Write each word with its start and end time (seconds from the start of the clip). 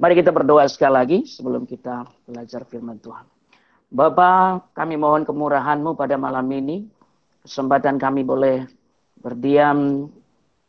Mari 0.00 0.16
kita 0.16 0.32
berdoa 0.32 0.64
sekali 0.64 0.96
lagi 0.96 1.18
sebelum 1.28 1.68
kita 1.68 2.08
belajar 2.24 2.64
firman 2.64 2.96
Tuhan. 3.04 3.28
Bapa, 3.92 4.64
kami 4.72 4.96
mohon 4.96 5.28
kemurahan-Mu 5.28 5.92
pada 5.92 6.16
malam 6.16 6.48
ini. 6.56 6.88
Kesempatan 7.44 8.00
kami 8.00 8.24
boleh 8.24 8.64
berdiam 9.20 10.08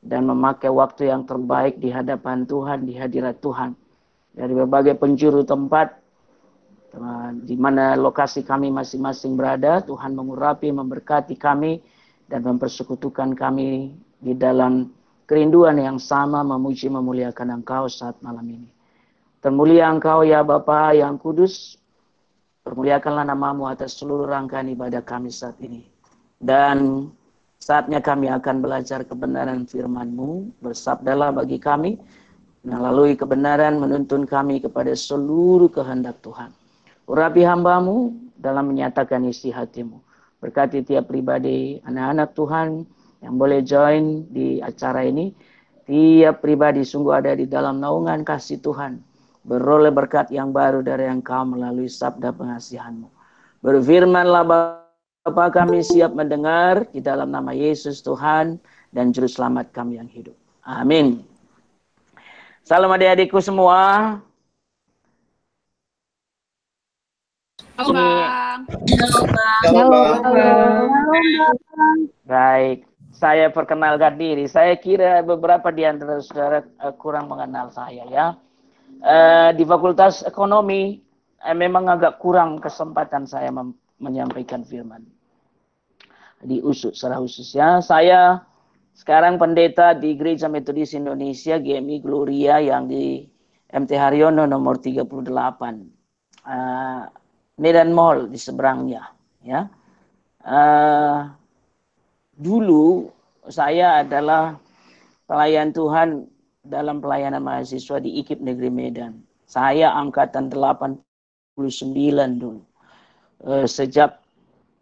dan 0.03 0.27
memakai 0.27 0.67
waktu 0.67 1.15
yang 1.15 1.23
terbaik 1.23 1.79
di 1.79 1.87
hadapan 1.87 2.43
Tuhan, 2.43 2.83
di 2.83 2.99
hadirat 2.99 3.39
Tuhan. 3.39 3.71
Dari 4.35 4.51
berbagai 4.51 4.99
penjuru 4.99 5.47
tempat, 5.47 5.95
di 7.47 7.55
mana 7.55 7.95
lokasi 7.95 8.43
kami 8.43 8.67
masing-masing 8.67 9.39
berada, 9.39 9.79
Tuhan 9.79 10.11
mengurapi, 10.11 10.75
memberkati 10.75 11.39
kami, 11.39 11.79
dan 12.27 12.43
mempersekutukan 12.43 13.31
kami 13.39 13.95
di 14.19 14.35
dalam 14.35 14.91
kerinduan 15.23 15.79
yang 15.79 16.03
sama 16.03 16.43
memuji 16.43 16.91
memuliakan 16.91 17.63
Engkau 17.63 17.87
saat 17.87 18.19
malam 18.19 18.43
ini. 18.43 18.80
Termulia 19.41 19.89
Engkau 19.89 20.21
ya 20.21 20.45
Bapa 20.45 20.93
yang 20.93 21.17
kudus, 21.17 21.73
permuliakanlah 22.61 23.25
namamu 23.25 23.65
atas 23.65 23.97
seluruh 23.97 24.29
rangkaian 24.29 24.69
ibadah 24.69 25.01
kami 25.01 25.33
saat 25.33 25.57
ini. 25.65 25.81
Dan 26.37 27.09
saatnya 27.57 28.05
kami 28.05 28.29
akan 28.29 28.61
belajar 28.61 29.01
kebenaran 29.01 29.65
firman-Mu, 29.65 30.61
bersabdalah 30.61 31.33
bagi 31.33 31.57
kami, 31.57 31.97
melalui 32.61 33.17
kebenaran 33.17 33.81
menuntun 33.81 34.29
kami 34.29 34.61
kepada 34.61 34.93
seluruh 34.93 35.73
kehendak 35.73 36.21
Tuhan. 36.21 36.53
Urapi 37.09 37.41
hambamu 37.41 38.13
dalam 38.37 38.69
menyatakan 38.69 39.25
isi 39.25 39.49
hatimu. 39.49 39.97
Berkati 40.37 40.85
tiap 40.85 41.09
pribadi, 41.09 41.81
anak-anak 41.81 42.29
Tuhan 42.37 42.67
yang 43.25 43.33
boleh 43.41 43.65
join 43.65 44.29
di 44.29 44.61
acara 44.61 45.01
ini. 45.01 45.33
Tiap 45.89 46.45
pribadi 46.45 46.85
sungguh 46.85 47.09
ada 47.09 47.33
di 47.33 47.49
dalam 47.49 47.81
naungan 47.81 48.21
kasih 48.21 48.61
Tuhan. 48.61 49.10
Beroleh 49.41 49.89
berkat 49.89 50.29
yang 50.29 50.53
baru 50.53 50.85
dari 50.85 51.09
engkau 51.09 51.41
melalui 51.45 51.89
sabda 51.89 52.29
pengasihanmu. 52.29 53.09
Berfirmanlah 53.61 54.43
Bapa 54.45 55.45
kami 55.53 55.81
siap 55.81 56.13
mendengar 56.13 56.85
di 56.89 57.01
dalam 57.01 57.29
nama 57.29 57.53
Yesus 57.53 58.01
Tuhan 58.05 58.61
dan 58.93 59.13
Juru 59.13 59.29
Selamat 59.29 59.69
kami 59.73 59.97
yang 59.97 60.09
hidup. 60.09 60.37
Amin. 60.61 61.25
Salam 62.61 62.93
adik-adikku 62.93 63.41
semua. 63.41 64.21
Halo, 67.81 67.97
Bang. 67.97 68.61
Halo, 69.65 69.89
Bang. 69.89 70.89
Baik, 72.29 72.85
saya 73.09 73.49
perkenalkan 73.49 74.21
diri. 74.21 74.45
Saya 74.45 74.77
kira 74.77 75.25
beberapa 75.25 75.73
di 75.73 75.81
antara 75.81 76.21
saudara 76.21 76.61
uh, 76.77 76.93
kurang 76.93 77.25
mengenal 77.25 77.73
saya 77.73 78.05
ya. 78.05 78.37
Uh, 79.01 79.49
di 79.57 79.65
Fakultas 79.65 80.21
Ekonomi 80.21 81.01
uh, 81.41 81.57
memang 81.57 81.89
agak 81.89 82.21
kurang 82.21 82.61
kesempatan 82.61 83.25
saya 83.25 83.49
menyampaikan 83.97 84.61
firman. 84.61 85.01
Di 86.41 86.61
USU 86.61 86.93
secara 86.93 87.17
khususnya 87.21 87.81
saya 87.81 88.45
sekarang 88.93 89.41
pendeta 89.41 89.97
di 89.97 90.13
Gereja 90.17 90.49
Metodis 90.49 90.93
Indonesia 90.93 91.57
GMI 91.57 91.97
Gloria 92.01 92.61
yang 92.61 92.85
di 92.85 93.25
MT 93.73 93.91
Haryono 93.97 94.45
nomor 94.45 94.77
38. 94.77 95.25
Uh, 96.41 97.05
Medan 97.61 97.93
Mall 97.93 98.25
di 98.25 98.41
seberangnya 98.41 99.13
ya 99.45 99.69
uh, 100.45 101.29
dulu 102.33 103.09
saya 103.49 104.01
adalah 104.01 104.57
pelayan 105.29 105.69
Tuhan 105.69 106.25
dalam 106.61 107.01
pelayanan 107.01 107.41
mahasiswa 107.41 107.97
di 107.97 108.21
IKIP 108.21 108.39
Negeri 108.41 108.69
Medan. 108.69 109.25
Saya 109.49 109.91
angkatan 109.97 110.53
89 110.53 111.01
dulu. 112.37 112.61
Uh, 113.41 113.65
sejak 113.65 114.21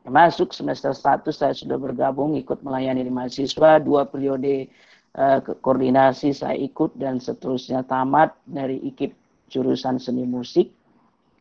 masuk 0.03 0.51
semester 0.51 0.91
1 0.91 1.23
saya 1.31 1.55
sudah 1.55 1.79
bergabung 1.79 2.35
ikut 2.35 2.59
melayani 2.59 3.07
mahasiswa 3.07 3.79
dua 3.79 4.03
periode 4.03 4.67
uh, 5.15 5.39
koordinasi 5.63 6.35
saya 6.35 6.59
ikut 6.59 6.91
dan 6.99 7.23
seterusnya 7.23 7.87
tamat 7.87 8.35
dari 8.43 8.83
IKIP 8.83 9.15
jurusan 9.47 9.95
seni 9.97 10.27
musik. 10.27 10.69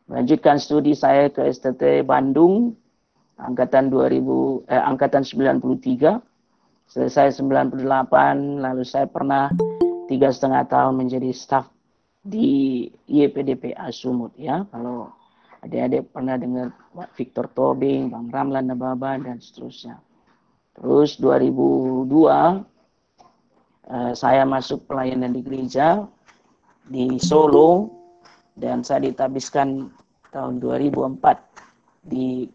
Melanjutkan 0.09 0.57
studi 0.57 0.95
saya 0.97 1.29
ke 1.29 1.43
STT 1.45 2.01
Bandung 2.07 2.73
angkatan 3.37 3.93
2000 3.93 4.65
eh, 4.65 4.83
angkatan 4.83 5.21
93 5.21 6.17
selesai 6.89 7.37
98 7.37 7.85
lalu 8.57 8.83
saya 8.83 9.05
pernah 9.05 9.53
tiga 10.09 10.33
setengah 10.33 10.65
tahun 10.65 11.05
menjadi 11.05 11.29
staf 11.29 11.69
di 12.25 12.89
YPDPA 13.05 13.93
Sumut 13.93 14.33
ya. 14.33 14.65
Kalau 14.73 15.13
adik-adik 15.61 16.09
pernah 16.09 16.35
dengar 16.35 16.73
Victor 17.13 17.45
Tobing, 17.53 18.09
Bang 18.09 18.33
Ramlan 18.33 18.73
Nababa 18.73 19.21
dan 19.21 19.37
seterusnya. 19.37 20.01
Terus 20.73 21.21
2002 21.21 22.09
eh, 23.85 24.13
saya 24.17 24.43
masuk 24.49 24.89
pelayanan 24.89 25.37
di 25.37 25.45
gereja 25.45 26.03
di 26.89 27.21
Solo 27.21 27.93
dan 28.57 28.81
saya 28.81 29.05
ditabiskan 29.05 29.93
tahun 30.33 30.57
2004 30.57 32.09
di 32.09 32.49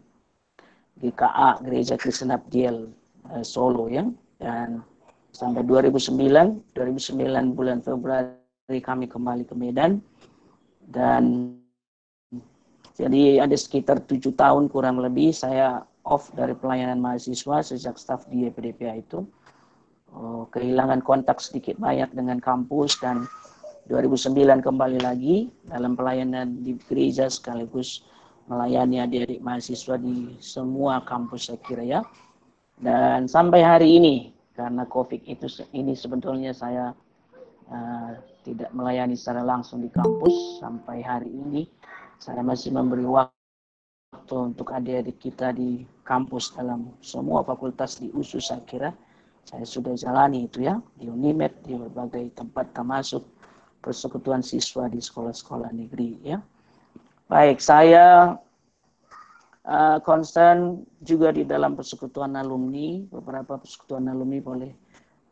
GKA 0.99 1.59
Gereja 1.63 1.95
Kristen 1.99 2.31
Abdiel 2.31 2.87
uh, 3.31 3.43
Solo 3.43 3.91
ya. 3.91 4.03
Dan 4.39 4.83
sampai 5.35 5.67
2009 5.67 6.71
2009 6.71 7.51
bulan 7.51 7.83
Februari 7.83 8.79
kami 8.79 9.11
kembali 9.11 9.43
ke 9.43 9.51
Medan 9.59 9.99
dan 10.87 11.51
jadi 12.95 13.43
ada 13.43 13.59
sekitar 13.59 13.99
tujuh 14.07 14.31
tahun 14.39 14.71
kurang 14.71 15.03
lebih 15.03 15.35
saya 15.35 15.83
off 16.07 16.31
dari 16.31 16.55
pelayanan 16.55 17.03
mahasiswa 17.03 17.59
sejak 17.59 17.99
staff 17.99 18.23
di 18.31 18.47
EPDPA 18.47 18.95
itu 18.95 19.27
oh, 20.15 20.47
kehilangan 20.55 21.03
kontak 21.03 21.43
sedikit 21.43 21.75
banyak 21.75 22.15
dengan 22.15 22.39
kampus 22.39 22.95
dan 23.03 23.27
2009 23.91 24.63
kembali 24.63 25.03
lagi 25.03 25.51
dalam 25.67 25.99
pelayanan 25.99 26.63
di 26.63 26.79
gereja 26.87 27.27
sekaligus 27.27 28.07
melayani 28.45 29.01
adik-adik 29.01 29.41
mahasiswa 29.41 29.97
di 29.97 30.37
semua 30.41 31.01
kampus 31.05 31.49
saya 31.49 31.59
kira 31.65 31.83
ya. 31.85 32.01
Dan 32.75 33.25
sampai 33.25 33.61
hari 33.61 33.97
ini 33.97 34.34
karena 34.55 34.87
COVID 34.87 35.27
itu 35.27 35.47
ini 35.75 35.93
sebetulnya 35.93 36.55
saya 36.55 36.95
uh, 37.69 38.11
tidak 38.47 38.71
melayani 38.71 39.13
secara 39.13 39.43
langsung 39.43 39.83
di 39.83 39.91
kampus 39.91 40.63
sampai 40.63 41.03
hari 41.03 41.29
ini 41.29 41.67
saya 42.17 42.39
masih 42.41 42.71
memberi 42.71 43.03
waktu 43.03 44.35
untuk 44.35 44.71
adik-adik 44.71 45.19
kita 45.19 45.51
di 45.51 45.83
kampus 46.07 46.55
dalam 46.55 46.95
semua 47.03 47.43
fakultas 47.43 47.99
di 47.99 48.09
USU 48.15 48.39
saya 48.39 48.63
kira 48.63 48.89
saya 49.45 49.61
sudah 49.61 49.93
jalani 49.93 50.49
itu 50.49 50.65
ya 50.65 50.81
di 50.97 51.05
Unimed 51.05 51.53
di 51.67 51.77
berbagai 51.77 52.33
tempat 52.33 52.73
termasuk 52.73 53.21
persekutuan 53.85 54.41
siswa 54.41 54.89
di 54.89 54.97
sekolah-sekolah 54.97 55.69
negeri 55.69 56.17
ya. 56.25 56.41
Baik, 57.29 57.61
saya 57.61 58.33
uh, 59.65 59.97
juga 61.01 61.29
di 61.33 61.43
dalam 61.43 61.73
persekutuan 61.73 62.37
alumni, 62.37 63.01
beberapa 63.09 63.57
persekutuan 63.57 64.07
alumni 64.09 64.39
boleh 64.41 64.71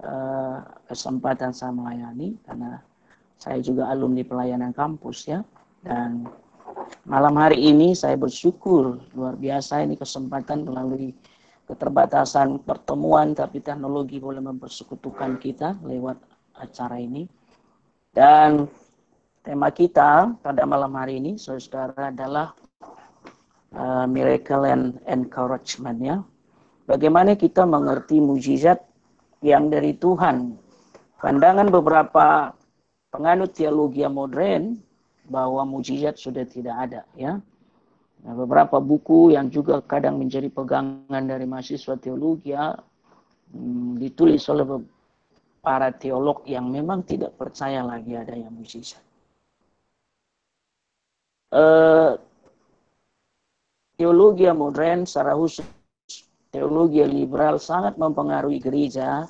uh, 0.04 0.60
kesempatan 0.90 1.54
saya 1.54 1.72
melayani 1.72 2.38
karena 2.44 2.82
saya 3.38 3.60
juga 3.62 3.90
alumni 3.94 4.26
pelayanan 4.26 4.74
kampus 4.74 5.30
ya. 5.30 5.46
Dan 5.84 6.26
malam 7.06 7.36
hari 7.38 7.62
ini 7.70 7.94
saya 7.94 8.18
bersyukur 8.18 9.00
luar 9.14 9.38
biasa 9.38 9.84
ini 9.86 10.00
kesempatan 10.00 10.66
melalui 10.66 11.14
keterbatasan 11.64 12.60
pertemuan 12.66 13.32
tapi 13.32 13.64
teknologi 13.64 14.20
boleh 14.20 14.44
mempersekutukan 14.44 15.40
kita 15.40 15.80
lewat 15.80 16.20
acara 16.60 17.00
ini 17.00 17.24
dan 18.14 18.70
tema 19.42 19.74
kita 19.74 20.38
pada 20.40 20.64
malam 20.70 20.94
hari 20.94 21.18
ini, 21.18 21.36
saudara, 21.36 22.14
adalah 22.14 22.54
uh, 23.74 24.06
miracle 24.06 24.64
and 24.66 24.98
encouragement 25.10 26.00
ya. 26.00 26.18
Bagaimana 26.84 27.34
kita 27.40 27.64
mengerti 27.64 28.20
mujizat 28.20 28.82
yang 29.44 29.68
dari 29.72 29.96
Tuhan. 29.96 30.56
Pandangan 31.20 31.72
beberapa 31.72 32.52
penganut 33.08 33.56
teologi 33.56 34.04
modern 34.08 34.76
bahwa 35.28 35.64
mujizat 35.64 36.20
sudah 36.20 36.44
tidak 36.44 36.76
ada 36.76 37.02
ya. 37.16 37.40
Nah, 38.24 38.34
beberapa 38.40 38.80
buku 38.80 39.36
yang 39.36 39.52
juga 39.52 39.84
kadang 39.84 40.20
menjadi 40.20 40.48
pegangan 40.48 41.24
dari 41.24 41.44
mahasiswa 41.44 41.96
teologi 42.00 42.56
ya, 42.56 42.72
hmm, 43.52 44.00
ditulis 44.00 44.44
oleh 44.48 44.84
para 45.64 45.92
teolog 45.96 46.44
yang 46.48 46.68
memang 46.68 47.04
tidak 47.08 47.36
percaya 47.40 47.84
lagi 47.84 48.16
ada 48.16 48.36
yang 48.36 48.52
mujizat. 48.52 49.00
Uh, 51.54 52.18
teologi 53.98 54.50
modern 54.50 55.06
secara 55.06 55.38
khusus 55.38 55.66
teologi 56.54 57.02
liberal 57.02 57.58
sangat 57.58 57.98
mempengaruhi 57.98 58.62
gereja 58.62 59.26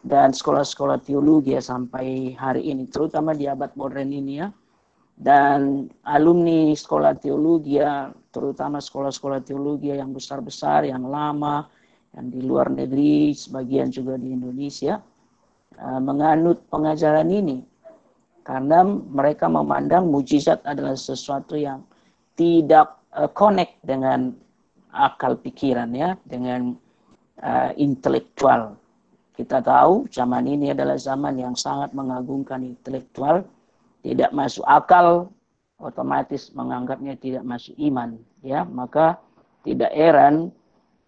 dan 0.00 0.32
sekolah-sekolah 0.32 1.02
teologi 1.04 1.58
sampai 1.60 2.32
hari 2.38 2.72
ini, 2.72 2.88
terutama 2.88 3.36
di 3.36 3.44
abad 3.50 3.74
modern 3.76 4.10
ini 4.14 4.40
ya. 4.40 4.48
dan 5.20 5.84
alumni 6.08 6.72
sekolah 6.72 7.12
teologi 7.20 7.76
terutama 8.32 8.80
sekolah-sekolah 8.80 9.44
teologi 9.44 9.92
yang 9.92 10.16
besar-besar 10.16 10.88
yang 10.88 11.04
lama 11.04 11.68
yang 12.16 12.26
di 12.32 12.40
luar 12.40 12.72
negeri 12.72 13.36
sebagian 13.36 13.92
juga 13.92 14.16
di 14.16 14.32
Indonesia 14.32 14.96
uh, 15.76 16.00
menganut 16.00 16.64
pengajaran 16.72 17.28
ini 17.28 17.60
karena 18.40 18.80
mereka 18.88 19.44
memandang 19.52 20.08
mujizat 20.08 20.64
adalah 20.64 20.96
sesuatu 20.96 21.52
yang 21.52 21.84
tidak 22.32 22.99
uh, 23.16 23.30
connect 23.30 23.80
dengan 23.82 24.34
akal 24.90 25.38
pikiran 25.38 25.90
ya 25.94 26.18
dengan 26.26 26.74
uh, 27.42 27.70
intelektual. 27.78 28.74
Kita 29.34 29.64
tahu 29.64 30.10
zaman 30.12 30.44
ini 30.44 30.74
adalah 30.74 31.00
zaman 31.00 31.40
yang 31.40 31.54
sangat 31.56 31.96
mengagungkan 31.96 32.60
intelektual. 32.60 33.46
Tidak 34.04 34.32
masuk 34.36 34.64
akal 34.68 35.32
otomatis 35.80 36.52
menganggapnya 36.52 37.16
tidak 37.16 37.44
masuk 37.46 37.72
iman 37.80 38.20
ya. 38.44 38.68
Maka 38.68 39.16
tidak 39.64 39.92
heran 39.96 40.52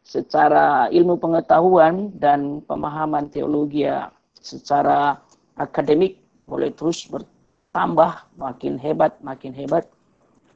secara 0.03 0.89
ilmu 0.91 1.21
pengetahuan 1.21 2.11
dan 2.17 2.65
pemahaman 2.67 3.31
teologi 3.31 3.87
ya, 3.87 4.11
secara 4.41 5.21
akademik 5.55 6.19
boleh 6.49 6.75
terus 6.75 7.07
bertambah 7.07 8.27
makin 8.35 8.77
hebat 8.81 9.15
makin 9.23 9.55
hebat 9.55 9.87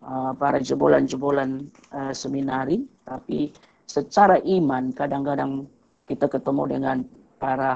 uh, 0.07 0.33
para 0.39 0.63
jebolan-jebolan 0.63 1.67
uh, 1.93 2.15
seminari 2.15 2.87
tapi 3.03 3.51
secara 3.91 4.39
iman 4.43 4.95
kadang-kadang 4.95 5.67
kita 6.07 6.31
ketemu 6.31 6.63
dengan 6.79 6.97
para 7.43 7.75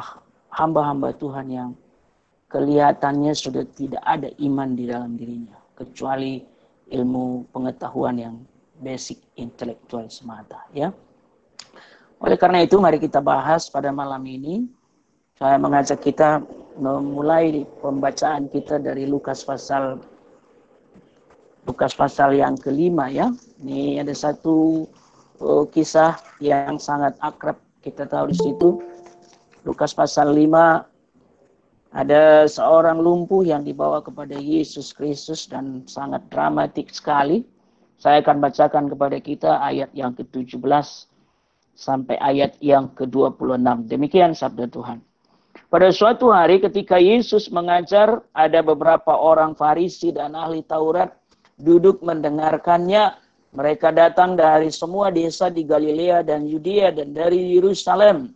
hamba-hamba 0.55 1.15
Tuhan 1.19 1.47
yang 1.51 1.71
kelihatannya 2.51 3.35
sudah 3.35 3.67
tidak 3.75 4.03
ada 4.03 4.31
iman 4.43 4.75
di 4.75 4.91
dalam 4.91 5.15
dirinya 5.15 5.59
kecuali 5.75 6.43
ilmu 6.91 7.51
pengetahuan 7.55 8.19
yang 8.19 8.37
basic 8.83 9.23
intelektual 9.39 10.11
semata 10.11 10.67
ya. 10.75 10.91
Oleh 12.21 12.37
karena 12.37 12.61
itu 12.61 12.77
mari 12.77 13.01
kita 13.01 13.23
bahas 13.23 13.71
pada 13.71 13.95
malam 13.95 14.21
ini 14.27 14.67
saya 15.41 15.57
mengajak 15.57 16.05
kita 16.05 16.45
memulai 16.77 17.65
pembacaan 17.81 18.51
kita 18.53 18.77
dari 18.77 19.09
Lukas 19.09 19.41
pasal 19.41 20.03
Lukas 21.69 21.93
pasal 21.93 22.41
yang 22.41 22.57
kelima 22.57 23.13
ya. 23.13 23.29
Ini 23.61 24.01
ada 24.01 24.17
satu 24.17 24.89
uh, 25.41 25.65
kisah 25.69 26.17
yang 26.41 26.81
sangat 26.81 27.17
akrab 27.21 27.61
kita 27.85 28.09
tahu 28.09 28.33
di 28.33 28.37
situ. 28.37 28.69
Lukas 29.65 29.93
pasal 29.93 30.33
5 30.33 30.91
ada 31.91 32.47
seorang 32.47 33.03
lumpuh 33.03 33.43
yang 33.43 33.67
dibawa 33.67 34.01
kepada 34.01 34.39
Yesus 34.39 34.95
Kristus 34.95 35.51
dan 35.51 35.85
sangat 35.91 36.23
dramatik 36.31 36.95
sekali. 36.95 37.43
Saya 38.01 38.25
akan 38.25 38.41
bacakan 38.41 38.89
kepada 38.89 39.21
kita 39.21 39.61
ayat 39.61 39.93
yang 39.93 40.17
ke-17 40.17 40.65
sampai 41.77 42.17
ayat 42.17 42.57
yang 42.65 42.89
ke-26. 42.97 43.91
Demikian 43.91 44.33
sabda 44.33 44.73
Tuhan. 44.73 45.05
Pada 45.69 45.93
suatu 45.93 46.33
hari 46.33 46.63
ketika 46.63 46.97
Yesus 46.97 47.53
mengajar, 47.53 48.25
ada 48.33 48.65
beberapa 48.65 49.13
orang 49.13 49.53
Farisi 49.53 50.11
dan 50.15 50.33
ahli 50.33 50.65
Taurat 50.65 51.20
duduk 51.61 52.01
mendengarkannya. 52.01 53.17
Mereka 53.51 53.91
datang 53.91 54.39
dari 54.39 54.71
semua 54.71 55.11
desa 55.11 55.51
di 55.51 55.67
Galilea 55.67 56.23
dan 56.23 56.47
Yudea 56.47 56.95
dan 56.95 57.11
dari 57.11 57.59
Yerusalem. 57.59 58.31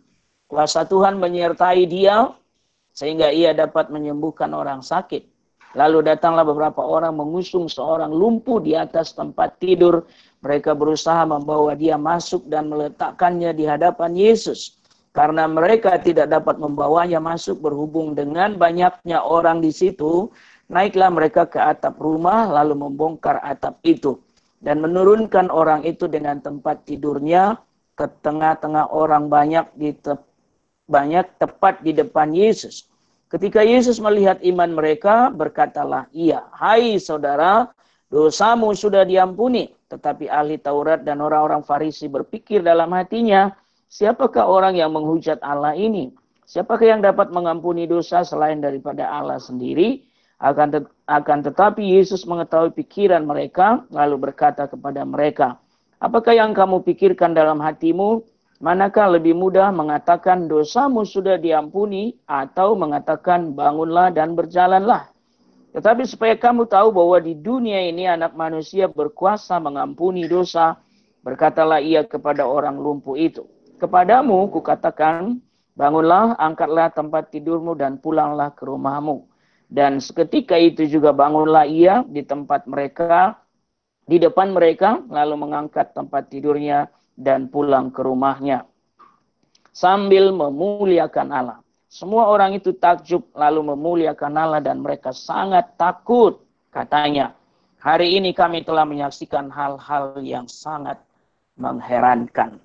Kuasa 0.45 0.83
Tuhan 0.85 1.17
menyertai 1.17 1.87
dia 1.87 2.35
sehingga 2.91 3.31
ia 3.31 3.55
dapat 3.55 3.91
menyembuhkan 3.91 4.51
orang 4.51 4.83
sakit. 4.83 5.35
Lalu 5.75 6.07
datanglah 6.07 6.47
beberapa 6.47 6.79
orang 6.83 7.19
mengusung 7.19 7.67
seorang 7.67 8.07
lumpuh 8.07 8.63
di 8.63 8.79
atas 8.79 9.11
tempat 9.11 9.59
tidur. 9.59 10.07
Mereka 10.39 10.71
berusaha 10.71 11.27
membawa 11.27 11.75
dia 11.75 11.99
masuk 11.99 12.47
dan 12.47 12.71
meletakkannya 12.71 13.51
di 13.51 13.67
hadapan 13.67 14.15
Yesus. 14.15 14.79
Karena 15.11 15.47
mereka 15.47 15.95
tidak 15.99 16.31
dapat 16.31 16.59
membawanya 16.59 17.23
masuk 17.23 17.59
berhubung 17.63 18.15
dengan 18.15 18.55
banyaknya 18.59 19.23
orang 19.23 19.63
di 19.63 19.71
situ, 19.71 20.27
naiklah 20.71 21.09
mereka 21.13 21.45
ke 21.45 21.61
atap 21.61 21.97
rumah 22.01 22.49
lalu 22.49 22.77
membongkar 22.77 23.41
atap 23.41 23.77
itu 23.85 24.17
dan 24.65 24.81
menurunkan 24.81 25.53
orang 25.53 25.85
itu 25.85 26.09
dengan 26.09 26.41
tempat 26.41 26.85
tidurnya 26.89 27.61
ke 27.95 28.09
tengah-tengah 28.25 28.91
orang 28.91 29.29
banyak 29.31 29.65
di 29.77 29.93
banyak 30.85 31.25
tepat 31.41 31.81
di 31.81 31.95
depan 31.95 32.33
Yesus. 32.33 32.85
Ketika 33.25 33.65
Yesus 33.65 33.97
melihat 33.97 34.37
iman 34.45 34.77
mereka, 34.77 35.33
berkatalah 35.33 36.05
ia, 36.13 36.45
Hai 36.53 37.01
saudara, 37.01 37.73
dosamu 38.09 38.69
sudah 38.77 39.01
diampuni. 39.01 39.73
Tetapi 39.89 40.29
ahli 40.29 40.61
Taurat 40.61 41.01
dan 41.01 41.21
orang-orang 41.21 41.65
Farisi 41.65 42.05
berpikir 42.05 42.61
dalam 42.61 42.93
hatinya, 42.93 43.49
siapakah 43.89 44.45
orang 44.45 44.77
yang 44.77 44.93
menghujat 44.93 45.41
Allah 45.41 45.73
ini? 45.73 46.13
Siapakah 46.45 46.85
yang 46.85 47.01
dapat 47.01 47.33
mengampuni 47.33 47.89
dosa 47.89 48.21
selain 48.21 48.61
daripada 48.61 49.09
Allah 49.09 49.41
sendiri? 49.41 50.05
Akan, 50.45 50.69
tet 50.69 50.85
akan 51.09 51.41
tetapi 51.41 51.81
Yesus 51.97 52.21
mengetahui 52.29 52.69
pikiran 52.77 53.25
mereka, 53.25 53.81
lalu 53.89 54.29
berkata 54.29 54.69
kepada 54.69 55.01
mereka, 55.01 55.57
Apakah 55.97 56.37
yang 56.37 56.53
kamu 56.53 56.85
pikirkan 56.85 57.33
dalam 57.33 57.57
hatimu? 57.57 58.21
Manakah 58.61 59.17
lebih 59.17 59.33
mudah 59.33 59.73
mengatakan 59.73 60.45
dosamu 60.45 61.01
sudah 61.01 61.41
diampuni 61.41 62.13
atau 62.29 62.77
mengatakan 62.77 63.57
bangunlah 63.57 64.13
dan 64.13 64.37
berjalanlah? 64.37 65.09
Tetapi 65.75 66.07
supaya 66.07 66.37
kamu 66.39 66.69
tahu 66.69 66.93
bahwa 66.93 67.17
di 67.19 67.35
dunia 67.35 67.83
ini 67.83 68.07
anak 68.07 68.31
manusia 68.37 68.87
berkuasa 68.87 69.59
mengampuni 69.59 70.23
dosa, 70.23 70.79
berkatalah 71.25 71.83
ia 71.83 72.05
kepada 72.07 72.47
orang 72.47 72.79
lumpuh 72.79 73.19
itu. 73.19 73.43
Kepadamu 73.75 74.47
kukatakan, 74.53 75.41
bangunlah, 75.75 76.39
angkatlah 76.39 76.93
tempat 76.95 77.33
tidurmu 77.33 77.75
dan 77.75 77.99
pulanglah 77.99 78.55
ke 78.55 78.63
rumahmu. 78.63 79.27
Dan 79.65 79.97
seketika 79.97 80.55
itu 80.55 80.85
juga 80.85 81.09
bangunlah 81.11 81.65
ia 81.65 82.05
di 82.05 82.21
tempat 82.21 82.69
mereka, 82.69 83.39
di 84.05 84.21
depan 84.21 84.53
mereka, 84.53 85.01
lalu 85.09 85.35
mengangkat 85.41 85.91
tempat 85.97 86.29
tidurnya 86.29 86.87
dan 87.17 87.49
pulang 87.49 87.89
ke 87.89 88.05
rumahnya 88.05 88.67
sambil 89.75 90.31
memuliakan 90.31 91.27
Allah. 91.35 91.59
Semua 91.91 92.31
orang 92.31 92.55
itu 92.55 92.71
takjub 92.71 93.27
lalu 93.35 93.75
memuliakan 93.75 94.33
Allah 94.39 94.63
dan 94.63 94.79
mereka 94.79 95.11
sangat 95.11 95.75
takut. 95.75 96.39
Katanya, 96.71 97.35
hari 97.83 98.15
ini 98.15 98.31
kami 98.31 98.63
telah 98.63 98.87
menyaksikan 98.87 99.51
hal-hal 99.51 100.19
yang 100.23 100.47
sangat 100.47 100.99
mengherankan. 101.59 102.59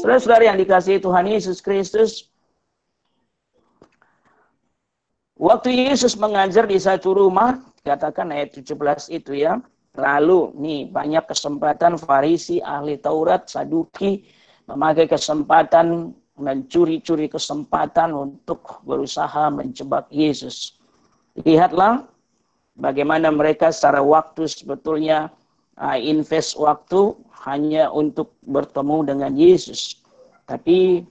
Saudara-saudara 0.00 0.52
yang 0.52 0.58
dikasihi 0.60 1.00
Tuhan 1.00 1.24
Yesus 1.28 1.64
Kristus, 1.64 2.28
waktu 5.38 5.88
Yesus 5.88 6.18
mengajar 6.18 6.66
di 6.66 6.76
satu 6.76 7.14
rumah, 7.14 7.62
katakan 7.86 8.34
ayat 8.34 8.58
17 8.58 9.08
itu 9.14 9.38
ya, 9.38 9.62
Lalu 9.98 10.54
nih 10.54 10.80
banyak 10.94 11.26
kesempatan 11.26 11.98
Farisi, 11.98 12.62
ahli 12.62 13.02
Taurat, 13.02 13.50
Saduki 13.50 14.22
memakai 14.70 15.10
kesempatan 15.10 16.14
mencuri-curi 16.38 17.26
kesempatan 17.26 18.14
untuk 18.14 18.78
berusaha 18.86 19.50
menjebak 19.50 20.06
Yesus. 20.14 20.78
Lihatlah 21.42 22.06
bagaimana 22.78 23.34
mereka 23.34 23.74
secara 23.74 23.98
waktu 23.98 24.46
sebetulnya 24.46 25.34
uh, 25.74 25.98
invest 25.98 26.54
waktu 26.54 27.18
hanya 27.42 27.90
untuk 27.90 28.38
bertemu 28.46 29.02
dengan 29.02 29.34
Yesus. 29.34 29.98
Tapi 30.46 31.02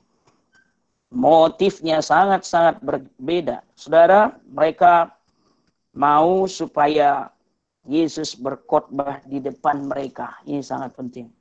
motifnya 1.11 2.03
sangat-sangat 2.03 2.83
berbeda. 2.83 3.63
Saudara, 3.73 4.35
mereka 4.47 5.15
mau 5.95 6.45
supaya 6.45 7.31
Yesus 7.87 8.35
berkhotbah 8.35 9.23
di 9.23 9.39
depan 9.39 9.87
mereka. 9.87 10.37
Ini 10.43 10.59
sangat 10.59 10.93
penting. 10.93 11.31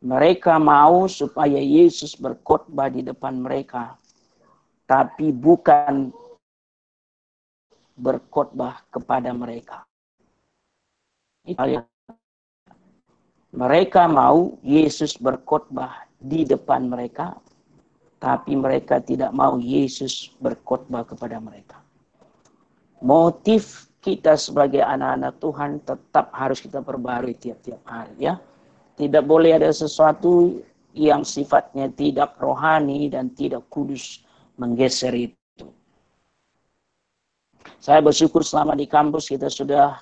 Mereka 0.00 0.56
mau 0.56 1.04
supaya 1.06 1.60
Yesus 1.60 2.16
berkhotbah 2.16 2.88
di 2.90 3.04
depan 3.04 3.38
mereka. 3.38 3.94
Tapi 4.88 5.30
bukan 5.30 6.10
berkhotbah 7.94 8.82
kepada 8.90 9.30
mereka. 9.30 9.84
Mereka 13.50 14.02
mau 14.08 14.56
Yesus 14.64 15.14
berkhotbah 15.20 16.08
di 16.16 16.48
depan 16.48 16.88
mereka, 16.90 17.36
tapi 18.20 18.52
mereka 18.52 19.00
tidak 19.00 19.32
mau 19.32 19.56
Yesus 19.56 20.28
berkhotbah 20.38 21.08
kepada 21.08 21.40
mereka. 21.40 21.80
Motif 23.00 23.88
kita 24.04 24.36
sebagai 24.36 24.84
anak-anak 24.84 25.40
Tuhan 25.40 25.70
tetap 25.80 26.28
harus 26.36 26.60
kita 26.60 26.84
perbarui 26.84 27.32
tiap-tiap 27.32 27.80
hari 27.88 28.28
ya. 28.28 28.36
Tidak 29.00 29.24
boleh 29.24 29.56
ada 29.56 29.72
sesuatu 29.72 30.60
yang 30.92 31.24
sifatnya 31.24 31.88
tidak 31.96 32.36
rohani 32.36 33.08
dan 33.08 33.32
tidak 33.32 33.64
kudus 33.72 34.20
menggeser 34.60 35.16
itu. 35.16 35.64
Saya 37.80 38.04
bersyukur 38.04 38.44
selama 38.44 38.76
di 38.76 38.84
kampus 38.84 39.32
kita 39.32 39.48
sudah 39.48 39.96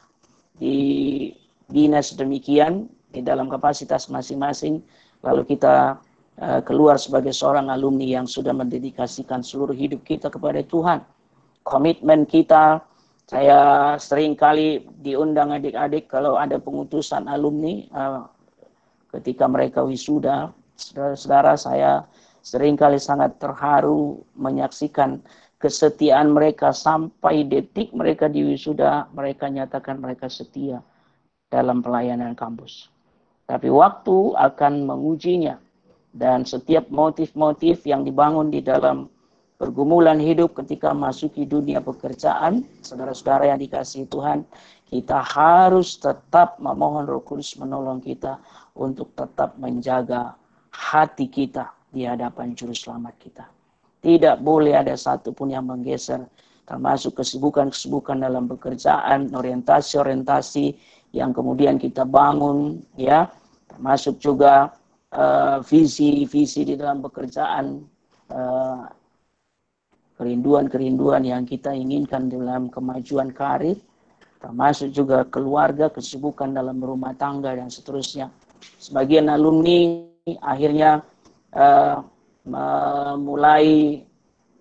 di 0.58 1.30
dinas 1.70 2.18
demikian 2.18 2.90
di 3.14 3.22
dalam 3.22 3.46
kapasitas 3.46 4.10
masing-masing. 4.10 4.82
Lalu 5.22 5.54
kita 5.54 6.02
keluar 6.62 6.96
sebagai 7.02 7.34
seorang 7.34 7.66
alumni 7.66 8.22
yang 8.22 8.26
sudah 8.30 8.54
mendedikasikan 8.54 9.42
seluruh 9.42 9.74
hidup 9.74 10.06
kita 10.06 10.30
kepada 10.30 10.62
Tuhan. 10.62 11.02
Komitmen 11.66 12.24
kita, 12.24 12.80
saya 13.28 13.92
sering 14.00 14.32
kali 14.32 14.80
diundang 15.04 15.52
adik-adik 15.52 16.08
kalau 16.08 16.40
ada 16.40 16.56
pengutusan 16.56 17.28
alumni 17.28 17.84
uh, 17.92 18.24
ketika 19.12 19.44
mereka 19.44 19.84
wisuda. 19.84 20.48
Saudara-saudara 20.80 21.52
saya 21.60 22.08
sering 22.40 22.78
kali 22.78 22.96
sangat 22.96 23.36
terharu 23.36 24.24
menyaksikan 24.32 25.20
kesetiaan 25.60 26.32
mereka 26.32 26.72
sampai 26.72 27.44
detik 27.44 27.92
mereka 27.92 28.32
di 28.32 28.48
wisuda, 28.48 29.10
mereka 29.12 29.50
nyatakan 29.52 30.00
mereka 30.00 30.30
setia 30.32 30.80
dalam 31.52 31.84
pelayanan 31.84 32.32
kampus. 32.32 32.88
Tapi 33.44 33.68
waktu 33.68 34.38
akan 34.40 34.88
mengujinya 34.88 35.60
dan 36.12 36.44
setiap 36.48 36.88
motif-motif 36.88 37.84
yang 37.84 38.02
dibangun 38.02 38.48
di 38.48 38.64
dalam 38.64 39.08
pergumulan 39.58 40.22
hidup 40.22 40.54
ketika 40.62 40.94
masuki 40.94 41.44
dunia 41.44 41.82
pekerjaan, 41.82 42.62
saudara-saudara 42.80 43.50
yang 43.52 43.60
dikasihi 43.60 44.06
Tuhan, 44.06 44.46
kita 44.88 45.20
harus 45.20 45.98
tetap 46.00 46.56
memohon 46.62 47.04
Roh 47.04 47.20
Kudus 47.20 47.58
menolong 47.60 48.00
kita 48.00 48.40
untuk 48.78 49.12
tetap 49.12 49.58
menjaga 49.60 50.38
hati 50.70 51.26
kita 51.28 51.74
di 51.90 52.06
hadapan 52.06 52.54
juru 52.54 52.72
selamat 52.72 53.14
kita. 53.18 53.44
Tidak 53.98 54.38
boleh 54.40 54.78
ada 54.78 54.94
satupun 54.94 55.50
yang 55.50 55.66
menggeser, 55.66 56.22
termasuk 56.64 57.18
kesibukan-kesibukan 57.18 58.22
dalam 58.22 58.46
pekerjaan, 58.46 59.34
orientasi-orientasi 59.34 60.78
yang 61.18 61.34
kemudian 61.34 61.82
kita 61.82 62.06
bangun, 62.06 62.78
ya, 62.94 63.26
termasuk 63.66 64.22
juga 64.22 64.77
eh, 65.12 65.58
visi-visi 65.64 66.60
uh, 66.62 66.66
di 66.68 66.74
dalam 66.76 66.98
pekerjaan, 67.00 67.80
eh, 68.28 68.82
kerinduan-kerinduan 70.18 71.22
yang 71.22 71.46
kita 71.46 71.70
inginkan 71.72 72.26
dalam 72.26 72.68
kemajuan 72.68 73.30
karir, 73.30 73.78
termasuk 74.42 74.90
juga 74.90 75.22
keluarga, 75.30 75.88
kesibukan 75.88 76.50
dalam 76.50 76.82
rumah 76.82 77.14
tangga 77.14 77.54
dan 77.54 77.70
seterusnya. 77.70 78.28
Sebagian 78.82 79.30
alumni 79.30 80.02
akhirnya 80.42 81.06
uh, 81.54 82.02
mulai 83.16 83.98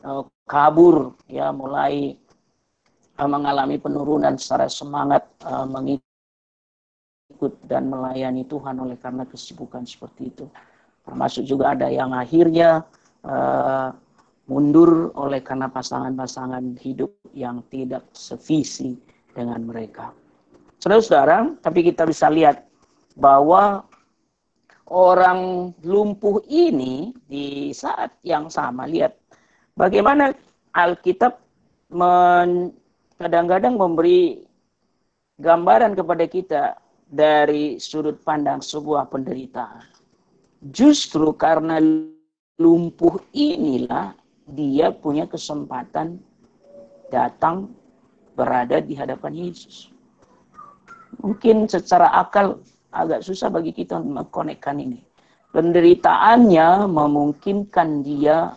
uh, 0.06 0.24
kabur 0.48 1.18
ya 1.28 1.52
mulai 1.52 2.16
uh, 3.18 3.28
mengalami 3.28 3.76
penurunan 3.82 4.38
secara 4.40 4.70
semangat 4.70 5.26
uh, 5.44 5.66
mengikut 7.38 7.70
dan 7.70 7.94
melayani 7.94 8.50
Tuhan 8.50 8.82
oleh 8.82 8.98
karena 8.98 9.22
kesibukan 9.30 9.86
seperti 9.86 10.34
itu. 10.34 10.46
Termasuk 11.06 11.46
juga 11.46 11.78
ada 11.78 11.86
yang 11.86 12.18
akhirnya 12.18 12.82
uh, 13.22 13.94
mundur 14.50 15.14
oleh 15.14 15.46
karena 15.46 15.70
pasangan-pasangan 15.70 16.82
hidup 16.82 17.14
yang 17.38 17.62
tidak 17.70 18.10
sevisi 18.18 18.98
dengan 19.38 19.70
mereka. 19.70 20.10
Saudara-saudara 20.82 21.62
tapi 21.62 21.86
kita 21.86 22.10
bisa 22.10 22.26
lihat 22.34 22.66
bahwa 23.14 23.86
orang 24.90 25.72
lumpuh 25.86 26.42
ini 26.50 27.14
di 27.30 27.70
saat 27.70 28.18
yang 28.26 28.50
sama 28.50 28.90
lihat 28.90 29.14
bagaimana 29.78 30.34
Alkitab 30.74 31.38
kadang-kadang 33.22 33.78
memberi 33.78 34.42
gambaran 35.38 35.94
kepada 35.94 36.26
kita 36.26 36.64
dari 37.08 37.80
sudut 37.80 38.20
pandang 38.22 38.60
sebuah 38.60 39.08
penderitaan. 39.08 39.84
Justru 40.68 41.32
karena 41.40 41.80
lumpuh 42.60 43.22
inilah 43.32 44.12
dia 44.48 44.92
punya 44.92 45.28
kesempatan 45.28 46.20
datang 47.08 47.72
berada 48.36 48.84
di 48.84 48.94
hadapan 48.94 49.34
Yesus. 49.48 49.90
Mungkin 51.24 51.66
secara 51.72 52.12
akal 52.14 52.60
agak 52.92 53.24
susah 53.24 53.50
bagi 53.50 53.72
kita 53.74 53.98
mengkonekkan 53.98 54.78
ini. 54.78 55.02
Penderitaannya 55.52 56.86
memungkinkan 56.86 58.04
dia 58.04 58.54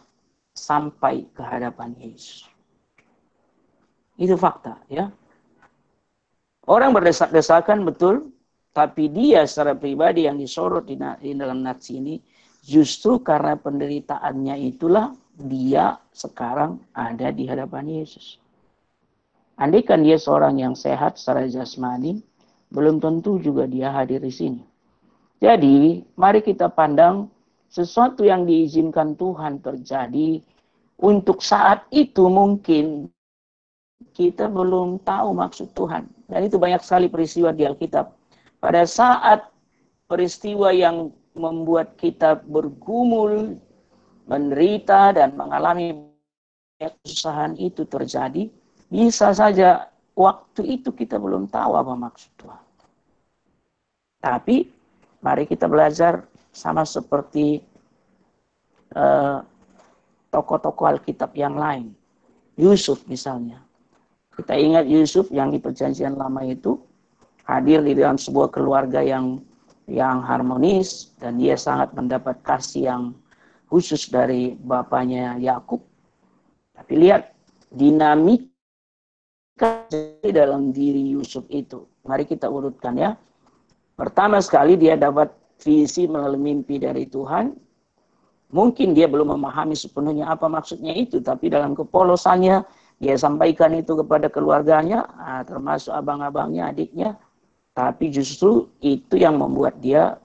sampai 0.52 1.24
ke 1.32 1.40
hadapan 1.40 1.94
Yesus. 1.96 2.50
Itu 4.20 4.36
fakta 4.36 4.76
ya. 4.92 5.08
Orang 6.68 6.92
berdesak-desakan 6.92 7.88
betul, 7.88 8.28
tapi 8.80 9.12
dia 9.12 9.44
secara 9.44 9.76
pribadi 9.76 10.24
yang 10.24 10.40
disorot 10.40 10.88
di, 10.88 10.96
di 10.96 11.36
dalam 11.36 11.60
nats 11.60 11.92
ini 11.92 12.16
justru 12.64 13.20
karena 13.20 13.60
penderitaannya 13.60 14.56
itulah 14.72 15.12
dia 15.36 16.00
sekarang 16.16 16.80
ada 16.96 17.28
di 17.28 17.44
hadapan 17.44 18.00
Yesus. 18.00 18.40
Andai 19.60 19.84
kan 19.84 20.00
dia 20.00 20.16
seorang 20.16 20.56
yang 20.56 20.72
sehat 20.72 21.20
secara 21.20 21.44
jasmani, 21.44 22.24
belum 22.72 23.04
tentu 23.04 23.36
juga 23.36 23.68
dia 23.68 23.92
hadir 23.92 24.24
di 24.24 24.32
sini. 24.32 24.64
Jadi, 25.36 26.00
mari 26.16 26.40
kita 26.40 26.72
pandang 26.72 27.28
sesuatu 27.68 28.24
yang 28.24 28.48
diizinkan 28.48 29.12
Tuhan 29.20 29.60
terjadi 29.60 30.40
untuk 31.04 31.44
saat 31.44 31.84
itu 31.92 32.32
mungkin 32.32 33.12
kita 34.16 34.48
belum 34.48 35.04
tahu 35.04 35.36
maksud 35.36 35.76
Tuhan. 35.76 36.08
Dan 36.24 36.40
itu 36.48 36.56
banyak 36.56 36.80
sekali 36.80 37.12
peristiwa 37.12 37.52
di 37.52 37.68
Alkitab. 37.68 38.19
Pada 38.60 38.84
saat 38.84 39.48
peristiwa 40.04 40.68
yang 40.68 41.08
membuat 41.32 41.96
kita 41.96 42.44
bergumul, 42.44 43.56
menderita, 44.28 45.16
dan 45.16 45.32
mengalami 45.32 45.96
kesusahan 46.76 47.56
itu 47.56 47.88
terjadi, 47.88 48.52
bisa 48.92 49.32
saja 49.32 49.88
waktu 50.12 50.80
itu 50.80 50.92
kita 50.92 51.16
belum 51.16 51.48
tahu 51.48 51.72
apa 51.72 51.94
maksud 51.96 52.30
Tuhan. 52.36 52.64
Tapi 54.20 54.68
mari 55.24 55.48
kita 55.48 55.64
belajar 55.64 56.28
sama 56.52 56.84
seperti 56.84 57.64
uh, 58.92 59.40
tokoh-tokoh 60.28 60.84
Alkitab 60.84 61.32
yang 61.32 61.56
lain. 61.56 61.96
Yusuf 62.60 63.00
misalnya. 63.08 63.64
Kita 64.36 64.52
ingat 64.52 64.84
Yusuf 64.84 65.32
yang 65.32 65.48
di 65.48 65.60
perjanjian 65.60 66.16
lama 66.16 66.44
itu 66.44 66.76
hadir 67.50 67.82
di 67.82 67.98
dalam 67.98 68.14
sebuah 68.14 68.54
keluarga 68.54 69.02
yang 69.02 69.42
yang 69.90 70.22
harmonis 70.22 71.10
dan 71.18 71.34
dia 71.42 71.58
sangat 71.58 71.90
mendapat 71.98 72.38
kasih 72.46 72.94
yang 72.94 73.02
khusus 73.66 74.06
dari 74.06 74.54
bapaknya 74.54 75.34
Yakub. 75.42 75.82
Tapi 76.70 76.94
lihat 76.94 77.34
dinamik 77.74 78.46
di 79.90 80.30
dalam 80.30 80.70
diri 80.70 81.10
Yusuf 81.12 81.44
itu. 81.50 81.84
Mari 82.06 82.24
kita 82.24 82.46
urutkan 82.46 82.96
ya. 82.96 83.18
Pertama 83.98 84.40
sekali 84.40 84.80
dia 84.80 84.96
dapat 84.96 85.28
visi 85.60 86.08
melalui 86.08 86.40
mimpi 86.40 86.80
dari 86.80 87.04
Tuhan. 87.04 87.52
Mungkin 88.50 88.96
dia 88.98 89.06
belum 89.06 89.38
memahami 89.38 89.78
sepenuhnya 89.78 90.26
apa 90.26 90.50
maksudnya 90.50 90.90
itu, 90.90 91.22
tapi 91.22 91.52
dalam 91.52 91.76
kepolosannya 91.78 92.66
dia 92.98 93.14
sampaikan 93.14 93.70
itu 93.78 93.94
kepada 93.94 94.26
keluarganya, 94.26 95.06
ah, 95.22 95.46
termasuk 95.46 95.94
abang-abangnya, 95.94 96.74
adiknya. 96.74 97.14
Tapi 97.74 98.10
justru 98.10 98.66
itu 98.82 99.14
yang 99.16 99.38
membuat 99.38 99.78
dia 99.78 100.18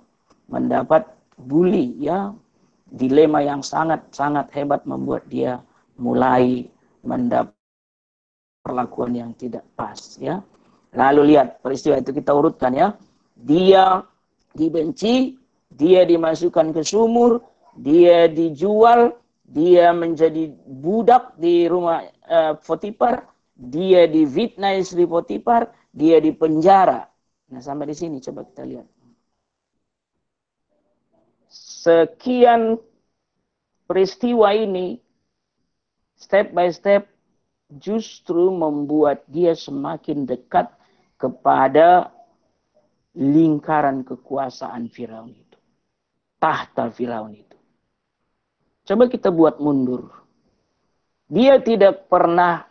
mendapat 0.49 1.05
bully 1.37 1.93
ya, 2.01 2.33
dilema 2.89 3.41
yang 3.43 3.61
sangat-sangat 3.61 4.49
hebat 4.53 4.81
membuat 4.89 5.25
dia 5.29 5.61
mulai 5.95 6.67
mendapat 7.05 7.53
perlakuan 8.65 9.13
yang 9.13 9.31
tidak 9.37 9.61
pas 9.77 10.17
ya. 10.17 10.41
Lalu 10.95 11.35
lihat 11.35 11.61
peristiwa 11.61 12.01
itu 12.01 12.15
kita 12.15 12.31
urutkan 12.33 12.73
ya. 12.73 12.87
Dia 13.35 14.01
dibenci, 14.55 15.37
dia 15.69 16.07
dimasukkan 16.07 16.71
ke 16.71 16.81
sumur, 16.81 17.43
dia 17.75 18.31
dijual, 18.31 19.13
dia 19.45 19.91
menjadi 19.91 20.49
budak 20.65 21.35
di 21.37 21.67
rumah 21.69 22.01
uh, 22.25 22.55
Potipar, 22.57 23.27
dia 23.53 24.07
difitnah 24.09 24.79
istri 24.79 25.05
Potipar, 25.05 25.69
dia 25.91 26.17
dipenjara. 26.23 27.11
Nah, 27.51 27.61
sampai 27.61 27.85
di 27.89 27.95
sini 27.95 28.17
coba 28.21 28.41
kita 28.45 28.63
lihat. 28.65 28.87
Sekian 31.85 32.81
peristiwa 33.85 34.49
ini 34.57 34.97
step 36.17 36.51
by 36.51 36.73
step 36.73 37.05
justru 37.77 38.49
membuat 38.49 39.25
dia 39.29 39.53
semakin 39.53 40.25
dekat 40.25 40.73
kepada 41.21 42.09
lingkaran 43.15 44.03
kekuasaan 44.03 44.89
Firaun 44.91 45.31
itu. 45.31 45.57
Tahta 46.41 46.91
Firaun 46.91 47.33
itu. 47.33 47.57
Coba 48.85 49.09
kita 49.09 49.33
buat 49.33 49.57
mundur. 49.57 50.13
Dia 51.25 51.57
tidak 51.57 52.05
pernah 52.05 52.69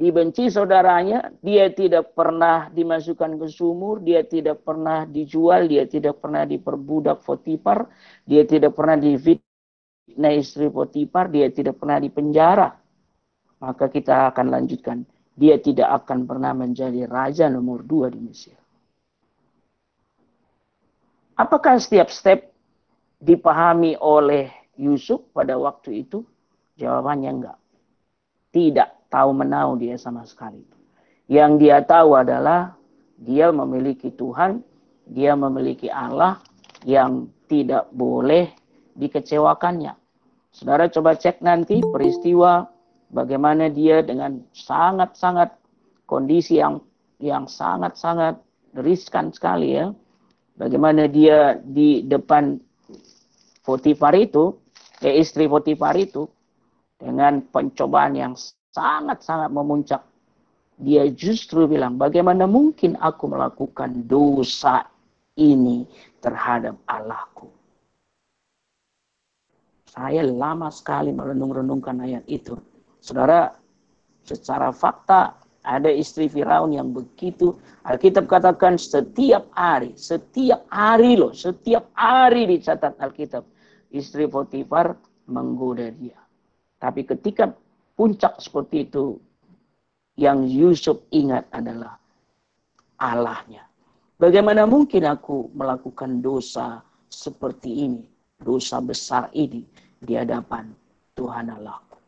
dibenci 0.00 0.48
saudaranya, 0.48 1.28
dia 1.44 1.68
tidak 1.68 2.16
pernah 2.16 2.72
dimasukkan 2.72 3.36
ke 3.36 3.46
sumur, 3.52 4.00
dia 4.00 4.24
tidak 4.24 4.64
pernah 4.64 5.04
dijual, 5.04 5.68
dia 5.68 5.84
tidak 5.84 6.24
pernah 6.24 6.48
diperbudak 6.48 7.20
Potipar, 7.20 7.84
dia 8.24 8.48
tidak 8.48 8.72
pernah 8.72 8.96
difitnah 8.96 10.32
istri 10.32 10.72
Potipar, 10.72 11.28
dia 11.28 11.52
tidak 11.52 11.76
pernah 11.76 12.00
dipenjara. 12.00 12.80
Maka 13.60 13.92
kita 13.92 14.32
akan 14.32 14.46
lanjutkan. 14.48 15.04
Dia 15.36 15.60
tidak 15.60 16.04
akan 16.04 16.24
pernah 16.24 16.56
menjadi 16.56 17.04
raja 17.04 17.52
nomor 17.52 17.84
dua 17.84 18.08
di 18.08 18.24
Mesir. 18.24 18.56
Apakah 21.36 21.76
setiap 21.76 22.08
step 22.08 22.48
dipahami 23.20 24.00
oleh 24.00 24.48
Yusuf 24.80 25.28
pada 25.36 25.60
waktu 25.60 26.08
itu? 26.08 26.24
Jawabannya 26.80 27.30
enggak. 27.32 27.58
Tidak 28.52 28.99
tahu 29.10 29.30
menau 29.34 29.74
dia 29.76 29.98
sama 29.98 30.24
sekali. 30.24 30.62
Yang 31.26 31.52
dia 31.66 31.78
tahu 31.82 32.16
adalah 32.16 32.74
dia 33.20 33.52
memiliki 33.52 34.08
Tuhan, 34.14 34.62
dia 35.10 35.36
memiliki 35.36 35.90
Allah 35.90 36.40
yang 36.86 37.28
tidak 37.50 37.90
boleh 37.92 38.54
dikecewakannya. 38.96 39.92
Saudara 40.50 40.90
coba 40.90 41.14
cek 41.14 41.42
nanti 41.42 41.82
peristiwa 41.82 42.66
bagaimana 43.10 43.70
dia 43.70 44.02
dengan 44.02 44.42
sangat-sangat 44.54 45.54
kondisi 46.06 46.58
yang 46.58 46.82
yang 47.20 47.46
sangat-sangat 47.46 48.40
riskan 48.78 49.30
sekali 49.30 49.76
ya. 49.76 49.92
Bagaimana 50.56 51.06
dia 51.06 51.58
di 51.60 52.04
depan 52.04 52.58
Potifar 53.60 54.16
itu, 54.16 54.56
eh, 55.04 55.20
istri 55.20 55.46
Potifar 55.46 55.94
itu 56.00 56.26
dengan 56.96 57.44
pencobaan 57.44 58.16
yang 58.16 58.32
sangat-sangat 58.74 59.50
memuncak. 59.50 60.02
Dia 60.80 61.04
justru 61.12 61.68
bilang, 61.68 62.00
bagaimana 62.00 62.48
mungkin 62.48 62.96
aku 62.96 63.28
melakukan 63.28 64.08
dosa 64.08 64.88
ini 65.36 65.84
terhadap 66.24 66.80
Allahku. 66.88 67.52
Saya 69.90 70.24
lama 70.24 70.72
sekali 70.72 71.12
merenung-renungkan 71.12 72.00
ayat 72.00 72.24
itu. 72.30 72.56
Saudara, 73.02 73.52
secara 74.24 74.72
fakta 74.72 75.36
ada 75.66 75.90
istri 75.92 76.30
Firaun 76.30 76.72
yang 76.72 76.94
begitu. 76.94 77.58
Alkitab 77.84 78.30
katakan 78.30 78.80
setiap 78.80 79.50
hari, 79.52 79.92
setiap 79.98 80.64
hari 80.72 81.18
loh, 81.20 81.36
setiap 81.36 81.92
hari 81.92 82.48
dicatat 82.48 82.96
Alkitab. 82.96 83.44
Istri 83.90 84.30
Potifar 84.30 84.94
menggoda 85.26 85.90
dia. 85.90 86.16
Tapi 86.78 87.02
ketika 87.04 87.50
puncak 88.00 88.40
seperti 88.40 88.88
itu 88.88 89.20
yang 90.16 90.48
Yusuf 90.48 91.04
ingat 91.12 91.44
adalah 91.52 92.00
Allahnya. 92.96 93.68
Bagaimana 94.16 94.64
mungkin 94.64 95.04
aku 95.04 95.52
melakukan 95.52 96.24
dosa 96.24 96.80
seperti 97.12 97.84
ini, 97.84 98.04
dosa 98.40 98.80
besar 98.80 99.28
ini 99.36 99.68
di 100.00 100.16
hadapan 100.16 100.72
Tuhan 101.12 101.52
Allahku. 101.52 102.00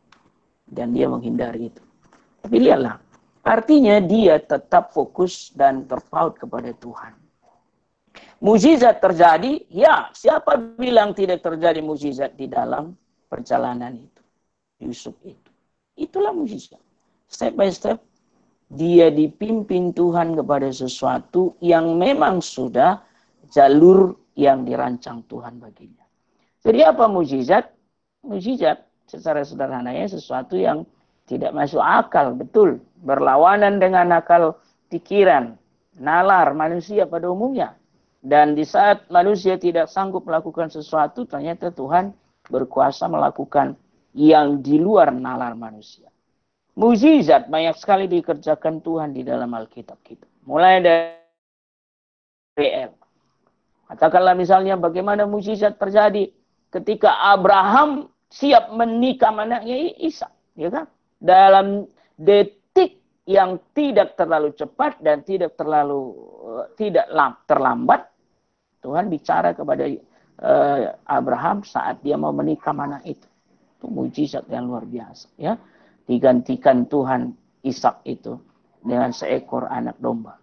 Dan 0.65 0.97
dia 0.97 1.13
menghindari 1.13 1.69
itu. 1.69 1.85
Tapi 2.41 2.57
lihatlah, 2.57 2.97
artinya 3.45 4.01
dia 4.01 4.41
tetap 4.41 4.97
fokus 4.97 5.53
dan 5.53 5.85
terpaut 5.85 6.41
kepada 6.41 6.73
Tuhan. 6.73 7.13
Mujizat 8.41 8.97
terjadi, 9.05 9.61
ya 9.69 10.09
siapa 10.17 10.57
bilang 10.57 11.13
tidak 11.13 11.45
terjadi 11.45 11.85
mujizat 11.85 12.33
di 12.33 12.49
dalam 12.49 12.97
perjalanan 13.29 13.93
itu. 13.93 14.23
Yusuf 14.81 15.17
itu. 15.21 15.52
Itulah 15.97 16.33
mujizat. 16.33 16.81
Step 17.29 17.57
by 17.57 17.69
step, 17.73 18.01
dia 18.73 19.13
dipimpin 19.13 19.93
Tuhan 19.93 20.33
kepada 20.37 20.69
sesuatu 20.73 21.57
yang 21.61 22.01
memang 22.01 22.41
sudah 22.41 23.01
jalur 23.53 24.17
yang 24.33 24.65
dirancang 24.65 25.25
Tuhan 25.29 25.61
baginya. 25.61 26.05
Jadi 26.65 26.81
apa 26.81 27.05
mujizat? 27.09 27.69
Mujizat 28.25 28.87
secara 29.05 29.45
sederhananya 29.45 30.09
sesuatu 30.09 30.57
yang 30.57 30.89
tidak 31.29 31.53
masuk 31.53 31.83
akal, 31.83 32.33
betul. 32.33 32.81
Berlawanan 33.03 33.77
dengan 33.83 34.15
akal 34.15 34.57
pikiran, 34.89 35.59
nalar 35.99 36.57
manusia 36.57 37.05
pada 37.05 37.29
umumnya. 37.29 37.77
Dan 38.23 38.55
di 38.55 38.63
saat 38.63 39.11
manusia 39.11 39.59
tidak 39.59 39.91
sanggup 39.91 40.23
melakukan 40.23 40.71
sesuatu, 40.71 41.27
ternyata 41.27 41.75
Tuhan 41.75 42.15
berkuasa 42.47 43.11
melakukan 43.11 43.75
yang 44.13 44.61
di 44.61 44.77
luar 44.77 45.13
nalar 45.13 45.57
manusia. 45.57 46.09
Mujizat 46.73 47.53
banyak 47.53 47.77
sekali 47.77 48.09
dikerjakan 48.09 48.81
Tuhan 48.81 49.13
di 49.13 49.21
dalam 49.25 49.53
Alkitab 49.53 50.01
kita. 50.01 50.25
Mulai 50.49 50.81
dari 50.81 52.69
El. 52.69 52.93
Katakanlah 53.93 54.33
misalnya 54.33 54.81
bagaimana 54.81 55.29
mujizat 55.29 55.77
terjadi 55.77 56.33
ketika 56.73 57.13
Abraham 57.29 58.09
siap 58.33 58.73
menikah 58.73 59.37
anaknya 59.37 59.93
Isa, 60.01 60.33
ya 60.57 60.73
kan? 60.73 60.89
Dalam 61.21 61.85
detik 62.17 63.05
yang 63.29 63.61
tidak 63.77 64.17
terlalu 64.17 64.57
cepat 64.57 64.97
dan 65.05 65.21
tidak 65.29 65.53
terlalu 65.61 66.17
uh, 66.41 66.67
tidak 66.81 67.05
terlambat, 67.45 68.09
Tuhan 68.81 69.13
bicara 69.13 69.53
kepada 69.53 69.85
uh, 70.41 70.97
Abraham 71.05 71.61
saat 71.61 72.01
dia 72.01 72.17
mau 72.17 72.33
menikah 72.33 72.73
anak 72.73 73.05
itu. 73.05 73.29
Itu 73.83 73.91
mujizat 73.91 74.47
yang 74.47 74.71
luar 74.71 74.87
biasa. 74.87 75.27
Ya, 75.43 75.59
digantikan 76.07 76.87
Tuhan 76.87 77.35
Ishak 77.67 78.07
itu 78.07 78.39
dengan 78.79 79.11
seekor 79.11 79.67
anak 79.67 79.99
domba. 79.99 80.39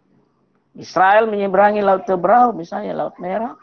Israel 0.76 1.32
menyeberangi 1.32 1.80
Laut 1.80 2.04
Tebrau, 2.04 2.52
misalnya 2.52 2.92
Laut 3.00 3.16
Merah. 3.16 3.56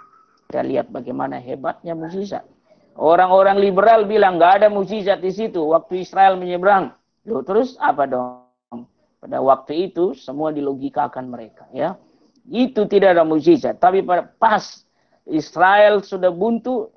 Kita 0.48 0.64
lihat 0.64 0.88
bagaimana 0.88 1.36
hebatnya 1.36 1.92
mujizat. 1.92 2.48
Orang-orang 2.96 3.60
liberal 3.60 4.08
bilang 4.08 4.40
nggak 4.40 4.64
ada 4.64 4.68
mujizat 4.72 5.20
di 5.20 5.28
situ 5.28 5.60
waktu 5.60 6.00
Israel 6.00 6.40
menyeberang. 6.40 6.96
Loh, 7.28 7.44
terus 7.44 7.76
apa 7.76 8.08
dong? 8.08 8.88
Pada 9.20 9.44
waktu 9.44 9.92
itu 9.92 10.16
semua 10.16 10.56
dilogikakan 10.56 11.28
mereka, 11.28 11.68
ya. 11.76 12.00
Itu 12.48 12.88
tidak 12.88 13.12
ada 13.12 13.28
mujizat, 13.28 13.76
tapi 13.76 14.00
pada 14.00 14.24
pas 14.40 14.88
Israel 15.28 16.00
sudah 16.00 16.32
buntu, 16.32 16.88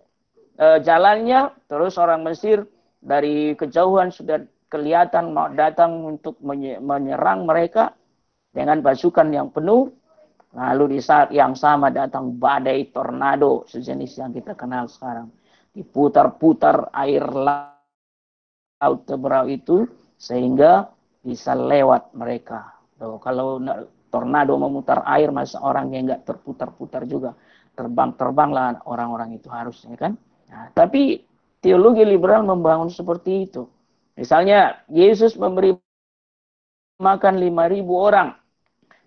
uh, 0.60 0.80
jalannya, 0.84 1.56
terus 1.72 1.95
orang 1.95 2.22
Mesir 2.28 2.67
dari 3.00 3.56
kejauhan 3.56 4.12
sudah 4.12 4.43
kelihatan 4.69 5.34
mau 5.34 5.50
datang 5.50 6.06
untuk 6.06 6.38
menyerang 6.43 7.48
mereka 7.48 7.95
dengan 8.54 8.84
pasukan 8.84 9.32
yang 9.34 9.50
penuh. 9.50 9.89
Lalu 10.50 10.98
di 10.98 11.00
saat 11.02 11.30
yang 11.30 11.54
sama 11.54 11.93
datang 11.93 12.34
badai 12.41 12.89
tornado 12.89 13.69
sejenis 13.69 14.17
yang 14.17 14.32
kita 14.34 14.58
kenal 14.58 14.89
sekarang. 14.89 15.30
Diputar-putar 15.69 16.89
air 16.89 17.22
laut 17.30 19.00
teberau 19.06 19.45
itu 19.45 19.86
sehingga 20.17 20.89
bisa 21.22 21.54
lewat 21.54 22.17
mereka. 22.17 22.82
Tuh, 22.98 23.22
kalau 23.22 23.62
tornado 24.10 24.58
memutar 24.58 25.06
air 25.06 25.30
masa 25.30 25.62
orang 25.62 25.93
yang 25.93 26.10
nggak 26.10 26.26
terputar-putar 26.26 27.06
juga 27.06 27.38
terbang-terbanglah 27.78 28.84
orang-orang 28.89 29.38
itu 29.38 29.48
harusnya 29.54 29.93
kan. 29.95 30.17
Nah, 30.50 30.74
tapi 30.74 31.22
teologi 31.62 32.04
liberal 32.04 32.44
membangun 32.44 32.90
seperti 32.90 33.46
itu. 33.46 33.70
Misalnya 34.20 34.84
Yesus 34.92 35.40
memberi 35.40 35.78
makan 37.00 37.40
5.000 37.40 37.88
orang, 37.88 38.36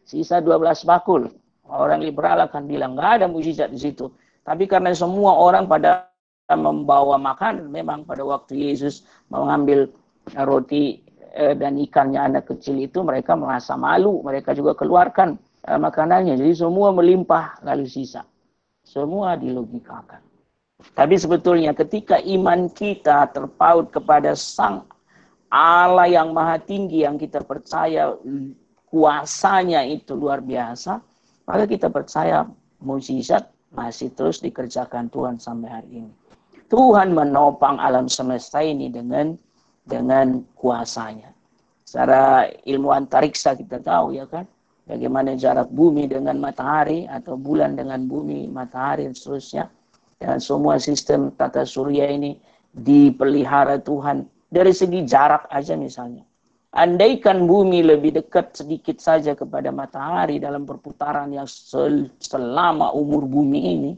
sisa 0.09 0.41
12 0.41 0.89
bakul. 0.89 1.29
Orang 1.69 2.01
liberal 2.01 2.41
akan 2.49 2.65
bilang 2.65 2.97
nggak 2.97 3.23
ada 3.23 3.27
mujizat 3.29 3.69
di 3.73 3.81
situ. 3.81 4.09
Tapi 4.43 4.67
karena 4.67 4.91
semua 4.97 5.39
orang 5.39 5.69
pada 5.69 6.11
membawa 6.51 7.17
makan, 7.17 7.71
memang 7.71 8.03
pada 8.03 8.27
waktu 8.27 8.73
Yesus 8.73 9.07
mengambil 9.31 9.89
roti 10.43 11.01
eh, 11.33 11.55
dan 11.55 11.79
ikannya 11.79 12.19
anak 12.19 12.51
kecil 12.51 12.77
itu 12.83 13.01
mereka 13.07 13.39
merasa 13.39 13.79
malu, 13.79 14.21
mereka 14.21 14.53
juga 14.53 14.75
keluarkan 14.75 15.39
eh, 15.65 15.79
makanannya. 15.79 16.35
Jadi 16.35 16.53
semua 16.57 16.91
melimpah 16.91 17.63
lalu 17.63 17.87
sisa. 17.87 18.27
Semua 18.83 19.39
dilogikakan. 19.39 20.32
Tapi 20.93 21.15
sebetulnya 21.17 21.73
ketika 21.73 22.19
iman 22.21 22.69
kita 22.71 23.31
terpaut 23.31 23.89
kepada 23.95 24.35
Sang 24.35 24.85
Allah 25.53 26.09
yang 26.09 26.33
maha 26.33 26.57
tinggi 26.57 27.05
yang 27.05 27.21
kita 27.21 27.45
percaya 27.45 28.17
kuasanya 28.89 29.85
itu 29.85 30.17
luar 30.17 30.41
biasa, 30.41 31.01
maka 31.45 31.65
kita 31.69 31.93
percaya 31.93 32.49
mukjizat 32.81 33.53
masih 33.73 34.13
terus 34.13 34.41
dikerjakan 34.41 35.13
Tuhan 35.13 35.37
sampai 35.37 35.69
hari 35.69 35.91
ini. 36.05 36.13
Tuhan 36.73 37.13
menopang 37.13 37.77
alam 37.77 38.09
semesta 38.09 38.65
ini 38.65 38.89
dengan 38.89 39.37
dengan 39.85 40.41
kuasanya. 40.57 41.33
Secara 41.85 42.49
ilmu 42.65 42.89
antariksa 42.89 43.53
kita 43.53 43.77
tahu 43.85 44.17
ya 44.17 44.25
kan, 44.25 44.49
bagaimana 44.89 45.37
jarak 45.37 45.69
bumi 45.69 46.09
dengan 46.09 46.41
matahari 46.41 47.05
atau 47.05 47.37
bulan 47.37 47.77
dengan 47.77 48.09
bumi, 48.09 48.49
matahari 48.49 49.05
dan 49.05 49.13
seterusnya. 49.13 49.69
Dan 50.23 50.39
semua 50.39 50.79
sistem 50.79 51.35
tata 51.35 51.67
surya 51.67 52.07
ini 52.07 52.39
dipelihara 52.71 53.83
Tuhan 53.83 54.23
dari 54.47 54.71
segi 54.71 55.03
jarak 55.03 55.51
aja 55.51 55.75
misalnya. 55.75 56.23
andaikan 56.73 57.45
bumi 57.45 57.85
lebih 57.85 58.17
dekat 58.17 58.57
sedikit 58.57 58.97
saja 58.97 59.37
kepada 59.37 59.69
matahari 59.69 60.41
dalam 60.41 60.65
perputaran 60.65 61.29
yang 61.29 61.45
sel 61.45 62.09
selama 62.17 62.97
umur 62.97 63.29
bumi 63.29 63.61
ini, 63.77 63.93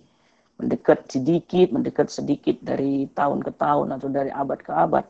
mendekat 0.59 1.07
sedikit, 1.07 1.71
mendekat 1.71 2.11
sedikit 2.11 2.59
dari 2.67 3.07
tahun 3.15 3.47
ke 3.47 3.55
tahun 3.55 3.95
atau 3.95 4.09
dari 4.11 4.35
abad 4.35 4.59
ke 4.59 4.73
abad, 4.75 5.07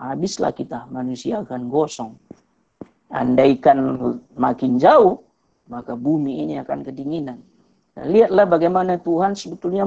habislah 0.00 0.56
kita 0.56 0.88
manusia 0.88 1.44
akan 1.44 1.68
gosong. 1.68 2.16
Andaikan 3.12 3.76
makin 4.32 4.80
jauh, 4.80 5.20
maka 5.68 5.92
bumi 5.92 6.48
ini 6.48 6.56
akan 6.64 6.80
kedinginan. 6.80 7.44
Lihatlah 7.96 8.44
bagaimana 8.48 9.00
Tuhan 9.00 9.36
sebetulnya 9.36 9.84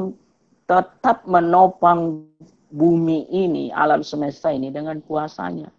tetap 0.69 1.25
menopang 1.25 2.29
bumi 2.69 3.25
ini, 3.34 3.73
alam 3.73 4.05
semesta 4.05 4.53
ini 4.53 4.69
dengan 4.69 5.01
kuasanya 5.01 5.73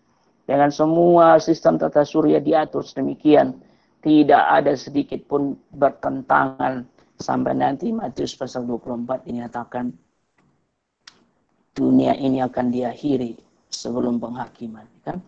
dengan 0.51 0.75
semua 0.75 1.39
sistem 1.39 1.79
tata 1.79 2.03
surya 2.03 2.43
diatur 2.43 2.83
sedemikian, 2.83 3.55
tidak 4.03 4.43
ada 4.51 4.75
sedikit 4.75 5.23
pun 5.31 5.55
bertentangan 5.79 6.83
sampai 7.23 7.55
nanti 7.55 7.95
Matius 7.95 8.35
pasal 8.35 8.67
24 8.67 9.31
dinyatakan 9.31 9.95
dunia 11.71 12.19
ini 12.19 12.43
akan 12.43 12.67
diakhiri 12.67 13.39
sebelum 13.71 14.19
penghakiman. 14.19 14.91
Kan? 15.07 15.23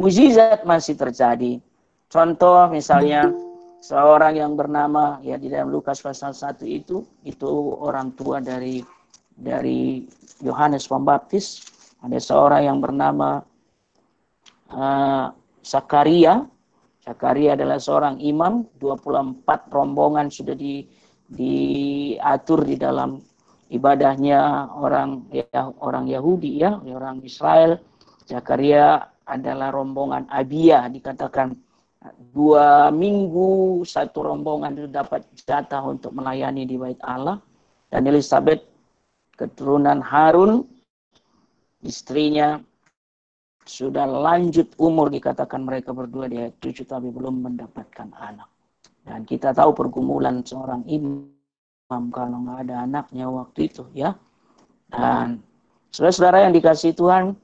Mujizat 0.00 0.64
masih 0.64 0.96
terjadi. 0.96 1.60
Contoh 2.08 2.72
misalnya 2.72 3.28
seorang 3.84 4.40
yang 4.40 4.56
bernama 4.56 5.20
ya 5.20 5.36
di 5.36 5.52
dalam 5.52 5.68
Lukas 5.68 6.00
pasal 6.00 6.32
1 6.32 6.64
itu 6.64 7.04
itu 7.28 7.44
orang 7.76 8.16
tua 8.16 8.40
dari 8.40 8.80
dari 9.36 10.06
Yohanes 10.42 10.86
Pembaptis 10.90 11.62
ada 12.02 12.18
seorang 12.18 12.62
yang 12.66 12.78
bernama 12.82 13.42
uh, 14.74 15.26
Sakaria. 15.62 16.42
Sakaria 17.02 17.58
adalah 17.58 17.82
seorang 17.82 18.22
imam, 18.22 18.66
24 18.78 19.46
rombongan 19.74 20.30
sudah 20.30 20.54
di, 20.54 20.86
diatur 21.26 22.62
di 22.62 22.78
dalam 22.78 23.18
ibadahnya 23.70 24.70
orang 24.70 25.26
ya, 25.34 25.66
orang 25.82 26.06
Yahudi 26.06 26.62
ya, 26.62 26.78
orang 26.78 27.22
Israel. 27.26 27.78
Zakaria 28.26 29.02
adalah 29.26 29.74
rombongan 29.74 30.30
Abia 30.30 30.86
dikatakan 30.90 31.54
dua 32.34 32.90
minggu 32.90 33.82
satu 33.86 34.26
rombongan 34.26 34.74
itu 34.74 34.88
dapat 34.90 35.22
jatah 35.38 35.82
untuk 35.86 36.10
melayani 36.10 36.66
di 36.66 36.74
bait 36.74 36.98
Allah 37.06 37.38
dan 37.86 38.02
Elizabeth 38.10 38.71
keturunan 39.36 40.00
Harun 40.04 40.66
istrinya 41.82 42.62
sudah 43.62 44.06
lanjut 44.06 44.74
umur 44.78 45.10
dikatakan 45.10 45.62
mereka 45.62 45.94
berdua 45.94 46.26
dia 46.26 46.50
tujuh 46.58 46.86
tapi 46.86 47.10
belum 47.10 47.46
mendapatkan 47.46 48.10
anak. 48.18 48.50
Dan 49.02 49.26
kita 49.26 49.50
tahu 49.54 49.74
pergumulan 49.74 50.46
seorang 50.46 50.86
imam 50.86 52.02
kalau 52.14 52.42
nggak 52.46 52.70
ada 52.70 52.86
anaknya 52.86 53.26
waktu 53.30 53.70
itu 53.70 53.86
ya. 53.94 54.14
Dan 54.90 55.42
saudara-saudara 55.90 56.46
yang 56.46 56.54
dikasih 56.54 56.94
Tuhan, 56.94 57.34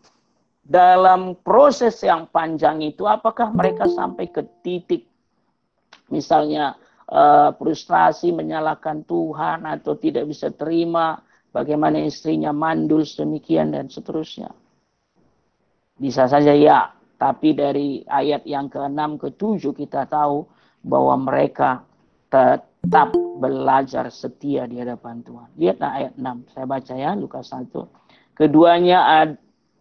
dalam 0.69 1.33
proses 1.41 1.97
yang 2.05 2.29
panjang 2.29 2.85
itu 2.85 3.09
apakah 3.09 3.49
mereka 3.57 3.89
sampai 3.89 4.29
ke 4.29 4.45
titik 4.61 5.09
misalnya 6.13 6.77
uh, 7.09 7.57
frustrasi 7.57 8.37
menyalahkan 8.37 9.01
Tuhan 9.09 9.65
atau 9.65 9.97
tidak 9.97 10.29
bisa 10.29 10.53
terima 10.53 11.25
bagaimana 11.53 12.03
istrinya 12.03 12.53
mandul 12.53 13.05
sedemikian 13.05 13.73
dan 13.73 13.89
seterusnya. 13.89 14.53
Bisa 15.99 16.31
saja 16.31 16.55
ya, 16.55 16.95
tapi 17.19 17.59
dari 17.59 18.07
ayat 18.07 18.47
yang 18.47 18.71
ke-6 18.71 19.19
ke-7 19.19 19.75
kita 19.75 20.07
tahu 20.07 20.47
bahwa 20.87 21.19
mereka 21.19 21.83
tetap 22.31 23.11
belajar 23.43 24.07
setia 24.15 24.71
di 24.71 24.79
hadapan 24.79 25.27
Tuhan. 25.27 25.49
Lihatlah 25.59 25.91
ayat 25.99 26.15
6. 26.15 26.55
Saya 26.55 26.67
baca 26.71 26.95
ya 26.95 27.11
Lukas 27.19 27.51
1. 27.51 27.75
Keduanya 28.39 28.99
ad, 29.27 29.31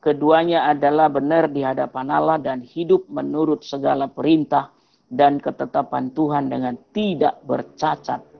keduanya 0.02 0.66
adalah 0.74 1.14
benar 1.14 1.54
di 1.54 1.62
hadapan 1.62 2.10
Allah 2.10 2.42
dan 2.42 2.66
hidup 2.66 3.06
menurut 3.06 3.62
segala 3.62 4.10
perintah 4.10 4.74
dan 5.08 5.38
ketetapan 5.38 6.10
Tuhan 6.12 6.50
dengan 6.50 6.74
tidak 6.90 7.38
bercacat. 7.46 8.37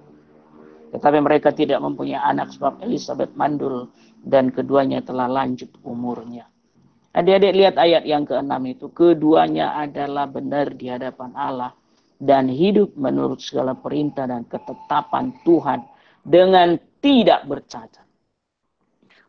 Tetapi 0.88 1.18
mereka 1.20 1.52
tidak 1.52 1.84
mempunyai 1.84 2.20
anak 2.20 2.56
sebab 2.56 2.80
Elizabeth 2.84 3.36
mandul 3.36 3.92
dan 4.24 4.52
keduanya 4.52 5.04
telah 5.04 5.28
lanjut 5.28 5.72
umurnya. 5.84 6.48
Adik-adik 7.18 7.54
lihat 7.58 7.76
ayat 7.82 8.04
yang 8.06 8.30
ke-6 8.30 8.54
itu. 8.70 8.86
Keduanya 8.94 9.74
adalah 9.74 10.30
benar 10.30 10.70
di 10.78 10.86
hadapan 10.86 11.34
Allah. 11.34 11.74
Dan 12.18 12.50
hidup 12.50 12.98
menurut 12.98 13.42
segala 13.42 13.74
perintah 13.74 14.30
dan 14.30 14.46
ketetapan 14.46 15.34
Tuhan. 15.42 15.82
Dengan 16.22 16.78
tidak 17.02 17.50
bercacat. 17.50 18.06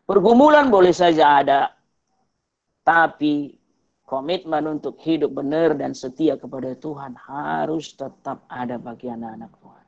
Pergumulan 0.05 0.69
boleh 0.69 0.93
saja 0.93 1.41
ada. 1.41 1.61
Tapi 2.85 3.57
komitmen 4.05 4.65
untuk 4.65 4.97
hidup 5.01 5.37
benar 5.37 5.77
dan 5.77 5.93
setia 5.93 6.33
kepada 6.37 6.73
Tuhan 6.77 7.13
harus 7.13 7.93
tetap 7.93 8.45
ada 8.49 8.81
bagi 8.81 9.09
anak-anak 9.09 9.53
Tuhan. 9.61 9.78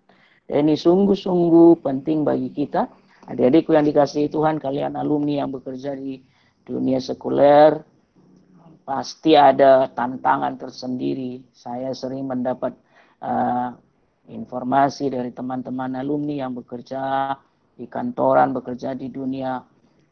Ini 0.52 0.76
sungguh-sungguh 0.76 1.80
penting 1.80 2.28
bagi 2.28 2.52
kita. 2.52 2.92
Adik-adikku 3.32 3.72
yang 3.72 3.88
dikasihi 3.88 4.28
Tuhan, 4.28 4.60
kalian 4.60 5.00
alumni 5.00 5.40
yang 5.40 5.56
bekerja 5.56 5.96
di 5.96 6.20
dunia 6.68 7.00
sekuler, 7.00 7.80
pasti 8.84 9.40
ada 9.40 9.88
tantangan 9.88 10.60
tersendiri. 10.60 11.40
Saya 11.56 11.96
sering 11.96 12.28
mendapat 12.28 12.76
uh, 13.24 13.72
informasi 14.28 15.08
dari 15.08 15.32
teman-teman 15.32 15.96
alumni 15.96 16.44
yang 16.44 16.52
bekerja 16.52 17.32
di 17.80 17.88
kantoran, 17.88 18.52
bekerja 18.52 18.92
di 18.92 19.08
dunia 19.08 19.64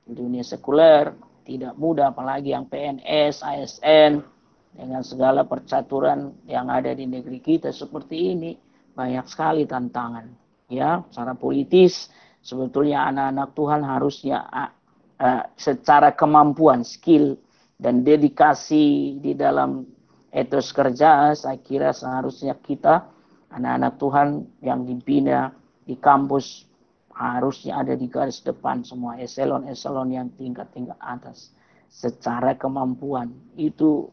di 0.08 0.15
dunia 0.15 0.47
sekuler, 0.47 1.12
tidak 1.43 1.75
mudah 1.75 2.15
apalagi 2.15 2.56
yang 2.56 2.63
PNS, 2.71 3.43
ASN 3.43 4.23
dengan 4.71 5.04
segala 5.04 5.43
percaturan 5.43 6.32
yang 6.47 6.71
ada 6.71 6.95
di 6.95 7.04
negeri 7.04 7.43
kita 7.43 7.75
seperti 7.75 8.15
ini 8.32 8.68
banyak 8.99 9.25
sekali 9.31 9.63
tantangan. 9.63 10.27
Ya, 10.67 11.01
secara 11.07 11.33
politis 11.39 12.12
sebetulnya 12.43 13.07
anak-anak 13.07 13.49
Tuhan 13.55 13.81
harusnya 13.88 14.38
uh, 14.51 15.43
secara 15.55 16.12
kemampuan, 16.12 16.83
skill 16.83 17.39
dan 17.79 18.03
dedikasi 18.03 19.17
di 19.23 19.33
dalam 19.39 19.88
etos 20.29 20.75
kerja, 20.75 21.31
saya 21.33 21.57
kira 21.63 21.95
seharusnya 21.95 22.59
kita 22.59 23.07
anak-anak 23.55 23.93
Tuhan 23.97 24.27
yang 24.62 24.85
dibina 24.85 25.49
di 25.88 25.97
kampus 25.97 26.69
harusnya 27.17 27.81
ada 27.81 27.97
di 27.97 28.05
garis 28.05 28.45
depan 28.45 28.85
semua 28.85 29.17
eselon-eselon 29.17 30.13
yang 30.13 30.27
tingkat-tingkat 30.38 30.95
atas 31.01 31.51
secara 31.89 32.53
kemampuan 32.53 33.33
itu 33.57 34.07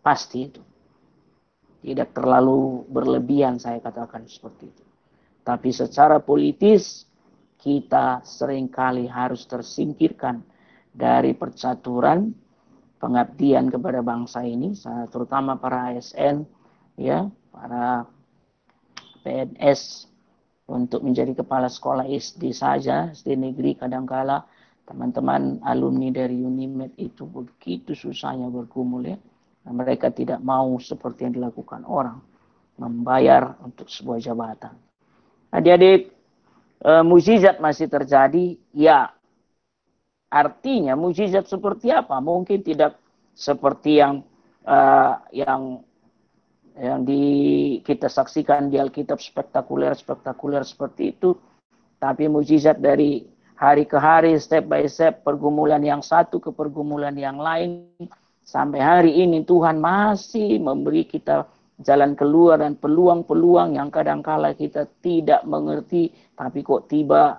pasti 0.00 0.48
itu 0.48 0.64
tidak 1.80 2.12
terlalu 2.12 2.84
berlebihan 2.88 3.56
saya 3.56 3.80
katakan 3.80 4.28
seperti 4.28 4.68
itu 4.68 4.84
tapi 5.44 5.72
secara 5.72 6.20
politis 6.20 7.08
kita 7.60 8.24
sering 8.24 8.72
kali 8.72 9.04
harus 9.04 9.44
tersingkirkan 9.44 10.40
dari 10.90 11.36
percaturan 11.36 12.32
pengabdian 13.00 13.72
kepada 13.72 14.04
bangsa 14.04 14.44
ini, 14.44 14.76
terutama 15.08 15.56
para 15.56 15.92
ASN, 15.96 16.44
ya, 17.00 17.28
para 17.48 18.04
PNS 19.24 20.08
untuk 20.68 21.00
menjadi 21.04 21.32
kepala 21.32 21.72
sekolah 21.72 22.04
SD 22.04 22.52
saja, 22.52 23.12
SD 23.12 23.40
negeri 23.40 23.76
kadangkala 23.76 24.44
teman-teman 24.84 25.62
alumni 25.64 26.12
dari 26.12 26.36
Unimed 26.36 26.98
itu 27.00 27.24
begitu 27.24 27.96
susahnya 27.96 28.52
bergumul 28.52 29.06
ya. 29.06 29.18
Dan 29.60 29.76
mereka 29.76 30.08
tidak 30.08 30.40
mau 30.40 30.76
seperti 30.80 31.28
yang 31.28 31.34
dilakukan 31.36 31.84
orang, 31.84 32.20
membayar 32.80 33.60
untuk 33.60 33.92
sebuah 33.92 34.18
jabatan. 34.20 34.72
Adik-adik, 35.52 36.08
e, 36.80 36.90
mukjizat 37.04 37.60
masih 37.60 37.92
terjadi, 37.92 38.56
ya 38.72 39.12
Artinya 40.30 40.94
mujizat 40.94 41.50
seperti 41.50 41.90
apa? 41.90 42.22
Mungkin 42.22 42.62
tidak 42.62 43.02
seperti 43.34 43.98
yang 43.98 44.22
uh, 44.62 45.18
yang 45.34 45.82
yang 46.78 47.02
di 47.02 47.22
kita 47.82 48.06
saksikan 48.06 48.70
di 48.70 48.78
Alkitab 48.78 49.18
spektakuler 49.18 49.90
spektakuler 49.98 50.62
seperti 50.62 51.18
itu, 51.18 51.34
tapi 51.98 52.30
mujizat 52.30 52.78
dari 52.78 53.26
hari 53.58 53.90
ke 53.90 53.98
hari, 53.98 54.38
step 54.38 54.70
by 54.70 54.86
step, 54.86 55.26
pergumulan 55.26 55.82
yang 55.82 55.98
satu 55.98 56.38
ke 56.38 56.54
pergumulan 56.54 57.18
yang 57.18 57.42
lain, 57.42 57.90
sampai 58.50 58.82
hari 58.82 59.12
ini 59.22 59.46
Tuhan 59.46 59.78
masih 59.78 60.58
memberi 60.58 61.06
kita 61.06 61.46
jalan 61.86 62.18
keluar 62.18 62.58
dan 62.58 62.74
peluang-peluang 62.74 63.78
yang 63.78 63.94
kadangkala 63.94 64.52
kita 64.58 64.90
tidak 65.06 65.46
mengerti, 65.46 66.10
tapi 66.34 66.66
kok 66.66 66.90
tiba 66.90 67.38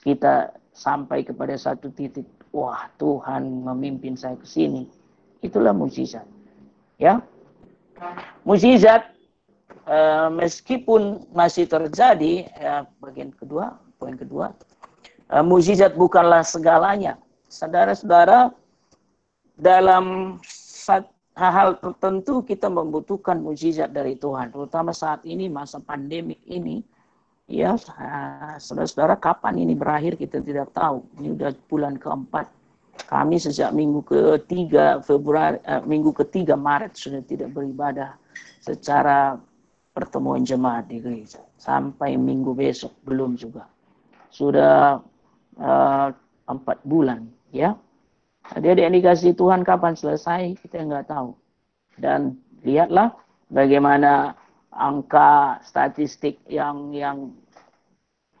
kita 0.00 0.56
sampai 0.72 1.28
kepada 1.28 1.54
satu 1.60 1.92
titik, 1.92 2.24
wah 2.56 2.88
Tuhan 2.96 3.68
memimpin 3.68 4.16
saya 4.16 4.40
ke 4.40 4.48
sini. 4.48 4.88
Itulah 5.44 5.76
mujizat. 5.76 6.24
Ya, 6.96 7.20
Mujizat 8.44 9.12
uh, 9.88 10.28
meskipun 10.28 11.24
masih 11.32 11.64
terjadi 11.64 12.48
ya, 12.60 12.84
bagian 13.00 13.32
kedua, 13.32 13.76
poin 13.96 14.14
kedua, 14.16 14.52
uh, 15.32 15.44
mujizat 15.44 15.96
bukanlah 15.96 16.44
segalanya. 16.44 17.16
Saudara-saudara, 17.48 18.52
dalam 19.56 20.36
hal-hal 21.36 21.80
tertentu 21.80 22.44
kita 22.44 22.68
membutuhkan 22.68 23.40
mujizat 23.40 23.92
dari 23.92 24.16
Tuhan, 24.16 24.52
terutama 24.52 24.92
saat 24.92 25.24
ini 25.24 25.48
masa 25.48 25.80
pandemik 25.80 26.40
ini. 26.48 26.84
Ya, 27.46 27.78
saudara-saudara, 28.58 29.14
kapan 29.22 29.62
ini 29.62 29.78
berakhir 29.78 30.18
kita 30.18 30.42
tidak 30.42 30.74
tahu. 30.74 31.06
Ini 31.22 31.38
sudah 31.38 31.52
bulan 31.70 31.94
keempat. 31.94 32.50
Kami 33.06 33.38
sejak 33.38 33.70
minggu 33.70 34.02
ketiga 34.02 34.98
Februari, 34.98 35.62
eh, 35.62 35.78
minggu 35.86 36.10
ketiga 36.10 36.58
Maret 36.58 36.98
sudah 36.98 37.22
tidak 37.22 37.54
beribadah 37.54 38.18
secara 38.58 39.38
pertemuan 39.94 40.42
jemaat 40.42 40.90
di 40.90 40.98
gereja. 40.98 41.38
Sampai 41.54 42.18
minggu 42.18 42.50
besok 42.50 42.98
belum 43.06 43.38
juga. 43.38 43.70
Sudah 44.26 44.98
uh, 45.56 46.08
empat 46.50 46.82
bulan, 46.82 47.30
ya. 47.54 47.78
Dia 48.54 48.72
dikasih 48.72 49.34
Tuhan 49.34 49.66
kapan 49.66 49.98
selesai 49.98 50.54
kita 50.62 50.86
nggak 50.86 51.10
tahu. 51.10 51.34
Dan 51.98 52.38
lihatlah 52.62 53.16
bagaimana 53.50 54.36
angka 54.70 55.58
statistik 55.64 56.38
yang 56.46 56.92
yang 56.94 57.32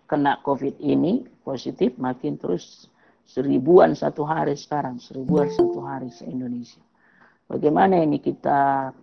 kena 0.06 0.38
COVID 0.46 0.78
ini 0.78 1.26
positif 1.42 1.98
makin 1.98 2.38
terus 2.38 2.86
seribuan 3.26 3.98
satu 3.98 4.22
hari 4.22 4.54
sekarang, 4.54 5.02
seribuan 5.02 5.50
satu 5.50 5.82
hari 5.82 6.14
se 6.14 6.22
Indonesia. 6.30 6.78
Bagaimana 7.50 7.98
ini 8.02 8.22
kita 8.22 8.94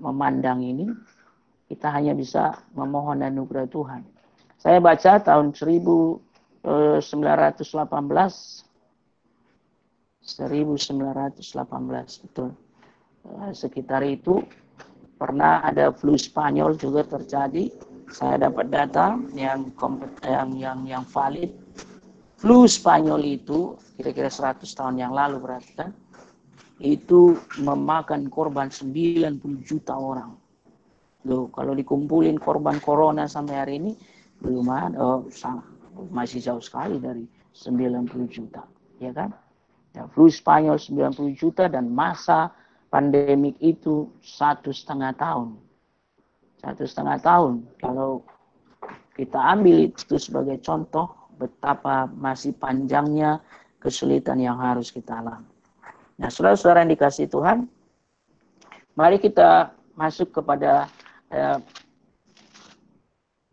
memandang 0.00 0.60
ini? 0.60 0.88
Kita 1.64 1.88
hanya 1.92 2.12
bisa 2.12 2.52
memohon 2.76 3.24
anugerah 3.24 3.64
Tuhan. 3.72 4.04
Saya 4.60 4.80
baca 4.84 5.20
tahun 5.20 5.56
1918 5.56 6.64
1918 10.24 12.24
betul. 12.24 12.56
Uh, 13.24 13.52
sekitar 13.52 14.04
itu 14.04 14.40
pernah 15.20 15.60
ada 15.64 15.92
flu 15.92 16.16
Spanyol 16.16 16.80
juga 16.80 17.04
terjadi. 17.04 17.68
Saya 18.08 18.48
dapat 18.48 18.72
data 18.72 19.16
yang 19.32 19.72
yang 20.24 20.48
yang 20.56 20.78
yang 20.84 21.04
valid. 21.08 21.52
Flu 22.40 22.68
Spanyol 22.68 23.40
itu 23.40 23.76
kira-kira 23.96 24.28
100 24.28 24.64
tahun 24.64 24.96
yang 25.00 25.12
lalu 25.16 25.40
berarti 25.40 25.72
kan 25.76 25.90
itu 26.82 27.38
memakan 27.62 28.28
korban 28.28 28.68
90 28.68 29.40
juta 29.62 29.94
orang. 29.94 30.36
Loh, 31.24 31.48
kalau 31.48 31.72
dikumpulin 31.72 32.36
korban 32.36 32.76
corona 32.82 33.24
sampai 33.24 33.56
hari 33.56 33.74
ini 33.80 33.92
belum 34.44 34.68
ada, 34.68 34.98
oh, 35.00 35.24
masih 36.12 36.42
jauh 36.42 36.60
sekali 36.60 37.00
dari 37.00 37.24
90 37.56 38.28
juta, 38.28 38.66
ya 39.00 39.14
kan? 39.14 39.32
Ya, 39.94 40.10
flu 40.10 40.26
Spanyol 40.26 40.74
90 40.74 41.38
juta 41.38 41.70
dan 41.70 41.86
masa 41.86 42.50
pandemik 42.90 43.54
itu 43.62 44.10
satu 44.18 44.74
setengah 44.74 45.14
tahun. 45.14 45.54
Satu 46.58 46.82
setengah 46.82 47.18
tahun. 47.22 47.62
Kalau 47.78 48.26
kita 49.14 49.38
ambil 49.38 49.86
itu 49.94 50.18
sebagai 50.18 50.58
contoh 50.66 51.06
betapa 51.38 52.10
masih 52.10 52.54
panjangnya 52.58 53.38
kesulitan 53.78 54.42
yang 54.42 54.58
harus 54.58 54.90
kita 54.90 55.22
alami. 55.22 55.46
Nah, 56.18 56.30
saudara-saudara 56.30 56.82
yang 56.86 56.94
dikasih 56.94 57.26
Tuhan, 57.30 57.66
mari 58.98 59.22
kita 59.22 59.74
masuk 59.94 60.34
kepada 60.34 60.90
eh, 61.30 61.58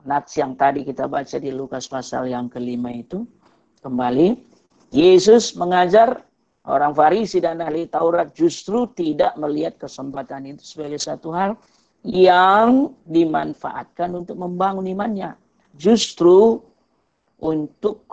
nats 0.05 0.33
yang 0.37 0.57
tadi 0.57 0.81
kita 0.81 1.05
baca 1.05 1.37
di 1.37 1.53
Lukas 1.53 1.85
pasal 1.85 2.29
yang 2.29 2.49
kelima 2.49 2.89
itu. 2.93 3.25
Kembali, 3.81 4.37
Yesus 4.93 5.57
mengajar 5.57 6.21
Orang 6.61 6.93
Farisi 6.93 7.41
dan 7.41 7.57
ahli 7.57 7.89
Taurat 7.89 8.29
justru 8.37 8.85
tidak 8.93 9.33
melihat 9.33 9.81
kesempatan 9.81 10.45
itu 10.45 10.61
sebagai 10.61 11.01
satu 11.01 11.33
hal 11.33 11.57
yang 12.05 12.93
dimanfaatkan 13.05 14.13
untuk 14.13 14.37
membangun 14.37 14.85
imannya. 14.85 15.33
Justru 15.73 16.61
untuk 17.41 18.05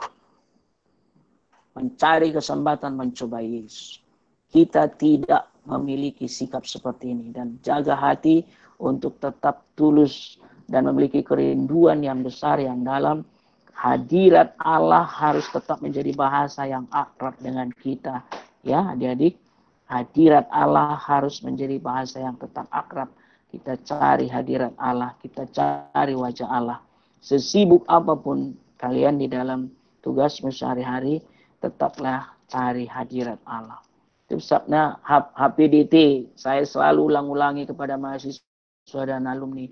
mencari 1.77 2.33
kesempatan 2.33 2.97
mencoba 2.97 3.45
Yesus. 3.45 4.01
Kita 4.49 4.89
tidak 4.97 5.53
memiliki 5.69 6.25
sikap 6.25 6.65
seperti 6.65 7.13
ini 7.13 7.29
dan 7.29 7.61
jaga 7.61 7.93
hati 8.01 8.41
untuk 8.81 9.21
tetap 9.21 9.69
tulus 9.77 10.41
dan 10.65 10.89
memiliki 10.89 11.21
kerinduan 11.21 12.01
yang 12.01 12.25
besar 12.25 12.65
yang 12.65 12.81
dalam 12.81 13.21
hadirat 13.79 14.59
Allah 14.59 15.07
harus 15.07 15.47
tetap 15.55 15.79
menjadi 15.79 16.11
bahasa 16.19 16.67
yang 16.67 16.91
akrab 16.91 17.39
dengan 17.39 17.71
kita. 17.71 18.27
Ya, 18.67 18.91
adik-adik, 18.91 19.39
hadirat 19.87 20.51
Allah 20.51 20.99
harus 20.99 21.39
menjadi 21.47 21.79
bahasa 21.79 22.19
yang 22.19 22.35
tetap 22.35 22.67
akrab. 22.75 23.07
Kita 23.49 23.79
cari 23.87 24.27
hadirat 24.27 24.75
Allah, 24.77 25.15
kita 25.23 25.47
cari 25.55 26.13
wajah 26.19 26.51
Allah. 26.51 26.83
Sesibuk 27.23 27.87
apa 27.87 28.19
pun 28.19 28.59
kalian 28.83 29.23
di 29.23 29.31
dalam 29.31 29.71
tugasmu 30.03 30.51
sehari-hari, 30.51 31.23
tetaplah 31.63 32.35
cari 32.51 32.85
hadirat 32.85 33.39
Allah. 33.47 33.79
Itu 34.29 34.43
sabda 34.43 35.01
HPDT, 35.07 36.29
saya 36.37 36.67
selalu 36.67 37.15
ulang-ulangi 37.15 37.65
kepada 37.65 37.97
mahasiswa 37.97 39.03
dan 39.07 39.25
alumni. 39.25 39.65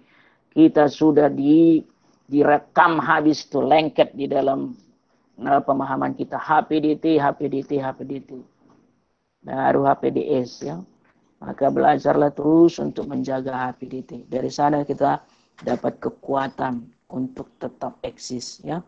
Kita 0.49 0.89
sudah 0.89 1.29
di 1.29 1.85
direkam 2.27 2.99
habis 2.99 3.47
itu 3.47 3.63
lengket 3.63 4.15
di 4.15 4.27
dalam 4.27 4.75
uh, 5.43 5.63
pemahaman 5.63 6.15
kita 6.15 6.39
HPDT, 6.39 7.19
HPDT, 7.23 7.79
HPDT. 7.79 8.31
Baru 9.47 9.87
HPDS 9.87 10.51
ya. 10.67 10.77
Maka 11.39 11.69
belajarlah 11.69 12.33
terus 12.33 12.81
untuk 12.83 13.07
menjaga 13.07 13.71
HPDT. 13.71 14.27
Dari 14.27 14.51
sana 14.51 14.83
kita 14.83 15.23
dapat 15.63 16.03
kekuatan 16.03 16.89
untuk 17.13 17.47
tetap 17.63 18.01
eksis 18.03 18.65
ya. 18.67 18.83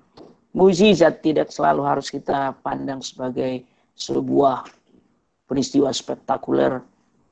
Mujizat 0.57 1.23
tidak 1.23 1.53
selalu 1.55 1.83
harus 1.87 2.09
kita 2.09 2.57
pandang 2.65 3.05
sebagai 3.05 3.63
sebuah 3.95 4.67
peristiwa 5.47 5.93
spektakuler 5.93 6.83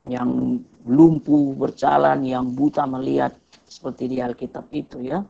yang 0.07 0.63
lumpuh 0.87 1.57
berjalan, 1.59 2.23
yang 2.23 2.55
buta 2.55 2.87
melihat 2.87 3.35
seperti 3.67 4.07
di 4.07 4.17
Alkitab 4.23 4.71
itu 4.71 5.03
ya. 5.03 5.27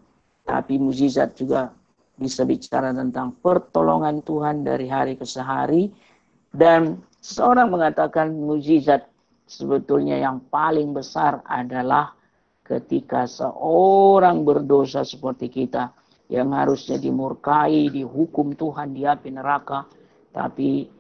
Tapi 0.46 0.78
mujizat 0.78 1.34
juga 1.34 1.74
bisa 2.16 2.46
bicara 2.46 2.94
tentang 2.94 3.34
pertolongan 3.42 4.22
Tuhan 4.22 4.62
dari 4.62 4.86
hari 4.86 5.18
ke 5.18 5.26
sehari. 5.26 5.90
Dan 6.48 7.02
seorang 7.20 7.68
mengatakan 7.68 8.32
mujizat 8.32 9.10
sebetulnya 9.44 10.16
yang 10.16 10.40
paling 10.48 10.94
besar 10.94 11.42
adalah 11.44 12.14
ketika 12.66 13.26
seorang 13.26 14.42
berdosa 14.42 15.06
seperti 15.06 15.50
kita 15.50 15.92
yang 16.26 16.50
harusnya 16.50 16.98
dimurkai, 16.98 17.86
dihukum 17.94 18.58
Tuhan 18.58 18.90
di 18.90 19.06
api 19.06 19.30
neraka, 19.30 19.86
tapi 20.34 20.90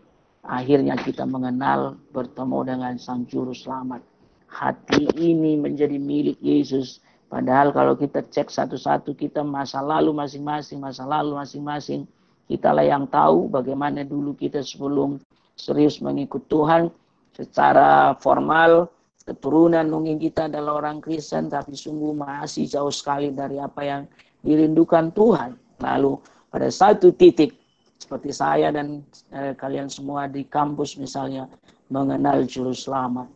akhirnya 0.46 0.94
kita 0.94 1.26
mengenal 1.26 1.98
bertemu 2.14 2.58
dengan 2.62 2.94
Sang 3.02 3.26
Juru 3.26 3.50
Selamat. 3.50 4.02
Hati 4.46 5.10
ini 5.18 5.58
menjadi 5.58 5.98
milik 5.98 6.38
Yesus 6.38 7.02
Padahal 7.26 7.74
kalau 7.74 7.98
kita 7.98 8.22
cek 8.22 8.54
satu-satu 8.54 9.18
kita 9.18 9.42
masa 9.42 9.82
lalu 9.82 10.14
masing-masing, 10.14 10.78
masa 10.78 11.02
lalu 11.02 11.34
masing-masing, 11.34 12.06
kitalah 12.46 12.86
yang 12.86 13.10
tahu 13.10 13.50
bagaimana 13.50 14.06
dulu 14.06 14.38
kita 14.38 14.62
sebelum 14.62 15.18
serius 15.58 15.98
mengikut 15.98 16.46
Tuhan 16.46 16.86
secara 17.34 18.14
formal 18.22 18.86
keturunan 19.26 19.90
mungkin 19.90 20.22
kita 20.22 20.46
adalah 20.46 20.78
orang 20.78 21.02
Kristen 21.02 21.50
tapi 21.50 21.74
sungguh 21.74 22.14
masih 22.14 22.70
jauh 22.70 22.94
sekali 22.94 23.34
dari 23.34 23.58
apa 23.58 23.82
yang 23.82 24.02
dirindukan 24.46 25.10
Tuhan. 25.10 25.58
Lalu 25.82 26.22
pada 26.46 26.70
satu 26.70 27.10
titik 27.10 27.58
seperti 27.98 28.30
saya 28.30 28.70
dan 28.70 29.02
eh, 29.34 29.50
kalian 29.58 29.90
semua 29.90 30.30
di 30.30 30.46
kampus 30.46 30.94
misalnya 30.94 31.50
mengenal 31.90 32.46
juru 32.46 32.70
selamat. 32.70 33.26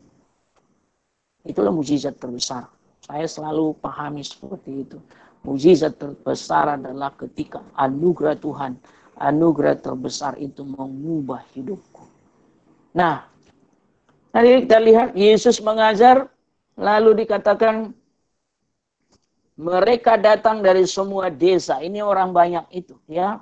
Itulah 1.43 1.75
mujizat 1.75 2.15
terbesar 2.23 2.80
saya 3.05 3.27
selalu 3.27 3.77
pahami 3.81 4.21
seperti 4.21 4.85
itu. 4.85 4.99
Mujizat 5.41 5.97
terbesar 5.97 6.77
adalah 6.77 7.17
ketika 7.17 7.65
anugerah 7.73 8.37
Tuhan, 8.37 8.77
anugerah 9.17 9.77
terbesar 9.81 10.37
itu 10.37 10.61
mengubah 10.65 11.41
hidupku. 11.57 12.05
Nah, 12.93 13.25
tadi 14.33 14.69
kita 14.69 14.79
lihat 14.81 15.09
Yesus 15.17 15.65
mengajar, 15.65 16.29
lalu 16.77 17.25
dikatakan 17.25 17.97
mereka 19.61 20.17
datang 20.17 20.61
dari 20.61 20.85
semua 20.89 21.29
desa. 21.29 21.81
Ini 21.81 22.01
orang 22.01 22.33
banyak 22.33 22.65
itu, 22.73 22.97
ya. 23.09 23.41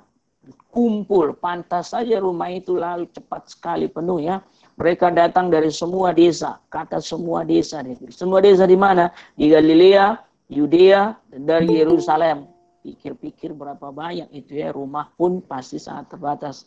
kumpul. 0.69 1.35
Pantas 1.37 1.91
saja 1.93 2.17
rumah 2.21 2.49
itu 2.49 2.77
lalu 2.77 3.09
cepat 3.11 3.49
sekali 3.51 3.87
penuh 3.89 4.23
ya. 4.23 4.41
Mereka 4.79 5.11
datang 5.11 5.51
dari 5.51 5.67
semua 5.75 6.15
desa. 6.15 6.63
Kata 6.71 7.03
semua 7.03 7.43
desa. 7.43 7.83
Semua 8.15 8.39
desa 8.39 8.63
di 8.63 8.79
mana? 8.79 9.11
Di 9.35 9.51
Galilea, 9.51 10.15
Yudea, 10.47 11.19
dan 11.27 11.41
dari 11.43 11.83
Yerusalem. 11.83 12.47
Pikir-pikir 12.79 13.51
berapa 13.51 13.91
banyak 13.91 14.31
itu 14.31 14.55
ya. 14.55 14.71
Rumah 14.71 15.11
pun 15.19 15.43
pasti 15.43 15.83
sangat 15.83 16.15
terbatas. 16.15 16.63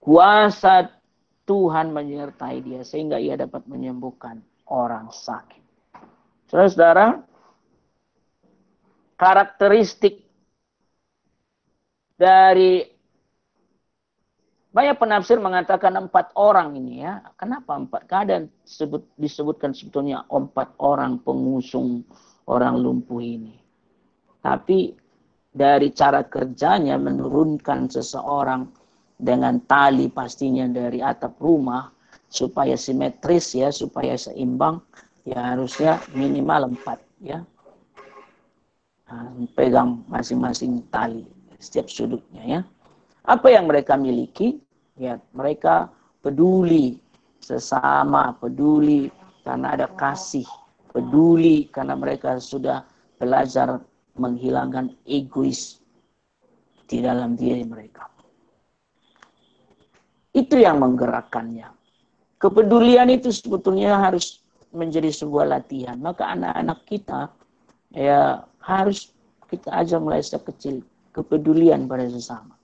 Kuasa 0.00 0.88
Tuhan 1.44 1.92
menyertai 1.92 2.64
dia 2.64 2.80
sehingga 2.80 3.20
ia 3.20 3.36
dapat 3.36 3.68
menyembuhkan 3.68 4.40
orang 4.72 5.12
sakit. 5.12 5.60
Saudara-saudara, 6.48 7.28
karakteristik 9.20 10.24
dari 12.16 12.97
banyak 14.78 14.94
penafsir 14.94 15.42
mengatakan 15.42 16.06
empat 16.06 16.38
orang 16.38 16.78
ini 16.78 17.02
ya. 17.02 17.18
Kenapa 17.34 17.74
empat? 17.74 18.06
Keadaan 18.06 18.46
disebut, 18.62 19.10
disebutkan 19.18 19.74
sebetulnya 19.74 20.22
empat 20.30 20.78
orang 20.78 21.18
pengusung 21.18 22.06
orang 22.46 22.78
lumpuh 22.78 23.18
ini. 23.18 23.58
Tapi 24.38 24.94
dari 25.50 25.90
cara 25.90 26.22
kerjanya 26.22 26.94
menurunkan 26.94 27.90
seseorang 27.90 28.70
dengan 29.18 29.58
tali 29.66 30.06
pastinya 30.14 30.70
dari 30.70 31.02
atap 31.02 31.42
rumah 31.42 31.90
supaya 32.30 32.78
simetris 32.78 33.58
ya, 33.58 33.74
supaya 33.74 34.14
seimbang 34.14 34.78
ya 35.26 35.58
harusnya 35.58 35.98
minimal 36.14 36.70
empat 36.78 37.02
ya. 37.18 37.42
Nah, 39.10 39.26
pegang 39.58 40.06
masing-masing 40.06 40.86
tali 40.94 41.26
setiap 41.58 41.90
sudutnya 41.90 42.46
ya. 42.46 42.60
Apa 43.26 43.50
yang 43.50 43.66
mereka 43.66 43.98
miliki? 43.98 44.67
Ya, 44.98 45.22
mereka 45.30 45.94
peduli 46.18 46.98
sesama, 47.38 48.34
peduli 48.34 49.06
karena 49.46 49.78
ada 49.78 49.86
kasih, 49.94 50.46
peduli 50.90 51.70
karena 51.70 51.94
mereka 51.94 52.42
sudah 52.42 52.82
belajar 53.16 53.78
menghilangkan 54.18 54.90
egois 55.06 55.78
di 56.90 56.98
dalam 56.98 57.38
diri 57.38 57.62
mereka. 57.62 58.10
Itu 60.34 60.58
yang 60.58 60.82
menggerakkannya. 60.82 61.70
Kepedulian 62.42 63.10
itu 63.10 63.30
sebetulnya 63.30 64.02
harus 64.02 64.42
menjadi 64.74 65.14
sebuah 65.14 65.46
latihan. 65.46 65.98
Maka 65.98 66.34
anak-anak 66.34 66.78
kita 66.86 67.30
ya 67.94 68.42
harus 68.62 69.14
kita 69.46 69.72
ajar 69.72 69.98
mulai 70.02 70.20
sejak 70.20 70.44
kecil 70.50 70.82
kepedulian 71.14 71.88
pada 71.88 72.06
sesama. 72.10 72.57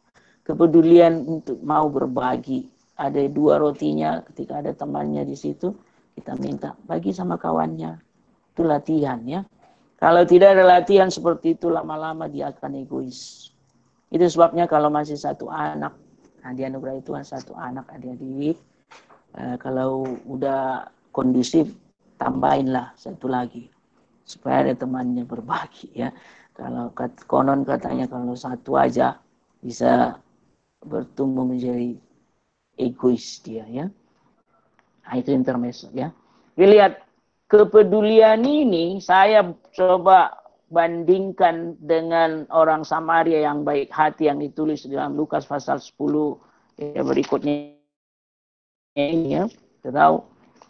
Kepedulian 0.44 1.24
untuk 1.24 1.58
mau 1.64 1.88
berbagi. 1.88 2.68
Ada 2.94 3.26
dua 3.26 3.58
rotinya 3.58 4.22
ketika 4.30 4.62
ada 4.62 4.70
temannya 4.70 5.26
di 5.26 5.34
situ, 5.34 5.74
kita 6.14 6.38
minta 6.38 6.78
bagi 6.86 7.10
sama 7.10 7.34
kawannya. 7.34 7.98
Itu 8.54 8.62
latihan 8.62 9.18
ya. 9.26 9.42
Kalau 9.98 10.22
tidak 10.22 10.54
ada 10.54 10.78
latihan 10.78 11.10
seperti 11.10 11.58
itu 11.58 11.72
lama-lama 11.72 12.30
dia 12.30 12.54
akan 12.54 12.86
egois. 12.86 13.50
Itu 14.12 14.22
sebabnya 14.30 14.70
kalau 14.70 14.92
masih 14.94 15.18
satu 15.18 15.50
anak, 15.50 15.96
nah 16.44 16.52
dianugerahi 16.54 17.02
Tuhan 17.02 17.24
satu 17.26 17.56
anak 17.58 17.90
adik-adik, 17.90 18.60
eh, 19.34 19.56
kalau 19.58 20.06
udah 20.28 20.86
kondusif 21.10 21.72
tambahinlah 22.18 22.94
satu 22.94 23.26
lagi 23.26 23.70
supaya 24.24 24.64
ada 24.64 24.74
temannya 24.74 25.28
berbagi 25.28 25.92
ya 25.92 26.08
kalau 26.56 26.88
konon 27.28 27.62
katanya 27.66 28.08
kalau 28.08 28.32
satu 28.32 28.80
aja 28.80 29.20
bisa 29.60 30.16
bertumbuh 30.84 31.48
menjadi 31.48 31.96
egois 32.78 33.40
dia 33.40 33.64
ya. 33.68 33.86
Nah, 35.04 35.14
itu 35.18 35.30
intermezzo 35.32 35.92
ya. 35.92 36.12
Lihat 36.56 37.02
kepedulian 37.50 38.40
ini 38.46 39.02
saya 39.02 39.44
coba 39.74 40.32
bandingkan 40.70 41.76
dengan 41.78 42.48
orang 42.50 42.82
Samaria 42.82 43.44
yang 43.44 43.62
baik 43.62 43.92
hati 43.92 44.26
yang 44.32 44.40
ditulis 44.40 44.88
dalam 44.88 45.14
Lukas 45.14 45.44
pasal 45.44 45.78
10 45.78 45.96
ya 46.80 47.02
berikutnya 47.04 47.76
ini 48.96 49.38
ya. 49.38 49.44
Tahu 49.84 50.16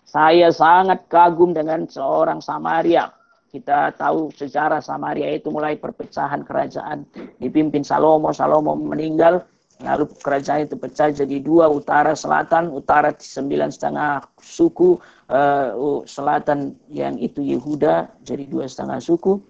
saya 0.04 0.50
sangat 0.50 1.06
kagum 1.06 1.54
dengan 1.54 1.86
seorang 1.86 2.42
Samaria 2.42 3.14
kita 3.54 3.94
tahu 3.94 4.34
sejarah 4.34 4.82
Samaria 4.82 5.30
itu 5.30 5.46
mulai 5.46 5.78
perpecahan 5.78 6.42
kerajaan 6.42 7.06
dipimpin 7.38 7.86
Salomo. 7.86 8.34
Salomo 8.34 8.74
meninggal, 8.74 9.46
lalu 9.82 10.06
kerajaan 10.22 10.70
itu 10.70 10.78
pecah 10.78 11.10
jadi 11.10 11.42
dua, 11.42 11.66
utara, 11.66 12.14
selatan. 12.14 12.70
Utara 12.70 13.10
sembilan 13.14 13.74
setengah 13.74 14.22
suku, 14.38 14.94
uh, 15.32 16.02
selatan 16.06 16.78
yang 16.92 17.18
itu 17.18 17.42
Yehuda 17.42 18.22
jadi 18.22 18.46
dua 18.46 18.70
setengah 18.70 19.02
suku. 19.02 19.40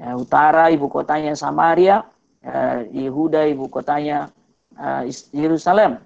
Uh, 0.00 0.16
utara 0.20 0.72
ibu 0.72 0.88
kotanya 0.88 1.36
Samaria, 1.36 2.04
uh, 2.44 2.80
Yehuda 2.88 3.44
ibu 3.52 3.68
kotanya 3.68 4.32
uh, 4.80 5.04
Yerusalem. 5.36 6.00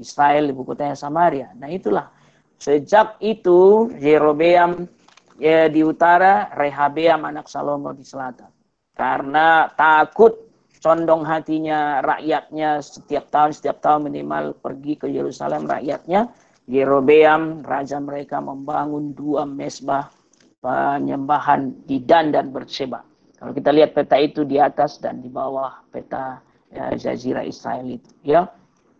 Israel 0.00 0.50
ibu 0.50 0.64
kotanya 0.64 0.96
Samaria. 0.96 1.52
Nah 1.54 1.70
itulah 1.70 2.10
sejak 2.56 3.20
itu 3.20 3.92
Jerobeam 4.00 4.88
ya 5.36 5.68
di 5.68 5.84
utara, 5.84 6.48
Rehabeam 6.56 7.22
anak 7.28 7.46
Salomo 7.46 7.92
di 7.92 8.02
selatan. 8.02 8.50
Karena 8.96 9.68
takut 9.76 10.45
condong 10.86 11.26
hatinya 11.26 11.98
rakyatnya 11.98 12.78
setiap 12.78 13.26
tahun 13.34 13.50
setiap 13.50 13.82
tahun 13.82 14.06
minimal 14.06 14.54
pergi 14.62 14.94
ke 14.94 15.10
Yerusalem 15.10 15.66
rakyatnya 15.66 16.30
Yerobeam 16.70 17.66
raja 17.66 17.98
mereka 17.98 18.38
membangun 18.38 19.10
dua 19.10 19.42
mesbah 19.42 20.14
penyembahan 20.62 21.74
di 21.90 22.06
Dan 22.06 22.30
dan 22.30 22.54
Berseba. 22.54 23.02
Kalau 23.34 23.50
kita 23.50 23.74
lihat 23.74 23.98
peta 23.98 24.14
itu 24.14 24.46
di 24.46 24.62
atas 24.62 25.02
dan 25.02 25.26
di 25.26 25.30
bawah 25.30 25.82
peta 25.90 26.38
ya, 26.70 26.94
Jazirah 26.94 27.42
Israel 27.42 27.86
itu 27.90 28.10
ya. 28.22 28.46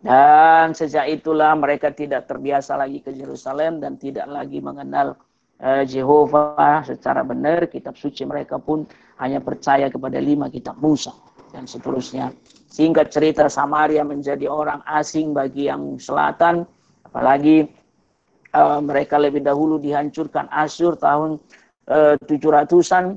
Dan 0.02 0.74
sejak 0.74 1.06
itulah 1.06 1.54
mereka 1.54 1.94
tidak 1.94 2.26
terbiasa 2.26 2.74
lagi 2.74 2.98
ke 2.98 3.14
Yerusalem 3.14 3.78
dan 3.78 3.94
tidak 3.98 4.26
lagi 4.26 4.58
mengenal 4.58 5.14
uh, 5.62 5.82
Jehovah 5.86 6.82
secara 6.82 7.22
benar, 7.22 7.70
kitab 7.70 7.94
suci 7.94 8.26
mereka 8.26 8.58
pun 8.58 8.86
hanya 9.22 9.38
percaya 9.38 9.86
kepada 9.86 10.18
lima 10.18 10.50
kitab 10.50 10.78
Musa 10.78 11.14
dan 11.56 11.64
seterusnya. 11.64 12.36
Singkat 12.68 13.08
cerita 13.08 13.48
Samaria 13.48 14.04
menjadi 14.04 14.44
orang 14.44 14.84
asing 14.84 15.32
bagi 15.32 15.72
yang 15.72 15.96
selatan, 15.96 16.68
apalagi 17.08 17.64
uh, 18.52 18.84
mereka 18.84 19.16
lebih 19.16 19.40
dahulu 19.40 19.80
dihancurkan 19.80 20.44
Asyur 20.52 21.00
tahun 21.00 21.40
uh, 21.88 22.20
700-an 22.28 23.16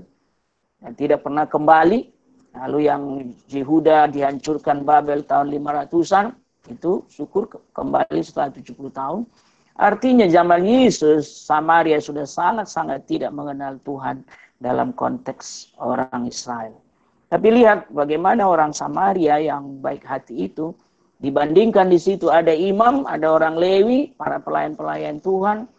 dan 0.79 0.91
tidak 0.95 1.27
pernah 1.27 1.43
kembali. 1.43 2.15
Lalu 2.55 2.79
yang 2.87 3.03
Yehuda 3.51 4.09
dihancurkan 4.09 4.87
Babel 4.87 5.21
tahun 5.27 5.51
500-an, 5.53 6.33
itu 6.71 7.03
syukur 7.11 7.51
kembali 7.75 8.23
setelah 8.23 8.49
70 8.55 8.73
tahun. 8.95 9.21
Artinya 9.79 10.27
zaman 10.27 10.65
Yesus, 10.65 11.29
Samaria 11.47 12.03
sudah 12.03 12.27
sangat-sangat 12.27 13.07
tidak 13.07 13.31
mengenal 13.31 13.79
Tuhan 13.83 14.27
dalam 14.59 14.91
konteks 14.91 15.71
orang 15.79 16.27
Israel. 16.27 16.75
Tapi 17.29 17.47
lihat 17.53 17.93
bagaimana 17.93 18.49
orang 18.49 18.73
Samaria 18.73 19.37
yang 19.37 19.77
baik 19.85 20.01
hati 20.01 20.49
itu, 20.49 20.73
dibandingkan 21.21 21.93
di 21.93 22.01
situ 22.01 22.33
ada 22.33 22.49
imam, 22.49 23.05
ada 23.05 23.29
orang 23.29 23.55
Lewi, 23.55 24.17
para 24.17 24.41
pelayan-pelayan 24.41 25.21
Tuhan. 25.21 25.69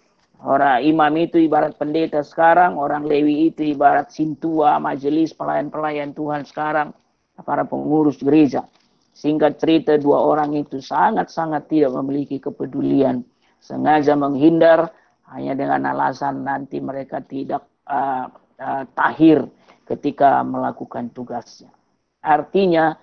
Orang 0.41 0.81
imam 0.81 1.13
itu 1.21 1.37
ibarat 1.37 1.77
pendeta 1.77 2.25
sekarang, 2.25 2.79
orang 2.81 3.05
Lewi 3.05 3.53
itu 3.53 3.77
ibarat 3.77 4.09
sintua, 4.15 4.81
majelis 4.81 5.37
pelayan-pelayan 5.37 6.17
Tuhan 6.17 6.49
sekarang, 6.49 6.95
para 7.43 7.67
pengurus 7.67 8.23
gereja. 8.23 8.65
Singkat 9.13 9.61
cerita, 9.61 9.99
dua 10.01 10.23
orang 10.23 10.57
itu 10.57 10.81
sangat-sangat 10.81 11.69
tidak 11.69 11.93
memiliki 11.93 12.41
kepedulian 12.41 13.21
sengaja 13.61 14.17
menghindar 14.17 14.91
hanya 15.31 15.55
dengan 15.55 15.95
alasan 15.95 16.43
nanti 16.43 16.81
mereka 16.83 17.23
tidak 17.23 17.63
uh, 17.87 18.27
uh, 18.59 18.85
tahir 18.97 19.47
ketika 19.91 20.47
melakukan 20.47 21.11
tugasnya. 21.11 21.75
Artinya 22.23 22.95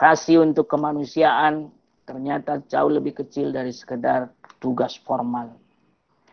kasih 0.00 0.40
untuk 0.40 0.64
kemanusiaan 0.64 1.68
ternyata 2.08 2.64
jauh 2.64 2.88
lebih 2.88 3.20
kecil 3.20 3.52
dari 3.52 3.68
sekedar 3.68 4.32
tugas 4.56 4.96
formal. 4.96 5.52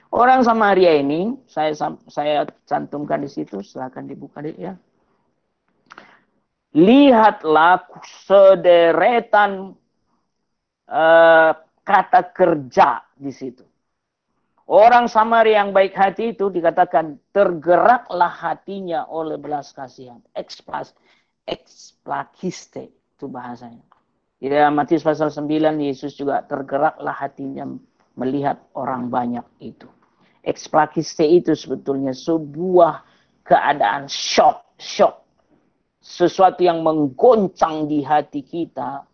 Orang 0.07 0.47
Samaria 0.47 0.95
ini 0.95 1.35
saya 1.51 1.75
saya 2.07 2.47
cantumkan 2.63 3.19
di 3.19 3.27
situ, 3.27 3.59
silakan 3.59 4.07
dibuka 4.07 4.39
deh 4.39 4.55
ya. 4.55 4.73
Lihatlah 6.71 7.83
sederetan 8.23 9.75
uh, 10.87 11.51
kata 11.83 12.21
kerja 12.31 13.03
di 13.19 13.35
situ. 13.35 13.67
Orang 14.67 15.07
Samaria 15.07 15.63
yang 15.63 15.71
baik 15.71 15.95
hati 15.95 16.35
itu 16.35 16.51
dikatakan 16.51 17.15
tergeraklah 17.31 18.27
hatinya 18.27 19.07
oleh 19.07 19.39
belas 19.39 19.71
kasihan. 19.71 20.19
Explas, 20.35 20.91
explakiste 21.47 22.91
itu 22.91 23.31
bahasanya. 23.31 23.87
Ya, 24.43 24.67
Matius 24.67 25.07
pasal 25.07 25.31
9, 25.31 25.79
Yesus 25.79 26.19
juga 26.19 26.43
tergeraklah 26.43 27.15
hatinya 27.15 27.63
melihat 28.19 28.59
orang 28.75 29.07
banyak 29.07 29.47
itu. 29.63 29.87
Eksprakiste 30.43 31.23
itu 31.23 31.55
sebetulnya 31.55 32.11
sebuah 32.11 33.07
keadaan 33.47 34.11
shock, 34.11 34.75
shock. 34.75 35.23
Sesuatu 36.03 36.59
yang 36.59 36.83
menggoncang 36.83 37.87
di 37.87 38.03
hati 38.03 38.43
kita. 38.43 39.07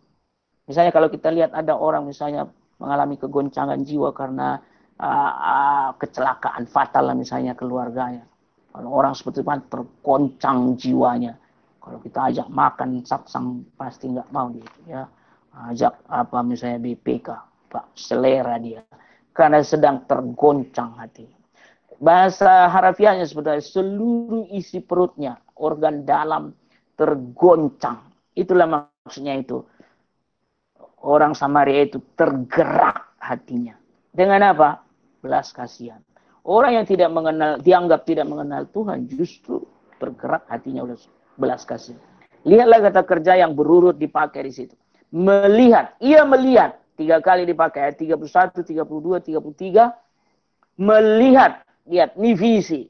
Misalnya 0.65 0.89
kalau 0.89 1.13
kita 1.13 1.29
lihat 1.29 1.53
ada 1.53 1.77
orang 1.77 2.09
misalnya 2.09 2.49
mengalami 2.81 3.21
kegoncangan 3.21 3.79
jiwa 3.85 4.11
karena 4.17 4.59
uh, 5.03 5.89
kecelakaan 5.99 6.63
fatal 6.71 7.11
lah 7.11 7.15
misalnya 7.17 7.51
keluarganya. 7.53 8.23
Kalau 8.71 8.89
orang 8.89 9.13
seperti 9.13 9.43
itu 9.43 9.53
tergoncang 9.69 10.73
jiwanya 10.79 11.37
kalau 11.83 11.99
kita 11.99 12.31
ajak 12.31 12.47
makan 12.47 13.03
saksang 13.03 13.67
pasti 13.75 14.07
nggak 14.07 14.31
mau 14.31 14.47
dia 14.47 14.71
ya. 14.87 15.03
Ajak 15.53 15.99
apa 16.09 16.39
misalnya 16.41 16.79
BPK, 16.79 17.27
Pak 17.69 17.93
selera 17.93 18.55
dia. 18.57 18.81
Karena 19.35 19.59
sedang 19.61 20.07
tergoncang 20.07 20.95
hati. 20.95 21.27
Bahasa 21.99 22.71
harafiahnya 22.71 23.27
sebetulnya 23.27 23.61
seluruh 23.61 24.49
isi 24.49 24.79
perutnya, 24.81 25.37
organ 25.59 26.07
dalam 26.07 26.55
tergoncang. 26.95 27.99
Itulah 28.33 28.65
maksudnya 28.65 29.37
itu. 29.37 29.61
Orang 31.03 31.35
Samaria 31.35 31.83
itu 31.83 31.99
tergerak 32.15 33.19
hatinya. 33.19 33.75
Dengan 34.09 34.55
apa? 34.55 34.82
Belas 35.24 35.55
kasihan. 35.55 36.03
Orang 36.43 36.76
yang 36.76 36.84
tidak 36.84 37.07
mengenal, 37.07 37.63
dianggap 37.63 38.03
tidak 38.03 38.28
mengenal 38.28 38.67
Tuhan 38.67 39.07
justru 39.07 39.63
tergerak 39.95 40.43
hatinya 40.51 40.84
oleh 40.84 40.99
belas 41.39 41.63
kasih. 41.63 41.95
Lihatlah 42.43 42.84
kata 42.84 43.01
kerja 43.07 43.39
yang 43.39 43.55
berurut 43.55 43.95
dipakai 43.95 44.43
di 44.43 44.51
situ. 44.51 44.76
Melihat, 45.15 45.95
ia 46.03 46.28
melihat 46.28 46.76
tiga 46.99 47.24
kali 47.24 47.47
dipakai 47.47 47.88
ayat 47.88 47.95
31, 48.19 48.59
32, 48.67 49.24
33. 49.24 49.95
Melihat, 50.76 51.63
lihat, 51.88 52.19
ini 52.19 52.36
visi. 52.36 52.82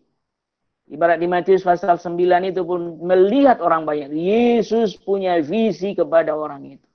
Ibarat 0.89 1.21
di 1.21 1.29
Matius 1.29 1.61
pasal 1.61 2.01
9 2.01 2.49
itu 2.49 2.61
pun 2.65 2.97
melihat 3.05 3.61
orang 3.61 3.85
banyak. 3.85 4.09
Yesus 4.09 4.97
punya 4.97 5.37
visi 5.39 5.93
kepada 5.93 6.33
orang 6.33 6.79
itu. 6.79 6.87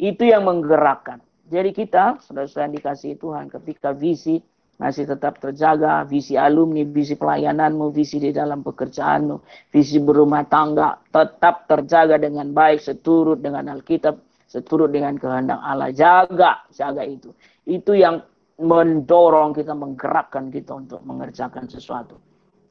Itu 0.00 0.26
yang 0.26 0.48
menggerakkan. 0.48 1.22
Jadi 1.46 1.70
kita, 1.70 2.18
saudara-saudara 2.24 2.72
dikasih 2.74 3.20
Tuhan, 3.20 3.46
ketika 3.52 3.94
visi 3.94 4.42
masih 4.80 5.04
tetap 5.04 5.36
terjaga, 5.36 6.08
visi 6.08 6.40
alumni, 6.40 6.88
visi 6.88 7.12
pelayananmu, 7.12 7.92
visi 7.92 8.16
di 8.16 8.32
dalam 8.32 8.64
pekerjaanmu, 8.64 9.68
visi 9.68 10.00
berumah 10.00 10.48
tangga 10.48 10.96
tetap 11.12 11.68
terjaga 11.68 12.16
dengan 12.16 12.48
baik 12.56 12.80
seturut 12.80 13.44
dengan 13.44 13.68
Alkitab, 13.76 14.16
seturut 14.48 14.88
dengan 14.88 15.20
kehendak 15.20 15.60
Allah. 15.60 15.92
Jaga, 15.92 16.64
jaga 16.72 17.04
itu. 17.04 17.28
Itu 17.68 17.92
yang 17.92 18.24
mendorong 18.56 19.52
kita, 19.52 19.76
menggerakkan 19.76 20.48
kita 20.48 20.72
untuk 20.80 21.04
mengerjakan 21.04 21.68
sesuatu 21.68 22.16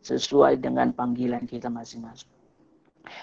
sesuai 0.02 0.58
dengan 0.58 0.90
panggilan 0.98 1.46
kita 1.46 1.70
masing-masing. 1.70 2.30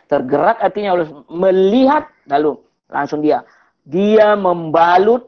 Tergerak 0.06 0.62
artinya 0.62 0.94
harus 0.94 1.10
melihat 1.26 2.06
lalu 2.30 2.58
langsung 2.86 3.18
dia 3.18 3.42
dia 3.82 4.34
membalut 4.38 5.26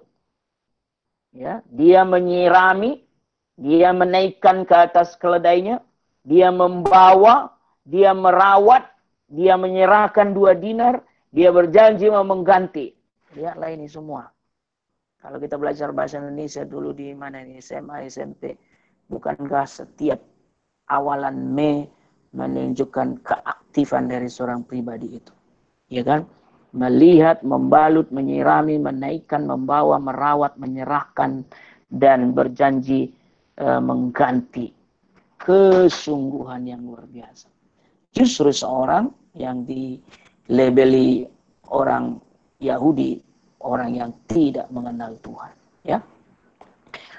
ya, 1.35 1.63
dia 1.71 2.07
menyirami 2.07 3.08
dia 3.59 3.91
menaikkan 3.91 4.63
ke 4.63 4.75
atas 4.87 5.19
keledainya, 5.19 5.83
dia 6.23 6.55
membawa, 6.55 7.51
dia 7.83 8.15
merawat, 8.15 8.87
dia 9.27 9.59
menyerahkan 9.59 10.31
dua 10.31 10.55
dinar, 10.55 11.03
dia 11.35 11.51
berjanji 11.51 12.07
mau 12.07 12.23
mengganti. 12.23 12.95
Lihatlah 13.35 13.75
ini 13.75 13.91
semua. 13.91 14.31
Kalau 15.19 15.43
kita 15.43 15.59
belajar 15.59 15.91
bahasa 15.91 16.23
Indonesia 16.23 16.63
dulu 16.63 16.95
di 16.95 17.11
mana 17.19 17.43
ini 17.43 17.59
SMA, 17.59 18.07
SMP, 18.07 18.55
bukankah 19.11 19.67
setiap 19.67 20.23
awalan 20.87 21.51
Mei 21.51 21.83
menunjukkan 22.31 23.27
keaktifan 23.27 24.07
dari 24.07 24.31
seorang 24.31 24.63
pribadi 24.63 25.19
itu? 25.19 25.35
Ya 25.91 26.07
kan? 26.07 26.31
Melihat, 26.71 27.43
membalut, 27.43 28.13
menyirami, 28.15 28.79
menaikkan, 28.79 29.49
membawa, 29.49 29.99
merawat, 29.99 30.55
menyerahkan, 30.61 31.43
dan 31.89 32.37
berjanji 32.37 33.18
uh, 33.59 33.83
mengganti 33.83 34.73
kesungguhan 35.39 36.67
yang 36.67 36.83
luar 36.83 37.07
biasa. 37.07 37.47
Justru 38.15 38.51
seorang 38.51 39.13
yang 39.39 39.63
dilebeli 39.63 41.29
orang 41.71 42.19
Yahudi, 42.59 43.23
orang 43.63 43.95
yang 43.95 44.11
tidak 44.27 44.67
mengenal 44.75 45.15
Tuhan. 45.23 45.53
Ya, 45.87 46.03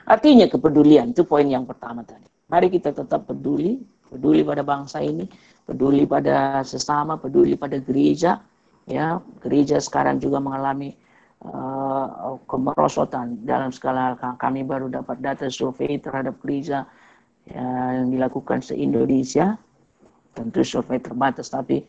Artinya 0.10 0.50
kepedulian, 0.50 1.14
itu 1.14 1.22
poin 1.22 1.46
yang 1.46 1.70
pertama 1.70 2.02
tadi. 2.02 2.26
Mari 2.50 2.74
kita 2.74 2.90
tetap 2.98 3.30
peduli, 3.30 3.78
peduli 4.10 4.42
pada 4.42 4.66
bangsa 4.66 5.06
ini, 5.06 5.30
peduli 5.70 6.10
pada 6.10 6.66
sesama, 6.66 7.22
peduli 7.22 7.54
pada 7.54 7.78
gereja. 7.78 8.42
Ya, 8.90 9.22
gereja 9.38 9.78
sekarang 9.78 10.18
juga 10.18 10.42
mengalami 10.42 10.98
uh, 11.46 12.36
kemerosotan 12.48 13.44
dalam 13.48 13.72
skala 13.72 14.16
kami 14.40 14.64
baru 14.68 14.92
dapat 14.92 15.24
data 15.24 15.46
survei 15.48 16.00
terhadap 16.00 16.36
gereja 16.44 16.84
yang 17.50 18.12
dilakukan 18.14 18.62
se-Indonesia. 18.62 19.58
Tentu 20.36 20.62
survei 20.62 21.02
terbatas 21.02 21.50
tapi 21.50 21.82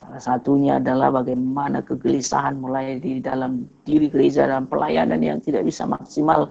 salah 0.00 0.22
satunya 0.22 0.80
adalah 0.80 1.22
bagaimana 1.22 1.84
kegelisahan 1.84 2.58
mulai 2.58 2.98
di 2.98 3.20
dalam 3.22 3.68
diri 3.84 4.08
gereja 4.08 4.48
dan 4.48 4.66
pelayanan 4.66 5.20
yang 5.20 5.38
tidak 5.44 5.68
bisa 5.68 5.84
maksimal 5.86 6.50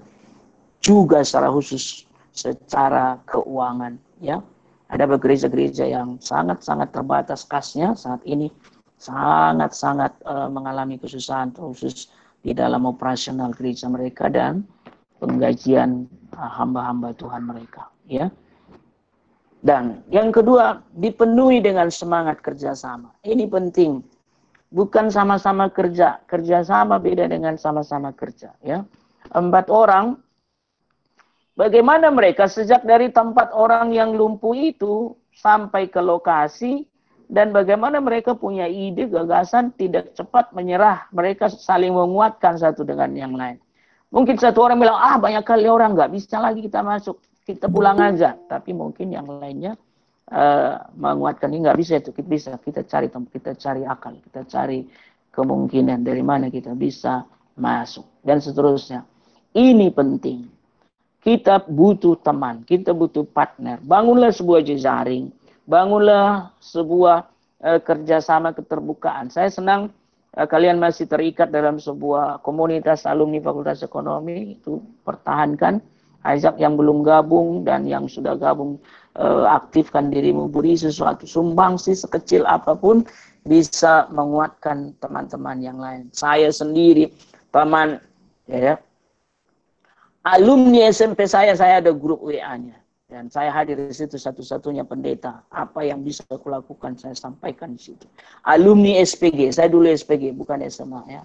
juga 0.79 1.25
secara 1.25 1.49
khusus 1.51 2.05
secara 2.31 3.19
keuangan 3.27 3.97
ya. 4.21 4.39
Ada 4.91 5.07
gereja-gereja 5.15 5.87
yang 5.87 6.19
sangat-sangat 6.19 6.91
terbatas 6.91 7.47
kasnya 7.47 7.95
saat 7.95 8.19
ini 8.27 8.51
sangat-sangat 8.99 10.13
uh, 10.27 10.51
mengalami 10.51 10.99
kesusahan 10.99 11.55
khusus 11.55 12.11
di 12.41 12.51
dalam 12.57 12.89
operasional 12.89 13.53
gereja 13.53 13.85
mereka 13.87 14.27
dan 14.27 14.65
penggajian 15.21 16.09
ah, 16.33 16.49
hamba-hamba 16.61 17.13
Tuhan 17.13 17.45
mereka 17.45 17.89
ya. 18.09 18.33
Dan 19.61 20.01
yang 20.09 20.33
kedua 20.33 20.81
dipenuhi 20.97 21.61
dengan 21.61 21.93
semangat 21.93 22.41
kerjasama. 22.41 23.13
Ini 23.21 23.45
penting. 23.45 24.01
Bukan 24.73 25.13
sama-sama 25.13 25.69
kerja. 25.69 26.17
Kerjasama 26.25 26.97
beda 26.97 27.29
dengan 27.29 27.61
sama-sama 27.61 28.09
kerja 28.09 28.57
ya. 28.65 28.81
Empat 29.29 29.69
orang 29.69 30.17
bagaimana 31.53 32.09
mereka 32.09 32.49
sejak 32.49 32.81
dari 32.81 33.13
tempat 33.13 33.53
orang 33.53 33.93
yang 33.93 34.17
lumpuh 34.17 34.57
itu 34.57 35.13
sampai 35.37 35.93
ke 35.93 36.01
lokasi 36.01 36.89
dan 37.31 37.55
bagaimana 37.55 38.03
mereka 38.03 38.35
punya 38.35 38.67
ide, 38.67 39.07
gagasan, 39.07 39.71
tidak 39.79 40.11
cepat 40.19 40.51
menyerah. 40.51 41.07
Mereka 41.15 41.47
saling 41.47 41.95
menguatkan 41.95 42.59
satu 42.59 42.83
dengan 42.83 43.07
yang 43.15 43.31
lain. 43.39 43.55
Mungkin 44.11 44.35
satu 44.35 44.67
orang 44.67 44.83
bilang, 44.83 44.99
ah 44.99 45.15
banyak 45.15 45.39
kali 45.47 45.71
orang 45.71 45.95
nggak 45.95 46.11
bisa 46.11 46.43
lagi 46.43 46.59
kita 46.59 46.83
masuk, 46.83 47.23
kita 47.47 47.71
pulang 47.71 47.95
aja. 48.03 48.35
Tapi 48.35 48.75
mungkin 48.75 49.15
yang 49.15 49.31
lainnya 49.31 49.79
uh, 50.27 50.75
menguatkan 50.99 51.55
ini 51.55 51.63
nggak 51.63 51.79
bisa 51.79 52.03
itu, 52.03 52.11
kita 52.11 52.27
bisa 52.27 52.51
kita 52.59 52.83
cari 52.83 53.07
kita 53.07 53.55
cari 53.55 53.87
akal, 53.87 54.19
kita 54.19 54.43
cari 54.51 54.91
kemungkinan 55.31 56.03
dari 56.03 56.19
mana 56.27 56.51
kita 56.51 56.75
bisa 56.75 57.23
masuk 57.55 58.03
dan 58.27 58.43
seterusnya. 58.43 59.07
Ini 59.55 59.87
penting. 59.95 60.51
Kita 61.23 61.63
butuh 61.63 62.19
teman, 62.19 62.67
kita 62.67 62.91
butuh 62.91 63.23
partner. 63.23 63.79
Bangunlah 63.79 64.35
sebuah 64.35 64.67
jejaring 64.67 65.31
bangunlah 65.65 66.53
sebuah 66.61 67.27
uh, 67.65 67.79
kerjasama 67.81 68.53
keterbukaan. 68.53 69.29
Saya 69.29 69.49
senang 69.49 69.93
uh, 70.37 70.47
kalian 70.47 70.81
masih 70.81 71.05
terikat 71.05 71.49
dalam 71.53 71.77
sebuah 71.77 72.41
komunitas 72.41 73.05
alumni 73.05 73.41
Fakultas 73.41 73.85
Ekonomi 73.85 74.57
itu 74.57 74.81
pertahankan. 75.05 75.81
Ajak 76.21 76.61
yang 76.61 76.77
belum 76.77 77.01
gabung 77.01 77.65
dan 77.65 77.89
yang 77.89 78.05
sudah 78.05 78.37
gabung 78.37 78.77
uh, 79.17 79.49
aktifkan 79.49 80.13
dirimu 80.13 80.53
beri 80.53 80.77
sesuatu 80.77 81.25
sumbang 81.25 81.81
sih 81.81 81.97
sekecil 81.97 82.45
apa 82.45 82.77
pun 82.77 83.01
bisa 83.41 84.05
menguatkan 84.13 84.93
teman-teman 85.01 85.57
yang 85.65 85.81
lain. 85.81 86.13
Saya 86.13 86.53
sendiri 86.53 87.09
paman 87.49 87.97
ya, 88.45 88.77
alumni 90.21 90.93
SMP 90.93 91.25
saya 91.25 91.57
saya 91.57 91.81
ada 91.81 91.89
grup 91.89 92.21
WA-nya. 92.21 92.80
Dan 93.11 93.27
saya 93.27 93.51
hadir 93.51 93.75
di 93.75 93.91
situ 93.91 94.15
satu-satunya 94.15 94.87
pendeta. 94.87 95.43
Apa 95.51 95.83
yang 95.83 95.99
bisa 95.99 96.23
aku 96.31 96.47
lakukan 96.47 96.95
saya 96.95 97.11
sampaikan 97.11 97.75
di 97.75 97.91
situ. 97.91 98.07
Alumni 98.47 99.03
SPG, 99.03 99.51
saya 99.51 99.67
dulu 99.67 99.91
SPG 99.91 100.31
bukan 100.31 100.63
SMA 100.71 101.19
ya. 101.19 101.23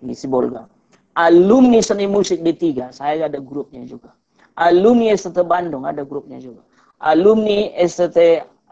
Di 0.00 0.16
Sibolga. 0.16 0.64
Alumni 1.12 1.84
seni 1.84 2.08
musik 2.08 2.40
di 2.40 2.56
tiga, 2.56 2.88
saya 2.88 3.28
ada 3.28 3.36
grupnya 3.36 3.84
juga. 3.84 4.16
Alumni 4.56 5.12
ST 5.12 5.36
Bandung 5.44 5.84
ada 5.84 6.08
grupnya 6.08 6.40
juga. 6.40 6.64
Alumni 7.04 7.68
ST 7.84 8.16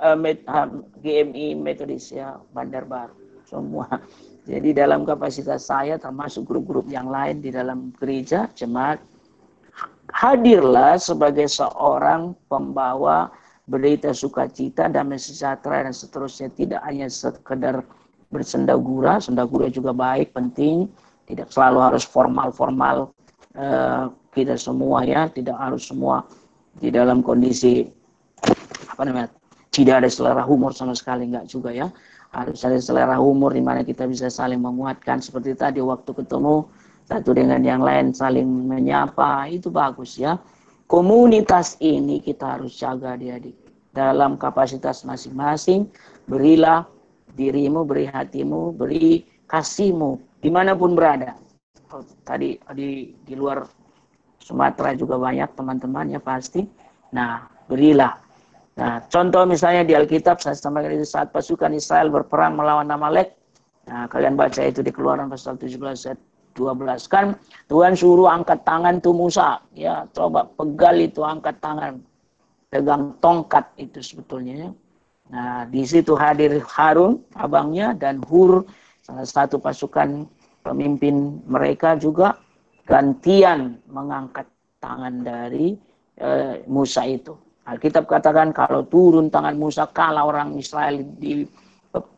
uh, 0.00 0.16
Met, 0.16 0.40
uh, 0.48 0.68
GMI 1.04 1.60
Metodis 1.60 2.08
ya 2.16 2.40
Bandar 2.56 2.88
Baru. 2.88 3.12
Semua 3.44 3.84
Jadi 4.44 4.76
dalam 4.76 5.08
kapasitas 5.08 5.68
saya 5.68 5.96
termasuk 5.96 6.44
grup-grup 6.44 6.84
yang 6.92 7.08
lain 7.08 7.40
di 7.40 7.48
dalam 7.48 7.92
gereja, 7.96 8.48
jemaat, 8.52 9.00
hadirlah 10.14 10.94
sebagai 10.94 11.50
seorang 11.50 12.38
pembawa 12.46 13.34
berita 13.66 14.14
sukacita, 14.14 14.86
damai 14.86 15.18
sejahtera 15.18 15.82
dan 15.82 15.94
seterusnya. 15.94 16.54
Tidak 16.54 16.80
hanya 16.86 17.10
sekedar 17.10 17.82
bersendagura, 18.30 19.18
sendagura 19.18 19.66
juga 19.66 19.90
baik, 19.90 20.30
penting, 20.30 20.86
tidak 21.26 21.50
selalu 21.50 21.78
harus 21.82 22.04
formal-formal 22.06 23.10
uh, 23.58 24.10
kita 24.30 24.54
semua 24.54 25.02
ya, 25.02 25.26
tidak 25.30 25.58
harus 25.58 25.90
semua 25.90 26.22
di 26.78 26.90
dalam 26.90 27.22
kondisi 27.22 27.86
apa 28.90 29.02
namanya 29.06 29.30
tidak 29.70 30.02
ada 30.02 30.10
selera 30.10 30.42
humor 30.46 30.70
sama 30.70 30.94
sekali 30.94 31.26
enggak 31.26 31.50
juga 31.50 31.74
ya. 31.74 31.90
Harus 32.34 32.66
ada 32.66 32.78
selera 32.82 33.14
humor 33.18 33.54
di 33.54 33.62
mana 33.62 33.86
kita 33.86 34.10
bisa 34.10 34.26
saling 34.26 34.58
menguatkan. 34.58 35.22
Seperti 35.22 35.54
tadi 35.54 35.78
waktu 35.78 36.10
ketemu 36.10 36.66
satu 37.04 37.36
dengan 37.36 37.60
yang 37.60 37.84
lain 37.84 38.16
saling 38.16 38.46
menyapa. 38.46 39.48
Itu 39.52 39.68
bagus 39.68 40.16
ya. 40.16 40.40
Komunitas 40.88 41.80
ini 41.80 42.20
kita 42.20 42.58
harus 42.60 42.76
jaga 42.76 43.16
adik-adik. 43.16 43.56
Dalam 43.94 44.36
kapasitas 44.36 45.06
masing-masing 45.06 45.86
berilah 46.26 46.84
dirimu 47.34 47.86
beri 47.86 48.10
hatimu 48.10 48.74
beri 48.74 49.22
kasihmu 49.46 50.18
di 50.42 50.50
mana 50.50 50.74
pun 50.74 50.98
berada. 50.98 51.38
Oh, 51.94 52.02
tadi 52.26 52.58
di 52.74 53.14
di 53.22 53.34
luar 53.38 53.62
Sumatera 54.44 54.92
juga 54.92 55.16
banyak 55.16 55.56
teman-temannya 55.56 56.20
pasti. 56.20 56.66
Nah 57.16 57.48
berilah. 57.70 58.12
Nah, 58.74 59.06
contoh 59.06 59.46
misalnya 59.46 59.86
di 59.86 59.94
Alkitab 59.94 60.42
saya 60.42 60.58
sampaikan 60.58 60.98
itu 60.98 61.06
saat 61.06 61.30
pasukan 61.30 61.70
Israel 61.72 62.10
berperang 62.10 62.58
melawan 62.58 62.90
Amalek. 62.90 63.38
Nah, 63.86 64.10
kalian 64.10 64.34
baca 64.34 64.58
itu 64.66 64.82
di 64.82 64.90
Keluaran 64.90 65.30
pasal 65.30 65.54
17 65.54 65.78
ayat 66.10 66.18
12 66.54 67.10
kan 67.10 67.34
Tuhan 67.66 67.98
suruh 67.98 68.30
angkat 68.30 68.62
tangan 68.62 69.02
tuh 69.02 69.14
Musa 69.14 69.58
ya 69.74 70.06
coba 70.14 70.46
pegal 70.54 70.96
itu 71.02 71.20
angkat 71.20 71.58
tangan 71.58 71.98
pegang 72.74 73.14
tongkat 73.22 73.70
itu 73.78 74.02
sebetulnya 74.02 74.66
ya. 74.66 74.70
Nah 75.30 75.62
di 75.70 75.86
situ 75.86 76.18
hadir 76.18 76.58
Harun 76.66 77.22
abangnya 77.38 77.94
dan 77.94 78.18
Hur 78.26 78.66
salah 78.98 79.22
satu 79.22 79.62
pasukan 79.62 80.26
pemimpin 80.66 81.38
mereka 81.46 81.94
juga 81.94 82.34
gantian 82.82 83.78
mengangkat 83.86 84.50
tangan 84.82 85.22
dari 85.22 85.78
e, 86.18 86.28
Musa 86.66 87.06
itu. 87.06 87.38
Alkitab 87.64 88.04
katakan 88.04 88.52
kalau 88.52 88.84
turun 88.84 89.32
tangan 89.32 89.56
Musa 89.56 89.88
kalah 89.88 90.28
orang 90.28 90.58
Israel 90.60 91.00
di 91.16 91.46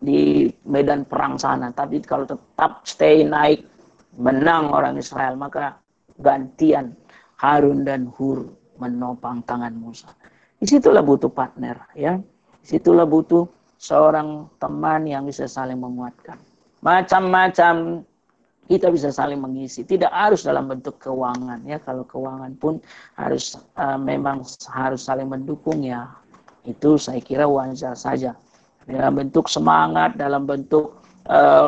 di 0.01 0.49
medan 0.67 1.05
perang 1.05 1.37
sana. 1.37 1.71
Tapi 1.71 2.01
kalau 2.03 2.25
tetap 2.25 2.83
stay 2.89 3.23
naik 3.23 3.63
menang 4.17 4.73
orang 4.73 4.97
Israel 4.97 5.37
maka 5.37 5.77
gantian 6.21 6.97
Harun 7.37 7.85
dan 7.85 8.09
Hur 8.17 8.49
menopang 8.81 9.45
tangan 9.45 9.77
Musa. 9.77 10.09
Di 10.57 10.65
situlah 10.65 11.05
butuh 11.05 11.29
partner 11.29 11.77
ya. 11.93 12.17
Di 12.65 12.67
situlah 12.77 13.05
butuh 13.05 13.45
seorang 13.77 14.49
teman 14.57 15.05
yang 15.05 15.29
bisa 15.29 15.45
saling 15.45 15.77
menguatkan. 15.77 16.41
Macam-macam 16.81 18.05
kita 18.67 18.89
bisa 18.91 19.13
saling 19.13 19.39
mengisi. 19.39 19.85
Tidak 19.85 20.11
harus 20.11 20.43
dalam 20.43 20.67
bentuk 20.67 20.97
keuangan 20.99 21.61
ya. 21.69 21.79
Kalau 21.85 22.09
keuangan 22.09 22.57
pun 22.57 22.81
harus 23.21 23.55
uh, 23.79 24.01
memang 24.01 24.43
harus 24.73 25.01
saling 25.05 25.29
mendukung 25.29 25.85
ya. 25.85 26.09
Itu 26.67 26.99
saya 26.99 27.23
kira 27.23 27.47
wajar 27.47 27.95
saja. 27.95 28.35
Dalam 28.87 29.19
bentuk 29.19 29.51
semangat, 29.51 30.15
dalam 30.15 30.47
bentuk 30.47 30.95
eh, 31.27 31.67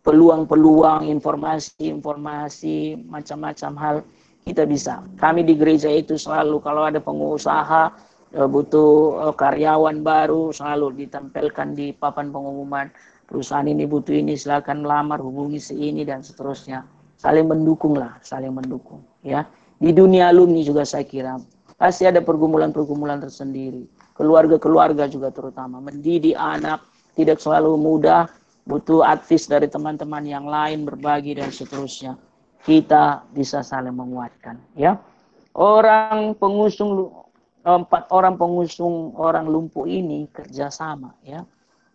peluang-peluang, 0.00 1.08
informasi-informasi, 1.08 3.04
macam-macam 3.04 3.72
hal 3.76 3.96
kita 4.44 4.64
bisa. 4.64 5.04
Kami 5.20 5.44
di 5.44 5.54
gereja 5.56 5.92
itu 5.92 6.16
selalu 6.16 6.64
kalau 6.64 6.88
ada 6.88 6.98
pengusaha 6.98 7.92
uh, 8.34 8.48
butuh 8.48 9.20
uh, 9.28 9.34
karyawan 9.36 10.00
baru 10.00 10.50
selalu 10.50 11.04
ditempelkan 11.04 11.76
di 11.76 11.92
papan 11.92 12.32
pengumuman. 12.32 12.88
Perusahaan 13.30 13.68
ini 13.68 13.86
butuh 13.86 14.10
ini 14.16 14.34
silakan 14.34 14.82
melamar 14.82 15.22
hubungi 15.22 15.62
si 15.62 15.78
ini 15.78 16.02
dan 16.02 16.24
seterusnya. 16.24 16.82
Saling 17.20 17.46
mendukung 17.46 17.94
lah 17.94 18.16
saling 18.24 18.50
mendukung 18.50 19.04
ya. 19.22 19.44
Di 19.80 19.92
dunia 19.92 20.32
alumni 20.32 20.60
juga 20.64 20.82
saya 20.88 21.04
kira 21.04 21.36
pasti 21.76 22.08
ada 22.08 22.24
pergumulan-pergumulan 22.24 23.20
tersendiri. 23.22 23.86
Keluarga-keluarga 24.16 25.08
juga 25.08 25.32
terutama. 25.32 25.80
Mendidik 25.80 26.36
anak 26.36 26.84
tidak 27.14 27.38
selalu 27.40 27.76
mudah 27.78 28.28
butuh 28.64 29.04
advis 29.04 29.48
dari 29.48 29.66
teman-teman 29.66 30.24
yang 30.24 30.46
lain 30.46 30.84
berbagi 30.84 31.36
dan 31.38 31.48
seterusnya 31.52 32.16
kita 32.64 33.24
bisa 33.32 33.64
saling 33.64 33.96
menguatkan 33.96 34.60
ya 34.76 35.00
orang 35.56 36.36
pengusung 36.36 37.12
empat 37.60 38.08
orang 38.12 38.36
pengusung 38.36 39.16
orang 39.16 39.48
lumpuh 39.48 39.84
ini 39.88 40.28
kerjasama 40.32 41.16
ya 41.24 41.44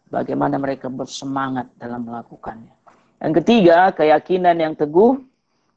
bagaimana 0.09 0.55
mereka 0.61 0.87
bersemangat 0.87 1.69
dalam 1.75 2.05
melakukannya. 2.05 2.73
Yang 3.21 3.33
ketiga, 3.41 3.89
keyakinan 3.95 4.57
yang 4.59 4.73
teguh 4.77 5.17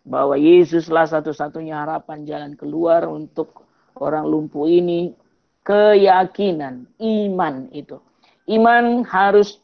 bahwa 0.04 0.36
Yesuslah 0.36 1.08
satu-satunya 1.08 1.84
harapan 1.84 2.24
jalan 2.28 2.52
keluar 2.58 3.08
untuk 3.08 3.64
orang 3.98 4.26
lumpuh 4.26 4.68
ini. 4.68 5.14
Keyakinan, 5.64 6.88
iman 6.96 7.68
itu. 7.76 8.00
Iman 8.48 9.04
harus 9.04 9.60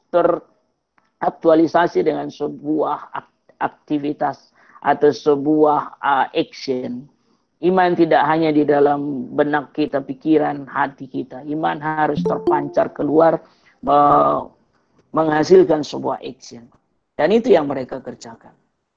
teraktualisasi 1.25 2.05
dengan 2.05 2.29
sebuah 2.29 3.09
aktivitas 3.57 4.53
atau 4.85 5.09
sebuah 5.09 5.97
uh, 5.97 6.29
action. 6.37 7.09
Iman 7.65 7.97
tidak 7.97 8.29
hanya 8.29 8.53
di 8.53 8.61
dalam 8.69 9.33
benak 9.33 9.73
kita, 9.73 10.05
pikiran, 10.05 10.69
hati 10.69 11.09
kita. 11.09 11.41
Iman 11.49 11.81
harus 11.81 12.21
terpancar 12.21 12.93
keluar 12.93 13.41
menghasilkan 15.17 15.81
sebuah 15.81 16.21
action. 16.21 16.69
Dan 17.17 17.33
itu 17.33 17.57
yang 17.57 17.65
mereka 17.65 18.05
kerjakan. 18.05 18.53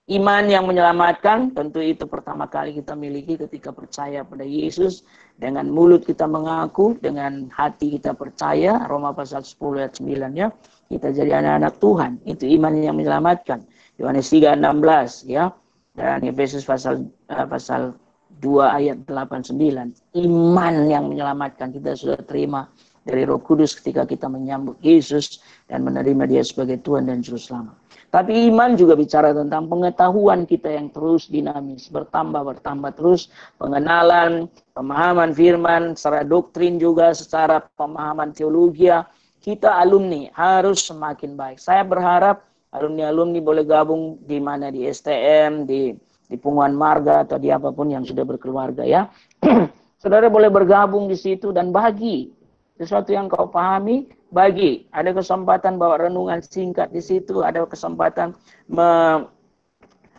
Iman 0.08 0.48
yang 0.48 0.64
menyelamatkan, 0.64 1.52
tentu 1.52 1.84
itu 1.84 2.08
pertama 2.08 2.48
kali 2.48 2.72
kita 2.80 2.96
miliki 2.96 3.36
ketika 3.36 3.76
percaya 3.76 4.24
pada 4.24 4.48
Yesus. 4.48 5.04
Dengan 5.36 5.68
mulut 5.68 6.08
kita 6.08 6.24
mengaku, 6.24 6.96
dengan 7.04 7.52
hati 7.52 8.00
kita 8.00 8.16
percaya, 8.16 8.88
Roma 8.88 9.12
pasal 9.12 9.44
10 9.44 9.84
ayat 9.84 10.00
9 10.00 10.32
ya. 10.32 10.48
Kita 10.88 11.12
jadi 11.12 11.44
anak-anak 11.44 11.74
Tuhan, 11.84 12.12
itu 12.24 12.48
iman 12.56 12.72
yang 12.80 12.96
menyelamatkan. 12.96 13.68
Yohanes 14.00 14.32
3 14.32 14.56
16 14.56 15.28
ya. 15.28 15.52
Dan 15.92 16.24
Efesus 16.24 16.64
pasal 16.64 17.12
uh, 17.28 17.44
pasal 17.44 17.92
2 18.40 18.64
ayat 18.64 19.04
8 19.12 19.44
9. 19.44 20.16
Iman 20.24 20.76
yang 20.88 21.12
menyelamatkan 21.12 21.76
kita 21.76 22.00
sudah 22.00 22.24
terima 22.24 22.72
dari 23.04 23.28
Roh 23.28 23.44
Kudus 23.44 23.76
ketika 23.76 24.08
kita 24.08 24.32
menyambut 24.32 24.80
Yesus 24.80 25.44
dan 25.68 25.84
menerima 25.84 26.32
Dia 26.32 26.48
sebagai 26.48 26.80
Tuhan 26.80 27.12
dan 27.12 27.20
Juru 27.20 27.36
Selamat. 27.36 27.87
Tapi 28.18 28.50
iman 28.50 28.74
juga 28.74 28.98
bicara 28.98 29.30
tentang 29.30 29.70
pengetahuan 29.70 30.50
kita 30.50 30.74
yang 30.74 30.90
terus 30.90 31.30
dinamis, 31.30 31.86
bertambah, 31.94 32.42
bertambah 32.50 32.98
terus, 32.98 33.30
pengenalan, 33.62 34.50
pemahaman 34.74 35.38
firman, 35.38 35.94
secara 35.94 36.26
doktrin 36.26 36.82
juga, 36.82 37.14
secara 37.14 37.62
pemahaman 37.78 38.34
teologi, 38.34 38.90
kita 39.38 39.78
alumni 39.78 40.34
harus 40.34 40.90
semakin 40.90 41.38
baik. 41.38 41.62
Saya 41.62 41.86
berharap 41.86 42.42
alumni-alumni 42.74 43.38
boleh 43.38 43.62
gabung 43.70 44.18
di 44.26 44.42
mana 44.42 44.74
di 44.74 44.90
STM, 44.90 45.70
di 45.70 45.94
di 46.28 46.36
Punguan 46.36 46.76
Marga 46.76 47.24
atau 47.24 47.40
di 47.40 47.54
apa 47.54 47.72
pun 47.72 47.88
yang 47.88 48.02
sudah 48.02 48.26
berkeluarga 48.28 48.82
ya. 48.82 49.08
Saudara 50.02 50.26
boleh 50.26 50.50
bergabung 50.50 51.06
di 51.06 51.18
situ 51.18 51.56
dan 51.56 51.70
bagi 51.70 52.34
sesuatu 52.82 53.10
yang 53.10 53.30
kau 53.30 53.50
pahami, 53.50 54.10
bagi. 54.32 54.86
Ada 54.92 55.16
kesempatan 55.16 55.80
bawa 55.80 56.08
renungan 56.08 56.44
singkat 56.44 56.92
di 56.92 57.02
situ, 57.04 57.44
ada 57.44 57.64
kesempatan 57.68 58.36
me 58.72 59.24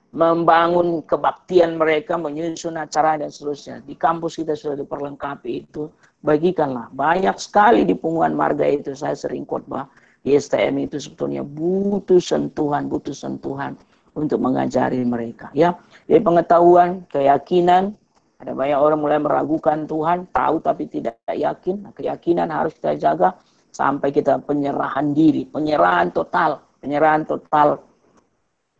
membangun 0.08 1.04
kebaktian 1.04 1.76
mereka, 1.76 2.16
menyusun 2.16 2.80
acara 2.80 3.20
dan 3.20 3.28
seterusnya. 3.28 3.84
Di 3.84 3.92
kampus 3.92 4.40
kita 4.40 4.56
sudah 4.56 4.80
diperlengkapi 4.80 5.68
itu. 5.68 5.92
Bagikanlah. 6.24 6.88
Banyak 6.96 7.36
sekali 7.36 7.84
di 7.84 7.92
punguan 7.92 8.32
marga 8.32 8.64
itu. 8.64 8.96
Saya 8.96 9.12
sering 9.12 9.44
khotbah 9.44 9.84
di 10.24 10.32
STM 10.34 10.88
itu 10.88 10.96
sebetulnya 10.96 11.44
butuh 11.44 12.18
sentuhan, 12.18 12.88
butuh 12.88 13.12
sentuhan 13.14 13.76
untuk 14.18 14.42
mengajari 14.42 14.98
mereka. 15.04 15.52
Ya, 15.54 15.78
jadi 16.10 16.24
pengetahuan, 16.24 17.06
keyakinan, 17.12 17.94
ada 18.38 18.52
banyak 18.54 18.78
orang 18.78 18.98
mulai 18.98 19.18
meragukan 19.22 19.86
Tuhan, 19.86 20.26
tahu 20.30 20.62
tapi 20.62 20.90
tidak 20.90 21.18
yakin. 21.30 21.86
Nah, 21.86 21.92
keyakinan 21.94 22.50
harus 22.50 22.74
kita 22.78 22.98
jaga 22.98 23.38
sampai 23.78 24.10
kita 24.10 24.42
penyerahan 24.42 25.14
diri, 25.14 25.46
penyerahan 25.46 26.10
total, 26.10 26.58
penyerahan 26.82 27.22
total. 27.22 27.78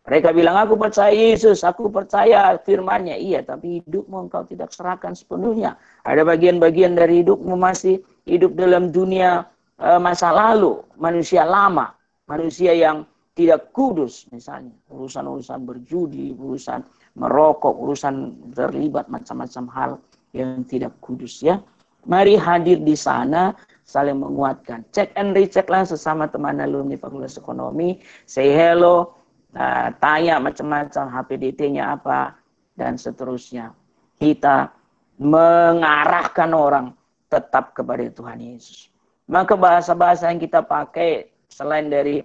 Mereka 0.03 0.35
bilang, 0.35 0.59
aku 0.59 0.75
percaya 0.75 1.13
Yesus, 1.15 1.63
aku 1.63 1.87
percaya 1.87 2.59
firmannya. 2.59 3.15
Iya, 3.15 3.47
tapi 3.47 3.79
hidupmu 3.79 4.27
engkau 4.27 4.43
tidak 4.43 4.75
serahkan 4.75 5.15
sepenuhnya. 5.15 5.79
Ada 6.03 6.27
bagian-bagian 6.27 6.99
dari 6.99 7.23
hidupmu 7.23 7.55
masih 7.55 8.03
hidup 8.27 8.59
dalam 8.59 8.91
dunia 8.91 9.47
uh, 9.79 9.99
masa 10.01 10.35
lalu, 10.35 10.83
manusia 10.99 11.47
lama, 11.47 11.95
manusia 12.27 12.75
yang 12.75 13.07
tidak 13.39 13.71
kudus 13.71 14.27
misalnya 14.35 14.75
urusan-urusan 14.91 15.63
berjudi, 15.63 16.35
urusan 16.35 16.83
merokok, 17.15 17.71
urusan 17.71 18.35
terlibat 18.51 19.07
macam-macam 19.07 19.63
hal 19.71 19.91
yang 20.35 20.67
tidak 20.67 20.91
kudus 20.99 21.39
ya. 21.39 21.63
Mari 22.03 22.35
hadir 22.35 22.83
di 22.83 22.99
sana 22.99 23.55
saling 23.89 24.21
menguatkan. 24.21 24.85
Cek 24.93 25.17
and 25.17 25.33
recheck 25.33 25.65
lah 25.65 25.81
sesama 25.81 26.29
teman 26.29 26.61
alumni 26.61 26.93
Fakultas 26.93 27.41
Ekonomi, 27.41 27.97
say 28.29 28.53
hello, 28.53 29.17
uh, 29.57 29.89
tanya 29.97 30.37
macam-macam 30.37 31.09
HPDT-nya 31.09 31.97
apa 31.97 32.37
dan 32.77 33.01
seterusnya. 33.01 33.73
Kita 34.21 34.69
mengarahkan 35.17 36.53
orang 36.53 36.93
tetap 37.33 37.73
kepada 37.73 38.05
Tuhan 38.13 38.37
Yesus. 38.37 38.93
Maka 39.25 39.57
bahasa-bahasa 39.57 40.29
yang 40.29 40.37
kita 40.37 40.61
pakai 40.61 41.33
selain 41.49 41.89
dari 41.89 42.21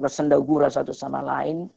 bersendagura 0.00 0.72
satu 0.72 0.96
sama 0.96 1.20
lain, 1.20 1.68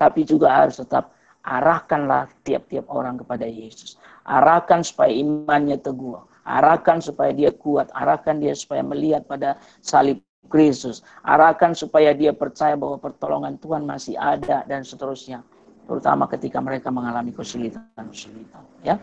tapi 0.00 0.24
juga 0.24 0.64
harus 0.64 0.80
tetap 0.80 1.12
arahkanlah 1.44 2.28
tiap-tiap 2.44 2.88
orang 2.88 3.20
kepada 3.20 3.44
Yesus. 3.48 3.96
Arahkan 4.24 4.84
supaya 4.84 5.12
imannya 5.12 5.80
teguh. 5.80 6.29
Arahkan 6.44 7.02
supaya 7.04 7.30
dia 7.30 7.50
kuat. 7.52 7.88
Arahkan 7.92 8.40
dia 8.40 8.56
supaya 8.56 8.80
melihat 8.84 9.24
pada 9.28 9.60
salib 9.80 10.20
Kristus. 10.48 11.04
Arahkan 11.22 11.76
supaya 11.76 12.10
dia 12.16 12.34
percaya 12.34 12.74
bahwa 12.74 12.98
pertolongan 12.98 13.60
Tuhan 13.60 13.86
masih 13.86 14.16
ada 14.16 14.64
dan 14.64 14.82
seterusnya. 14.82 15.44
Terutama 15.86 16.30
ketika 16.30 16.62
mereka 16.62 16.88
mengalami 16.88 17.34
kesulitan-kesulitan. 17.34 18.62
Ya. 18.86 18.98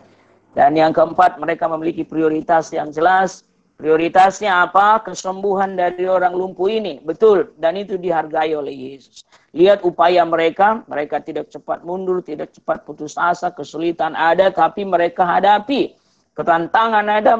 Dan 0.56 0.74
yang 0.74 0.90
keempat, 0.96 1.36
mereka 1.36 1.68
memiliki 1.68 2.02
prioritas 2.02 2.72
yang 2.72 2.88
jelas 2.88 3.48
Prioritasnya 3.78 4.66
apa? 4.66 4.98
Kesembuhan 5.06 5.78
dari 5.78 6.02
orang 6.02 6.34
lumpuh 6.34 6.66
ini. 6.66 6.98
Betul. 6.98 7.54
Dan 7.54 7.78
itu 7.78 7.94
dihargai 7.94 8.50
oleh 8.58 8.74
Yesus. 8.74 9.22
Lihat 9.54 9.86
upaya 9.86 10.26
mereka. 10.26 10.82
Mereka 10.90 11.22
tidak 11.22 11.46
cepat 11.54 11.86
mundur, 11.86 12.18
tidak 12.18 12.50
cepat 12.50 12.82
putus 12.82 13.14
asa. 13.14 13.54
Kesulitan 13.54 14.18
ada, 14.18 14.50
tapi 14.50 14.82
mereka 14.82 15.22
hadapi. 15.22 15.94
Ketantangan 16.38 17.02
ada, 17.10 17.34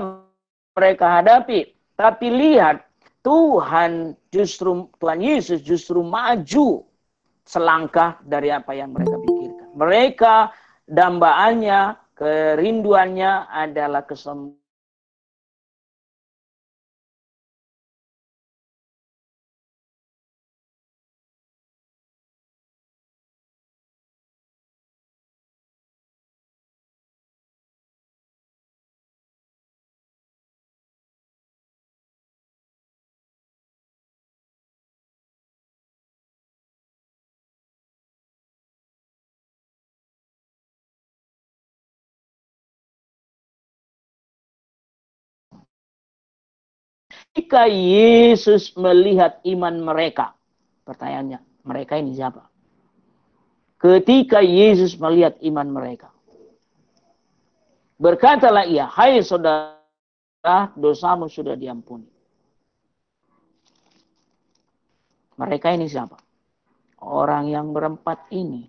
mereka 0.74 1.22
hadapi. 1.22 1.70
Tapi 1.94 2.26
lihat, 2.34 2.82
Tuhan 3.22 4.18
justru, 4.34 4.90
Tuhan 4.98 5.22
Yesus 5.22 5.62
justru 5.62 6.02
maju 6.02 6.82
selangkah 7.46 8.18
dari 8.26 8.50
apa 8.50 8.74
yang 8.74 8.90
mereka 8.90 9.14
pikirkan. 9.22 9.68
Mereka 9.78 10.34
dambaannya, 10.90 11.80
kerinduannya 12.18 13.46
adalah 13.46 14.02
kesembuhan 14.02 14.57
Ketika 47.48 47.64
Yesus 47.64 48.76
melihat 48.76 49.40
iman 49.40 49.80
mereka, 49.80 50.36
pertanyaannya, 50.84 51.40
mereka 51.64 51.96
ini 51.96 52.12
siapa? 52.12 52.44
Ketika 53.80 54.44
Yesus 54.44 55.00
melihat 55.00 55.40
iman 55.40 55.72
mereka, 55.72 56.12
berkatalah 57.96 58.68
ia, 58.68 58.84
hai 58.92 59.24
saudara, 59.24 60.76
dosamu 60.76 61.32
sudah 61.32 61.56
diampuni. 61.56 62.04
Mereka 65.40 65.72
ini 65.72 65.88
siapa? 65.88 66.20
Orang 67.00 67.48
yang 67.48 67.72
berempat 67.72 68.28
ini. 68.28 68.68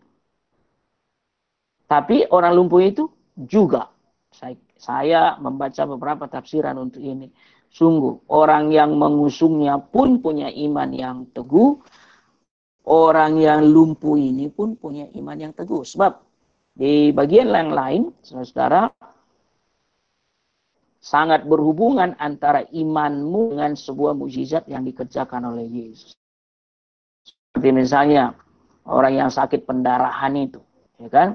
Tapi 1.84 2.32
orang 2.32 2.56
lumpuh 2.56 2.80
itu 2.80 3.12
juga. 3.36 3.92
Saya, 4.80 5.36
membaca 5.36 5.84
beberapa 5.84 6.32
tafsiran 6.32 6.80
untuk 6.80 7.04
ini. 7.04 7.28
Sungguh, 7.70 8.26
orang 8.34 8.74
yang 8.74 8.98
mengusungnya 8.98 9.78
pun 9.78 10.20
punya 10.20 10.50
iman 10.50 10.90
yang 10.90 11.18
teguh. 11.30 11.78
Orang 12.90 13.38
yang 13.38 13.70
lumpuh 13.70 14.18
ini 14.18 14.50
pun 14.50 14.74
punya 14.74 15.06
iman 15.14 15.38
yang 15.38 15.54
teguh. 15.54 15.86
Sebab 15.86 16.18
di 16.74 17.14
bagian 17.14 17.54
yang 17.54 17.70
lain, 17.70 18.02
saudara, 18.26 18.90
sangat 20.98 21.46
berhubungan 21.46 22.18
antara 22.18 22.66
imanmu 22.74 23.54
dengan 23.54 23.78
sebuah 23.78 24.18
mujizat 24.18 24.66
yang 24.66 24.82
dikerjakan 24.84 25.54
oleh 25.54 25.70
Yesus. 25.70 26.18
Seperti 27.24 27.70
misalnya 27.70 28.34
orang 28.90 29.14
yang 29.22 29.30
sakit 29.30 29.70
pendarahan 29.70 30.34
itu, 30.34 30.60
ya 30.98 31.10
kan? 31.14 31.30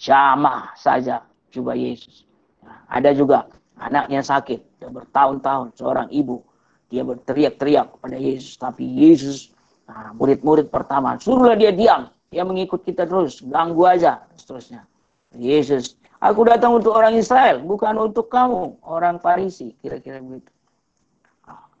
Jamah 0.00 0.74
saja 0.74 1.22
coba 1.54 1.78
Yesus. 1.78 2.26
Nah, 2.62 2.84
ada 2.90 3.10
juga 3.14 3.48
anaknya 3.80 4.20
sakit, 4.20 4.76
sudah 4.76 4.90
bertahun-tahun 4.92 5.72
seorang 5.74 6.08
ibu. 6.12 6.44
Dia 6.92 7.06
berteriak-teriak 7.06 7.96
kepada 7.96 8.16
Yesus. 8.20 8.60
Tapi 8.60 8.84
Yesus 8.84 9.50
nah, 9.88 10.12
murid-murid 10.12 10.68
pertama 10.68 11.16
suruhlah 11.16 11.56
dia 11.56 11.72
diam. 11.72 12.12
Dia 12.30 12.46
mengikut 12.46 12.84
kita 12.84 13.08
terus. 13.08 13.42
Ganggu 13.42 13.82
aja 13.88 14.22
seterusnya. 14.36 14.84
Yesus 15.34 15.96
aku 16.18 16.42
datang 16.42 16.76
untuk 16.78 16.92
orang 16.94 17.16
Israel 17.16 17.62
bukan 17.64 17.96
untuk 17.96 18.28
kamu. 18.28 18.78
Orang 18.84 19.18
Farisi 19.18 19.74
kira-kira 19.80 20.20
begitu. 20.20 20.52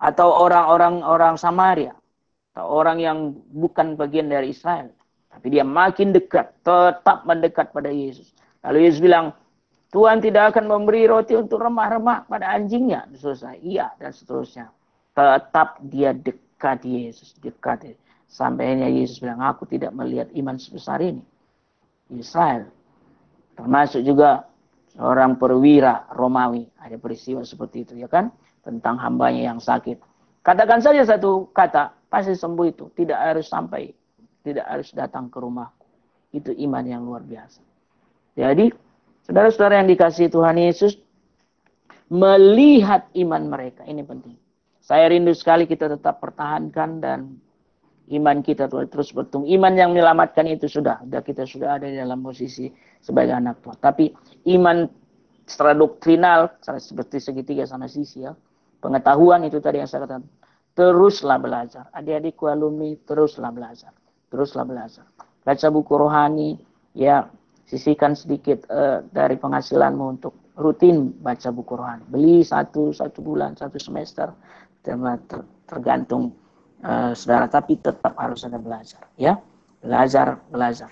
Atau 0.00 0.32
orang-orang 0.32 1.04
orang 1.04 1.34
Samaria. 1.36 1.92
Atau 2.54 2.66
orang 2.66 2.98
yang 2.98 3.18
bukan 3.52 3.94
bagian 3.94 4.30
dari 4.30 4.56
Israel. 4.56 4.90
Tapi 5.30 5.46
dia 5.54 5.62
makin 5.62 6.10
dekat 6.10 6.50
tetap 6.66 7.22
mendekat 7.22 7.70
pada 7.70 7.90
Yesus. 7.90 8.34
Lalu 8.66 8.90
Yesus 8.90 8.98
bilang 8.98 9.30
Tuhan 9.90 10.22
tidak 10.22 10.54
akan 10.54 10.70
memberi 10.70 11.10
roti 11.10 11.34
untuk 11.34 11.58
remah-remah 11.58 12.30
pada 12.30 12.54
anjingnya. 12.54 13.10
Seterusnya. 13.10 13.54
Iya, 13.58 13.86
dan 13.98 14.10
seterusnya. 14.14 14.66
Tetap 15.10 15.82
dia 15.82 16.14
dekat 16.14 16.86
Yesus. 16.86 17.34
Dekat. 17.42 17.98
Sampainya 18.30 18.86
Yesus 18.86 19.18
bilang, 19.18 19.42
aku 19.42 19.66
tidak 19.66 19.90
melihat 19.90 20.30
iman 20.38 20.54
sebesar 20.54 21.02
ini. 21.02 21.26
Israel. 22.14 22.70
Termasuk 23.58 24.06
juga 24.06 24.46
seorang 24.94 25.34
perwira 25.34 26.06
Romawi. 26.14 26.70
Ada 26.78 26.94
peristiwa 26.94 27.42
seperti 27.42 27.82
itu, 27.82 27.92
ya 27.98 28.06
kan? 28.06 28.30
Tentang 28.62 28.94
hambanya 29.02 29.50
yang 29.50 29.58
sakit. 29.58 29.98
Katakan 30.46 30.78
saja 30.78 31.02
satu 31.02 31.50
kata, 31.50 31.90
pasti 32.06 32.38
sembuh 32.38 32.66
itu. 32.70 32.86
Tidak 32.94 33.18
harus 33.18 33.50
sampai, 33.50 33.90
tidak 34.46 34.70
harus 34.70 34.94
datang 34.94 35.26
ke 35.26 35.42
rumahku. 35.42 35.86
Itu 36.30 36.54
iman 36.54 36.86
yang 36.86 37.02
luar 37.02 37.26
biasa. 37.26 37.58
Jadi, 38.38 38.70
Saudara-saudara 39.24 39.84
yang 39.84 39.88
dikasih 39.88 40.32
Tuhan 40.32 40.56
Yesus, 40.56 40.96
melihat 42.10 43.06
iman 43.14 43.42
mereka. 43.46 43.86
Ini 43.86 44.02
penting. 44.02 44.34
Saya 44.82 45.06
rindu 45.06 45.30
sekali 45.36 45.70
kita 45.70 45.86
tetap 45.86 46.18
pertahankan 46.18 46.90
dan 46.98 47.38
iman 48.10 48.42
kita 48.42 48.66
terus 48.66 49.14
bertumbuh. 49.14 49.46
Iman 49.46 49.78
yang 49.78 49.94
menyelamatkan 49.94 50.50
itu 50.50 50.66
sudah. 50.66 51.06
sudah 51.06 51.22
kita 51.22 51.46
sudah 51.46 51.78
ada 51.78 51.86
di 51.86 51.94
dalam 51.94 52.18
posisi 52.20 52.66
sebagai 52.98 53.38
anak 53.38 53.62
Tuhan. 53.62 53.78
Tapi 53.78 54.04
iman 54.58 54.82
secara 55.46 55.78
doktrinal, 55.78 56.58
seperti 56.62 57.22
segitiga 57.22 57.62
sama 57.70 57.86
sisi 57.86 58.26
ya. 58.26 58.34
Pengetahuan 58.82 59.46
itu 59.46 59.62
tadi 59.62 59.78
yang 59.78 59.86
saya 59.86 60.10
katakan. 60.10 60.26
Teruslah 60.74 61.38
belajar. 61.38 61.90
Adik-adikku 61.94 62.50
alumni, 62.50 62.94
teruslah 63.06 63.54
belajar. 63.54 63.94
Teruslah 64.30 64.64
belajar. 64.66 65.06
Baca 65.42 65.66
buku 65.70 65.92
rohani, 65.98 66.50
ya 66.94 67.26
sisihkan 67.70 68.18
sedikit 68.18 68.66
uh, 68.66 69.06
dari 69.14 69.38
penghasilanmu 69.38 70.18
untuk 70.18 70.34
rutin 70.58 71.14
baca 71.22 71.54
buku 71.54 71.78
rohani. 71.78 72.02
Beli 72.10 72.42
satu 72.42 72.90
satu 72.90 73.22
bulan, 73.22 73.54
satu 73.54 73.78
semester, 73.78 74.34
ter, 74.82 74.98
tergantung 75.70 76.34
uh, 76.82 77.14
saudara. 77.14 77.46
Tapi 77.46 77.78
tetap 77.78 78.18
harus 78.18 78.42
ada 78.42 78.58
belajar, 78.58 79.06
ya 79.14 79.38
belajar 79.78 80.42
belajar. 80.50 80.90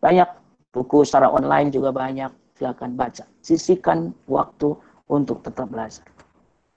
Banyak 0.00 0.28
buku 0.72 1.04
secara 1.04 1.28
online 1.28 1.68
juga 1.68 1.92
banyak. 1.92 2.32
Silakan 2.56 2.96
baca. 2.96 3.28
Sisihkan 3.44 4.16
waktu 4.24 4.72
untuk 5.12 5.44
tetap 5.44 5.68
belajar. 5.68 6.08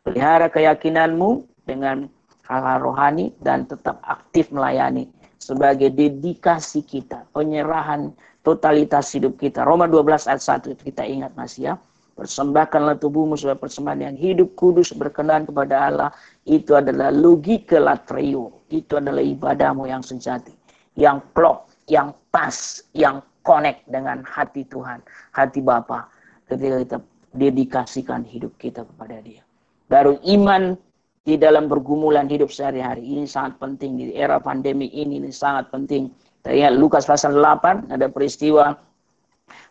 Pelihara 0.03 0.51
keyakinanmu 0.51 1.47
dengan 1.63 2.11
hal-hal 2.43 2.83
rohani 2.83 3.31
dan 3.39 3.63
tetap 3.63 4.03
aktif 4.03 4.51
melayani 4.51 5.07
sebagai 5.39 5.87
dedikasi 5.95 6.83
kita, 6.83 7.23
penyerahan 7.31 8.11
totalitas 8.43 9.11
hidup 9.15 9.37
kita. 9.39 9.63
Roma 9.67 9.85
12 9.85 10.29
ayat 10.29 10.41
1 10.41 10.73
itu 10.75 10.83
kita 10.91 11.03
ingat 11.05 11.35
masih 11.35 11.73
ya. 11.73 11.73
Persembahkanlah 12.19 12.99
tubuhmu 12.99 13.39
sebagai 13.39 13.63
persembahan 13.63 14.11
yang 14.11 14.17
hidup, 14.19 14.51
kudus, 14.59 14.91
berkenan 14.91 15.47
kepada 15.47 15.87
Allah. 15.87 16.09
Itu 16.43 16.75
adalah 16.75 17.15
logika 17.15 17.79
latrio. 17.79 18.59
Itu 18.67 18.99
adalah 18.99 19.23
ibadahmu 19.23 19.87
yang 19.87 20.03
sejati. 20.03 20.51
Yang 20.99 21.23
plok, 21.31 21.71
yang 21.87 22.11
pas, 22.27 22.83
yang 22.91 23.23
connect 23.47 23.87
dengan 23.87 24.19
hati 24.27 24.67
Tuhan, 24.67 24.99
hati 25.31 25.63
Bapa. 25.63 26.11
Ketika 26.51 26.75
kita 26.83 26.97
dedikasikan 27.31 28.27
hidup 28.27 28.51
kita 28.59 28.83
kepada 28.83 29.23
dia. 29.23 29.45
Baru 29.87 30.19
iman 30.19 30.75
di 31.23 31.37
dalam 31.37 31.69
pergumulan 31.69 32.25
hidup 32.25 32.49
sehari-hari. 32.49 33.05
Ini 33.05 33.29
sangat 33.29 33.61
penting 33.61 34.01
di 34.01 34.05
era 34.17 34.41
pandemi 34.41 34.89
ini, 34.91 35.21
ini 35.21 35.31
sangat 35.31 35.69
penting. 35.69 36.09
Terlihat 36.43 36.73
Lukas 36.79 37.03
pasal 37.03 37.35
8 37.35 37.91
ada 37.91 38.07
peristiwa 38.07 38.79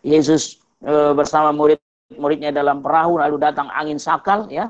Yesus 0.05 0.61
e, 0.85 0.93
bersama 1.17 1.49
murid 1.49 1.81
muridnya 2.13 2.53
dalam 2.53 2.85
perahu 2.85 3.17
lalu 3.17 3.41
datang 3.41 3.73
angin 3.73 3.97
sakal 3.97 4.45
ya. 4.53 4.69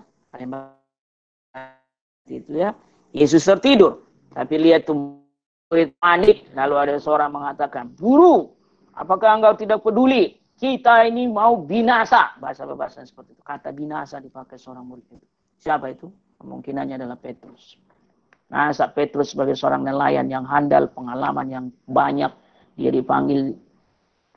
Itu 2.29 2.51
ya. 2.55 2.71
Yesus 3.11 3.43
tertidur. 3.43 4.07
Tapi 4.31 4.55
lihat 4.61 4.87
tuh 4.87 5.19
murid 5.67 5.91
panik 5.99 6.47
lalu 6.55 6.75
ada 6.79 6.95
seorang 7.01 7.33
mengatakan 7.33 7.91
guru 7.99 8.47
apakah 8.95 9.35
engkau 9.35 9.53
tidak 9.59 9.83
peduli? 9.83 10.39
Kita 10.59 11.07
ini 11.07 11.23
mau 11.27 11.55
binasa. 11.63 12.35
Bahasa 12.35 12.67
bahasa 12.67 12.99
seperti 13.03 13.31
itu. 13.31 13.43
Kata 13.43 13.71
binasa 13.71 14.19
dipakai 14.19 14.59
seorang 14.59 14.83
murid 14.83 15.07
itu. 15.07 15.27
Siapa 15.59 15.87
itu? 15.91 16.11
Kemungkinannya 16.39 16.99
adalah 16.99 17.19
Petrus 17.19 17.88
nah 18.49 18.73
saat 18.73 18.97
Petrus 18.97 19.37
sebagai 19.37 19.53
seorang 19.53 19.85
nelayan 19.85 20.25
yang 20.25 20.45
handal 20.45 20.89
pengalaman 20.89 21.47
yang 21.49 21.65
banyak 21.85 22.33
dia 22.73 22.89
dipanggil 22.89 23.53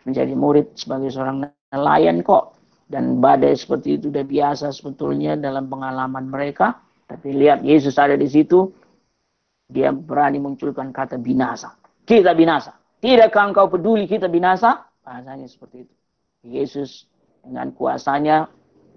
menjadi 0.05 0.35
murid 0.35 0.75
sebagai 0.77 1.09
seorang 1.15 1.47
nelayan 1.73 2.21
kok 2.21 2.59
dan 2.93 3.25
badai 3.25 3.57
seperti 3.57 3.97
itu 3.97 4.13
sudah 4.13 4.27
biasa 4.27 4.69
sebetulnya 4.69 5.33
dalam 5.41 5.71
pengalaman 5.73 6.29
mereka. 6.29 6.85
Tapi 7.09 7.33
lihat 7.33 7.65
Yesus 7.65 7.97
ada 7.97 8.13
di 8.21 8.29
situ, 8.29 8.69
dia 9.65 9.89
berani 9.89 10.37
munculkan 10.37 10.93
kata 10.93 11.17
binasa. 11.17 11.73
Kita 12.05 12.37
binasa. 12.37 12.77
Tidakkah 13.01 13.49
engkau 13.49 13.73
peduli 13.73 14.05
kita 14.05 14.29
binasa? 14.29 14.85
Bahasanya 15.01 15.49
seperti 15.49 15.89
itu. 15.89 15.95
Yesus 16.43 17.09
dengan 17.41 17.73
kuasanya 17.73 18.51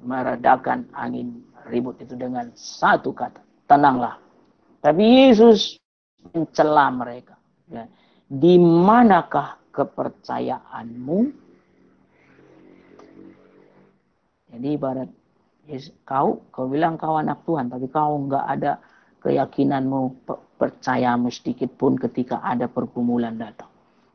meredakan 0.04 0.92
angin 0.92 1.48
ribut 1.72 1.96
itu 2.04 2.20
dengan 2.20 2.52
satu 2.54 3.16
kata. 3.16 3.42
Tenanglah. 3.66 4.25
Tapi 4.86 5.02
Yesus 5.02 5.82
mencela 6.30 6.94
mereka. 6.94 7.34
Ya. 7.66 7.90
Di 8.30 8.62
manakah 8.62 9.58
kepercayaanmu? 9.74 11.20
Jadi 14.54 14.68
ibarat 14.78 15.10
yes, 15.66 15.90
kau, 16.06 16.46
kau 16.54 16.70
bilang 16.70 17.02
kau 17.02 17.18
anak 17.18 17.42
Tuhan, 17.50 17.74
tapi 17.74 17.90
kau 17.90 18.30
nggak 18.30 18.46
ada 18.46 18.78
keyakinanmu, 19.26 20.30
percayamu 20.62 21.34
sedikit 21.34 21.74
pun 21.74 21.98
ketika 21.98 22.46
ada 22.46 22.70
pergumulan 22.70 23.42
datang. 23.42 23.68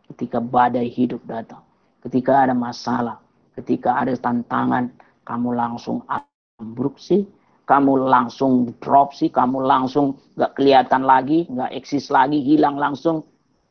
Ketika 0.07 0.39
badai 0.39 0.87
hidup 0.87 1.27
datang. 1.27 1.67
Ketika 1.99 2.47
ada 2.47 2.55
masalah. 2.55 3.19
Ketika 3.59 3.99
ada 3.99 4.15
tantangan, 4.15 4.95
kamu 5.27 5.51
langsung 5.51 6.07
ambruk 6.07 6.95
sih. 6.97 7.27
Kamu 7.71 8.11
langsung 8.11 8.75
drop 8.83 9.15
sih. 9.15 9.31
Kamu 9.31 9.63
langsung 9.63 10.19
nggak 10.35 10.59
kelihatan 10.59 11.07
lagi, 11.07 11.47
nggak 11.47 11.71
eksis 11.71 12.11
lagi, 12.11 12.43
hilang 12.43 12.75
langsung. 12.75 13.23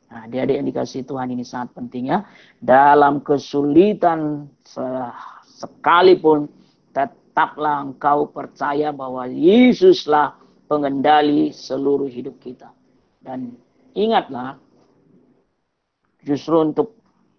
Nah, 0.07 0.23
dia 0.31 0.47
ada 0.47 0.55
yang 0.55 0.65
dikasih 0.71 1.03
Tuhan 1.03 1.35
ini 1.35 1.43
sangat 1.43 1.75
penting 1.75 2.15
ya. 2.15 2.23
Dalam 2.63 3.19
kesulitan 3.19 4.47
sekalipun 5.59 6.47
tetaplah 6.95 7.83
engkau 7.83 8.31
percaya 8.31 8.95
bahwa 8.95 9.27
Yesuslah 9.27 10.39
pengendali 10.71 11.51
seluruh 11.51 12.07
hidup 12.07 12.39
kita. 12.39 12.71
Dan 13.19 13.53
ingatlah, 13.93 14.55
justru 16.23 16.71
untuk 16.71 16.95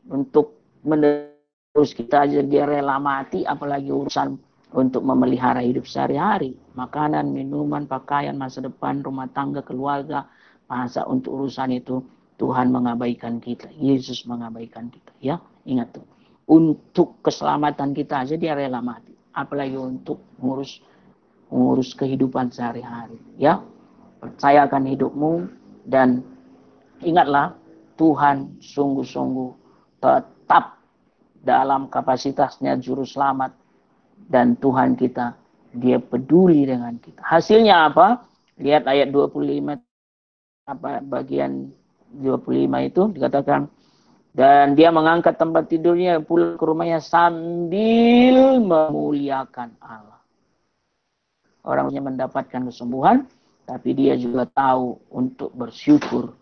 untuk 0.06 0.60
menerus 0.84 1.90
kita 1.96 2.28
aja 2.28 2.44
dia 2.44 2.68
rela 2.68 3.00
mati, 3.00 3.48
apalagi 3.48 3.88
urusan 3.90 4.49
untuk 4.70 5.02
memelihara 5.02 5.62
hidup 5.62 5.86
sehari-hari. 5.86 6.54
Makanan, 6.78 7.34
minuman, 7.34 7.86
pakaian, 7.90 8.38
masa 8.38 8.62
depan, 8.62 9.02
rumah 9.02 9.26
tangga, 9.30 9.62
keluarga. 9.66 10.26
Masa 10.70 11.02
untuk 11.10 11.34
urusan 11.34 11.74
itu 11.74 11.98
Tuhan 12.38 12.70
mengabaikan 12.70 13.42
kita. 13.42 13.66
Yesus 13.74 14.22
mengabaikan 14.24 14.86
kita. 14.88 15.12
Ya, 15.18 15.42
ingat 15.66 15.98
tuh. 15.98 16.06
Untuk 16.50 17.22
keselamatan 17.22 17.94
kita 17.94 18.26
aja 18.26 18.34
dia 18.34 18.54
rela 18.54 18.82
mati 18.82 19.10
apalagi 19.34 19.78
untuk 19.78 20.18
ngurus 20.42 20.82
ngurus 21.50 21.94
kehidupan 21.94 22.50
sehari-hari 22.50 23.18
ya 23.38 23.62
percayakan 24.22 24.86
hidupmu 24.86 25.46
dan 25.86 26.22
ingatlah 27.02 27.54
Tuhan 27.98 28.60
sungguh-sungguh 28.60 29.50
tetap 30.00 30.80
dalam 31.40 31.88
kapasitasnya 31.88 32.76
juru 32.80 33.04
selamat 33.06 33.54
dan 34.30 34.54
Tuhan 34.62 34.94
kita 34.94 35.34
dia 35.74 35.98
peduli 35.98 36.64
dengan 36.66 36.94
kita 37.02 37.20
hasilnya 37.26 37.90
apa 37.90 38.22
lihat 38.62 38.86
ayat 38.86 39.10
25 39.10 39.76
apa 40.70 41.02
bagian 41.02 41.74
25 42.14 42.88
itu 42.90 43.02
dikatakan 43.18 43.66
dan 44.30 44.78
dia 44.78 44.94
mengangkat 44.94 45.34
tempat 45.34 45.66
tidurnya 45.66 46.22
pulang 46.22 46.54
ke 46.54 46.62
rumahnya 46.62 47.02
sambil 47.02 48.62
memuliakan 48.62 49.74
Allah. 49.82 50.22
Orangnya 51.66 51.98
mendapatkan 51.98 52.62
kesembuhan, 52.70 53.26
tapi 53.66 53.90
dia 53.92 54.14
juga 54.14 54.46
tahu 54.46 55.02
untuk 55.10 55.50
bersyukur. 55.52 56.38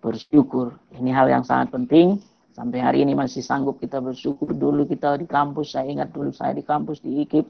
Bersyukur, 0.00 0.80
ini 0.96 1.12
hal 1.12 1.28
yang 1.28 1.44
sangat 1.44 1.76
penting. 1.76 2.24
Sampai 2.56 2.80
hari 2.80 3.04
ini 3.04 3.12
masih 3.12 3.44
sanggup 3.44 3.76
kita 3.84 4.00
bersyukur. 4.00 4.56
Dulu 4.56 4.88
kita 4.88 5.20
di 5.20 5.28
kampus, 5.28 5.76
saya 5.76 5.92
ingat 5.92 6.08
dulu 6.08 6.32
saya 6.32 6.56
di 6.56 6.64
kampus 6.64 7.04
di 7.04 7.20
IKIP. 7.20 7.44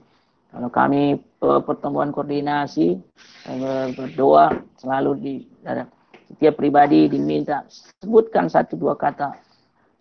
Kalau 0.51 0.67
kami 0.67 1.15
eh, 1.15 1.61
pertemuan 1.63 2.11
koordinasi, 2.11 2.99
eh, 3.47 3.87
berdoa, 3.95 4.51
selalu 4.83 5.11
di 5.23 5.35
setiap 6.27 6.59
pribadi 6.59 7.07
diminta 7.07 7.63
sebutkan 8.03 8.51
satu 8.51 8.75
dua 8.75 8.99
kata 8.99 9.31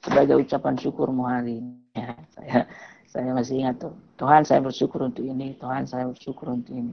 sebagai 0.02 0.42
ucapan 0.42 0.74
syukurmu 0.74 1.22
hari 1.30 1.62
ini. 1.62 1.74
Ya, 1.96 2.12
saya 2.28 2.60
saya 3.08 3.30
masih 3.32 3.62
ingat 3.62 3.86
tuh. 3.86 3.96
Tuhan 4.18 4.42
saya 4.44 4.60
bersyukur 4.60 5.06
untuk 5.06 5.24
ini, 5.24 5.54
Tuhan 5.56 5.86
saya 5.86 6.10
bersyukur 6.10 6.50
untuk 6.50 6.74
ini. 6.74 6.92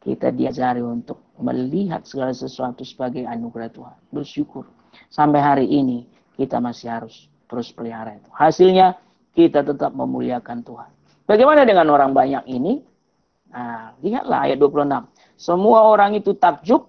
Kita 0.00 0.32
diajari 0.32 0.80
untuk 0.80 1.34
melihat 1.36 2.06
segala 2.08 2.32
sesuatu 2.32 2.86
sebagai 2.86 3.26
anugerah 3.26 3.68
Tuhan. 3.74 3.98
Bersyukur. 4.14 4.64
Sampai 5.12 5.44
hari 5.44 5.66
ini 5.68 6.08
kita 6.40 6.56
masih 6.56 6.88
harus 6.88 7.28
terus 7.50 7.74
pelihara 7.74 8.14
itu. 8.14 8.30
Hasilnya 8.30 8.94
kita 9.34 9.66
tetap 9.66 9.90
memuliakan 9.90 10.62
Tuhan. 10.62 10.90
Bagaimana 11.26 11.66
dengan 11.66 11.90
orang 11.90 12.14
banyak 12.14 12.46
ini? 12.46 12.78
Nah, 13.50 13.98
lihatlah 13.98 14.46
ayat 14.46 14.62
26. 14.62 15.10
Semua 15.34 15.90
orang 15.90 16.14
itu 16.14 16.38
takjub, 16.38 16.86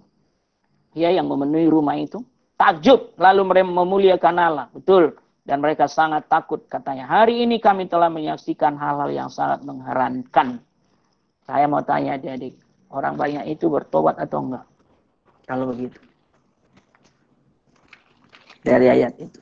ya 0.94 1.10
yang 1.10 1.26
memenuhi 1.26 1.66
rumah 1.66 1.98
itu. 1.98 2.22
Takjub, 2.62 3.18
lalu 3.18 3.42
mereka 3.42 3.68
memuliakan 3.74 4.36
Allah. 4.38 4.68
Betul 4.70 5.18
dan 5.42 5.58
mereka 5.60 5.90
sangat 5.90 6.30
takut 6.30 6.62
katanya. 6.70 7.10
Hari 7.10 7.46
ini 7.46 7.58
kami 7.58 7.90
telah 7.90 8.08
menyaksikan 8.14 8.78
hal-hal 8.78 9.10
yang 9.10 9.30
sangat 9.30 9.66
mengherankan. 9.66 10.62
Saya 11.44 11.66
mau 11.66 11.82
tanya 11.82 12.16
adik-adik, 12.16 12.56
orang 12.94 13.18
banyak 13.18 13.50
itu 13.50 13.66
bertobat 13.68 14.22
atau 14.22 14.46
enggak? 14.46 14.66
Kalau 15.50 15.74
begitu. 15.74 15.98
Dari 18.62 18.88
ayat 18.88 19.14
itu. 19.18 19.40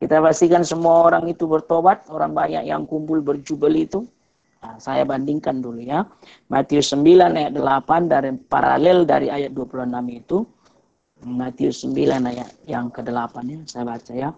Kita 0.00 0.16
pastikan 0.24 0.64
semua 0.64 1.12
orang 1.12 1.28
itu 1.28 1.44
bertobat, 1.44 2.08
orang 2.08 2.32
banyak 2.32 2.64
yang 2.64 2.88
kumpul 2.88 3.20
berjubel 3.20 3.76
itu. 3.76 4.00
Nah, 4.64 4.80
saya 4.80 5.04
bandingkan 5.04 5.60
dulu 5.60 5.80
ya. 5.84 6.08
Matius 6.48 6.96
9 6.96 7.36
ayat 7.36 7.52
8 7.52 8.08
dari 8.08 8.32
paralel 8.48 9.04
dari 9.04 9.28
ayat 9.28 9.52
26 9.52 9.84
itu 10.08 10.40
Matius 11.28 11.84
9 11.84 12.32
ayat 12.32 12.48
yang 12.64 12.88
ke-8 12.88 13.34
ya, 13.44 13.60
saya 13.68 13.84
baca 13.84 14.12
ya. 14.16 14.32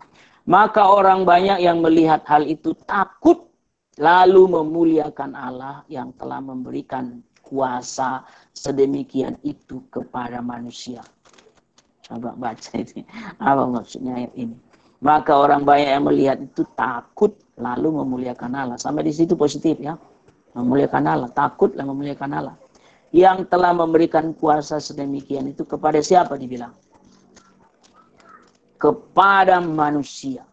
Maka 0.51 0.83
orang 0.83 1.23
banyak 1.23 1.63
yang 1.63 1.79
melihat 1.79 2.27
hal 2.27 2.43
itu 2.43 2.75
takut 2.83 3.47
lalu 4.03 4.51
memuliakan 4.51 5.39
Allah 5.39 5.87
yang 5.87 6.11
telah 6.19 6.43
memberikan 6.43 7.23
kuasa 7.39 8.27
sedemikian 8.51 9.39
itu 9.47 9.87
kepada 9.95 10.43
manusia. 10.43 11.07
Coba 12.03 12.35
baca 12.35 12.73
ini. 12.75 13.07
Apa 13.39 13.63
maksudnya 13.71 14.19
ayat 14.19 14.35
ini? 14.35 14.59
Maka 15.03 15.35
orang 15.35 15.67
banyak 15.67 15.91
yang 15.99 16.07
melihat 16.07 16.39
itu 16.39 16.63
takut 16.79 17.35
lalu 17.59 17.91
memuliakan 18.03 18.55
Allah. 18.55 18.79
Sampai 18.79 19.03
di 19.03 19.11
situ 19.11 19.35
positif 19.35 19.77
ya. 19.83 19.99
Memuliakan 20.55 21.05
Allah, 21.09 21.31
takut 21.33 21.75
dan 21.75 21.91
memuliakan 21.91 22.31
Allah 22.33 22.55
yang 23.13 23.45
telah 23.45 23.77
memberikan 23.77 24.33
kuasa 24.33 24.81
sedemikian 24.81 25.53
itu 25.53 25.69
kepada 25.69 26.01
siapa 26.01 26.35
dibilang? 26.41 26.73
Kepada 28.81 29.61
manusia. 29.61 30.49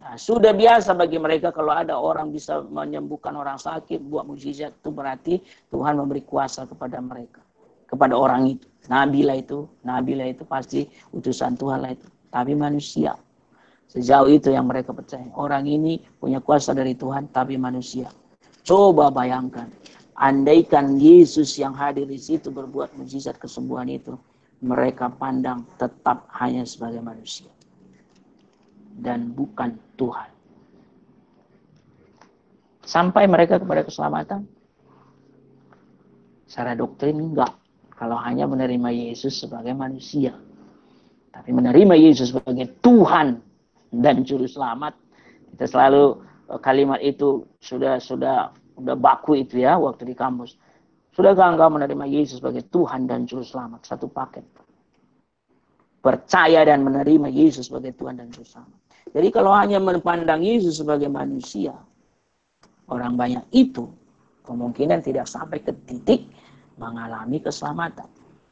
Nah, 0.00 0.16
sudah 0.16 0.52
biasa 0.56 0.96
bagi 0.96 1.20
mereka 1.20 1.52
kalau 1.52 1.72
ada 1.72 1.96
orang 1.96 2.32
bisa 2.32 2.64
menyembuhkan 2.64 3.36
orang 3.36 3.56
sakit, 3.60 4.00
buat 4.00 4.28
mujizat 4.28 4.76
itu 4.76 4.88
berarti 4.92 5.34
Tuhan 5.72 5.96
memberi 6.00 6.24
kuasa 6.24 6.64
kepada 6.64 7.00
mereka, 7.00 7.44
kepada 7.88 8.16
orang 8.16 8.56
itu. 8.56 8.68
Nabila 8.88 9.36
itu, 9.36 9.68
Nabila 9.84 10.24
itu 10.24 10.44
pasti 10.48 10.88
utusan 11.12 11.56
Tuhan 11.60 11.84
lah 11.84 11.92
itu. 11.92 12.08
Tapi 12.32 12.52
manusia, 12.56 13.12
sejauh 13.90 14.30
itu 14.30 14.54
yang 14.54 14.70
mereka 14.70 14.94
percaya. 14.94 15.26
Orang 15.34 15.66
ini 15.66 15.98
punya 16.22 16.38
kuasa 16.38 16.70
dari 16.70 16.94
Tuhan, 16.94 17.34
tapi 17.34 17.58
manusia. 17.58 18.06
Coba 18.62 19.10
bayangkan, 19.10 19.66
andaikan 20.14 20.94
Yesus 20.96 21.58
yang 21.58 21.74
hadir 21.74 22.06
di 22.06 22.20
situ 22.20 22.54
berbuat 22.54 22.94
mujizat 22.94 23.36
kesembuhan 23.42 23.90
itu, 23.90 24.14
mereka 24.62 25.10
pandang 25.10 25.66
tetap 25.80 26.30
hanya 26.38 26.62
sebagai 26.62 27.02
manusia 27.02 27.50
dan 29.00 29.32
bukan 29.32 29.74
Tuhan. 29.96 30.28
Sampai 32.84 33.24
mereka 33.30 33.56
kepada 33.56 33.86
keselamatan? 33.86 34.44
Secara 36.50 36.74
doktrin 36.74 37.16
enggak. 37.16 37.54
Kalau 37.94 38.18
hanya 38.18 38.48
menerima 38.48 38.90
Yesus 38.90 39.38
sebagai 39.38 39.76
manusia. 39.76 40.34
Tapi 41.30 41.50
menerima 41.54 41.94
Yesus 41.94 42.34
sebagai 42.34 42.66
Tuhan 42.82 43.49
dan 43.90 44.22
Juru 44.22 44.46
Selamat. 44.46 44.94
Kita 45.54 45.66
selalu 45.66 46.22
eh, 46.50 46.60
kalimat 46.62 46.98
itu 47.02 47.46
sudah 47.58 47.98
sudah 47.98 48.54
sudah 48.78 48.96
baku 48.96 49.42
itu 49.42 49.60
ya 49.60 49.76
waktu 49.76 50.08
di 50.08 50.14
kampus. 50.16 50.56
Sudahkah 51.10 51.52
engkau 51.52 51.68
menerima 51.74 52.06
Yesus 52.06 52.38
sebagai 52.38 52.64
Tuhan 52.70 53.10
dan 53.10 53.26
Juru 53.26 53.42
Selamat? 53.42 53.82
Satu 53.84 54.06
paket. 54.06 54.46
Percaya 56.00 56.64
dan 56.64 56.80
menerima 56.86 57.28
Yesus 57.28 57.68
sebagai 57.68 57.92
Tuhan 57.98 58.16
dan 58.16 58.30
Juru 58.32 58.46
Selamat. 58.46 58.78
Jadi 59.10 59.28
kalau 59.34 59.50
hanya 59.52 59.82
memandang 59.82 60.40
Yesus 60.40 60.78
sebagai 60.78 61.10
manusia, 61.10 61.74
orang 62.86 63.18
banyak 63.18 63.42
itu 63.50 63.90
kemungkinan 64.46 65.02
tidak 65.02 65.26
sampai 65.26 65.58
ke 65.60 65.74
titik 65.84 66.30
mengalami 66.78 67.42
keselamatan. 67.42 68.06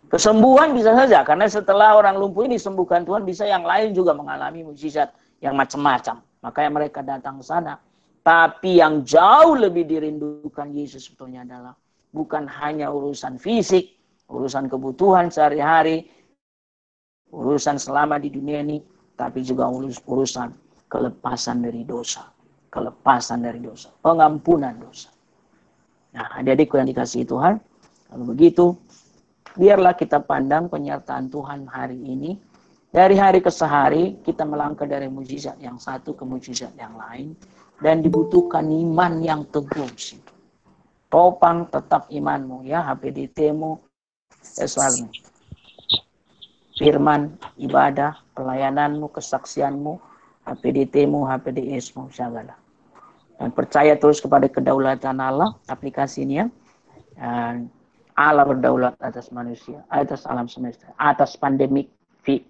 Kesembuhan 0.09 0.73
bisa 0.73 0.97
saja, 0.97 1.21
karena 1.21 1.45
setelah 1.47 1.93
orang 1.93 2.17
lumpuh 2.17 2.49
ini 2.49 2.57
disembuhkan 2.57 3.05
Tuhan, 3.05 3.29
bisa 3.29 3.45
yang 3.45 3.61
lain 3.61 3.93
juga 3.93 4.17
mengalami 4.17 4.65
mujizat 4.65 5.13
yang 5.43 5.55
macam-macam. 5.55 6.23
Makanya 6.43 6.71
mereka 6.71 7.01
datang 7.03 7.43
ke 7.43 7.45
sana. 7.47 7.79
Tapi 8.23 8.83
yang 8.83 9.03
jauh 9.07 9.57
lebih 9.57 9.89
dirindukan 9.89 10.69
Yesus 10.75 11.09
sebetulnya 11.09 11.49
adalah 11.49 11.75
bukan 12.13 12.45
hanya 12.45 12.93
urusan 12.93 13.41
fisik, 13.41 13.97
urusan 14.29 14.69
kebutuhan 14.69 15.33
sehari-hari, 15.33 16.05
urusan 17.33 17.81
selama 17.81 18.21
di 18.21 18.29
dunia 18.29 18.61
ini, 18.61 18.85
tapi 19.17 19.41
juga 19.41 19.69
urus 19.69 20.01
urusan 20.05 20.53
kelepasan 20.89 21.65
dari 21.65 21.85
dosa, 21.85 22.29
kelepasan 22.69 23.45
dari 23.45 23.61
dosa, 23.61 23.93
pengampunan 24.05 24.77
dosa. 24.77 25.09
Nah, 26.13 26.25
adik-adikku 26.41 26.81
yang 26.81 26.89
dikasihi 26.89 27.25
Tuhan, 27.29 27.61
kalau 28.09 28.25
begitu, 28.25 28.73
biarlah 29.57 29.93
kita 29.93 30.25
pandang 30.25 30.73
penyertaan 30.73 31.29
Tuhan 31.29 31.69
hari 31.69 32.01
ini. 32.01 32.41
Dari 32.89 33.21
hari 33.21 33.45
ke 33.45 33.53
sehari, 33.53 34.17
kita 34.25 34.49
melangkah 34.49 34.89
dari 34.89 35.13
mujizat 35.13 35.61
yang 35.61 35.77
satu 35.77 36.17
ke 36.17 36.25
mujizat 36.25 36.73
yang 36.81 36.97
lain. 36.97 37.37
Dan 37.79 38.03
dibutuhkan 38.03 38.67
iman 38.67 39.23
yang 39.23 39.47
teguh 39.55 39.87
situ. 39.95 40.35
Topang 41.09 41.69
tetap 41.71 42.11
imanmu 42.11 42.67
ya, 42.67 42.83
HPDT-mu, 42.85 43.79
ya 44.59 44.67
selalu 44.67 45.09
firman, 46.79 47.35
ibadah, 47.59 48.19
pelayananmu, 48.39 49.11
kesaksianmu, 49.11 49.99
HPDT-mu, 50.47 51.27
HPDS-mu, 51.27 52.09
segala. 52.15 52.55
Dan 53.39 53.51
percaya 53.55 53.99
terus 53.99 54.23
kepada 54.23 54.47
kedaulatan 54.47 55.19
Allah, 55.19 55.55
aplikasi 55.67 56.27
ini 56.27 56.35
ya. 56.43 56.47
Dan 57.19 57.71
Allah 58.19 58.47
berdaulat 58.47 58.95
atas 58.99 59.31
manusia, 59.31 59.83
atas 59.91 60.27
alam 60.27 60.51
semesta, 60.51 60.91
atas 60.99 61.39
pandemik 61.39 61.91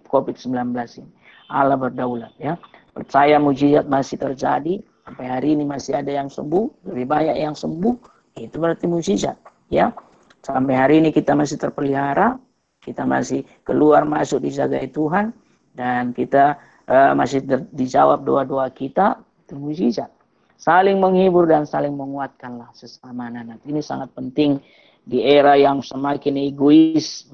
COVID-19 0.07 0.75
ini. 0.99 1.11
Allah 1.49 1.77
berdaulat 1.79 2.33
ya. 2.37 2.55
Percaya 2.93 3.39
mujizat 3.39 3.87
masih 3.87 4.19
terjadi, 4.19 4.83
sampai 5.07 5.25
hari 5.25 5.47
ini 5.55 5.63
masih 5.65 5.97
ada 5.97 6.11
yang 6.11 6.27
sembuh, 6.27 6.89
lebih 6.91 7.05
banyak 7.07 7.37
yang 7.39 7.55
sembuh, 7.55 7.95
itu 8.37 8.55
berarti 8.59 8.85
mujizat 8.85 9.37
ya. 9.71 9.93
Sampai 10.43 10.75
hari 10.75 11.03
ini 11.03 11.09
kita 11.11 11.35
masih 11.35 11.59
terpelihara, 11.59 12.39
kita 12.79 13.03
masih 13.03 13.43
keluar 13.67 14.07
masuk 14.07 14.43
dijagai 14.43 14.91
Tuhan 14.91 15.35
dan 15.75 16.15
kita 16.15 16.59
uh, 16.87 17.11
masih 17.15 17.43
dijawab 17.75 18.23
doa-doa 18.23 18.71
kita 18.71 19.19
itu 19.45 19.55
mujizat. 19.59 20.11
Saling 20.59 20.99
menghibur 20.99 21.47
dan 21.47 21.63
saling 21.63 21.95
menguatkanlah 21.95 22.75
sesama 22.75 23.31
anak. 23.31 23.63
Ini 23.63 23.79
sangat 23.79 24.11
penting 24.11 24.59
di 25.09 25.25
era 25.25 25.57
yang 25.57 25.81
semakin 25.81 26.37
egois 26.37 27.25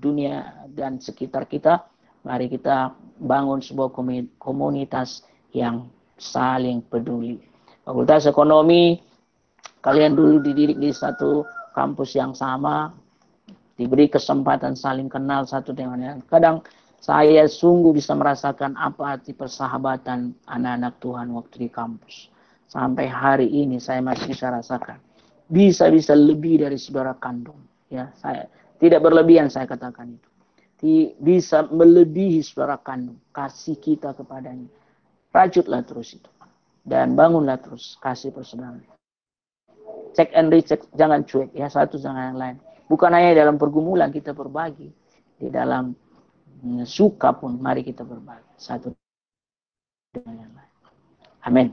dunia 0.00 0.64
dan 0.72 0.96
sekitar 0.96 1.44
kita. 1.44 1.84
Mari 2.24 2.48
kita 2.48 2.96
bangun 3.20 3.60
sebuah 3.60 3.92
komunitas 4.40 5.28
yang 5.52 5.92
saling 6.16 6.80
peduli. 6.80 7.36
Fakultas 7.84 8.24
Ekonomi, 8.24 8.96
kalian 9.84 10.16
dulu 10.16 10.40
dididik 10.40 10.80
di 10.80 10.88
satu 10.88 11.44
kampus 11.76 12.16
yang 12.16 12.32
sama, 12.32 12.96
diberi 13.76 14.08
kesempatan 14.08 14.74
saling 14.74 15.12
kenal 15.12 15.44
satu 15.44 15.76
dengan 15.76 16.00
yang 16.00 16.20
kadang 16.26 16.64
saya 16.98 17.46
sungguh 17.46 17.94
bisa 17.94 18.10
merasakan 18.18 18.74
apa 18.74 19.16
arti 19.16 19.30
persahabatan 19.30 20.34
anak-anak 20.50 20.98
Tuhan 20.98 21.30
waktu 21.30 21.56
di 21.64 21.68
kampus. 21.70 22.32
Sampai 22.68 23.06
hari 23.08 23.48
ini 23.48 23.78
saya 23.78 24.02
masih 24.02 24.34
bisa 24.34 24.50
rasakan. 24.50 25.07
Bisa-bisa 25.48 26.12
lebih 26.12 26.60
dari 26.60 26.76
saudara 26.76 27.16
kandung. 27.16 27.58
Ya, 27.88 28.12
saya 28.20 28.46
tidak 28.76 29.00
berlebihan 29.00 29.48
saya 29.48 29.64
katakan 29.64 30.14
itu. 30.14 30.28
Bisa 31.18 31.64
melebihi 31.66 32.44
saudara 32.44 32.76
kandung. 32.78 33.18
Kasih 33.32 33.80
kita 33.80 34.12
kepadanya. 34.12 34.68
Rajutlah 35.32 35.82
terus 35.84 36.14
itu. 36.14 36.30
Dan 36.84 37.16
bangunlah 37.16 37.60
terus 37.60 37.96
kasih 38.00 38.32
persaudaraan. 38.32 38.84
Cek 40.16 40.32
and 40.32 40.48
recheck, 40.52 40.80
jangan 40.96 41.24
cuek 41.24 41.52
ya. 41.52 41.68
Satu 41.68 42.00
jangan 42.00 42.32
yang 42.32 42.40
lain 42.40 42.56
Bukan 42.88 43.12
hanya 43.12 43.44
dalam 43.44 43.60
pergumulan 43.60 44.08
kita 44.08 44.32
berbagi. 44.32 44.88
Di 45.38 45.52
dalam 45.52 45.92
suka 46.88 47.36
pun 47.36 47.60
mari 47.60 47.84
kita 47.84 48.02
berbagi. 48.02 48.56
Satu 48.56 48.90
dengan 50.10 50.48
yang 50.48 50.52
lain. 50.56 50.72
Amin. 51.44 51.68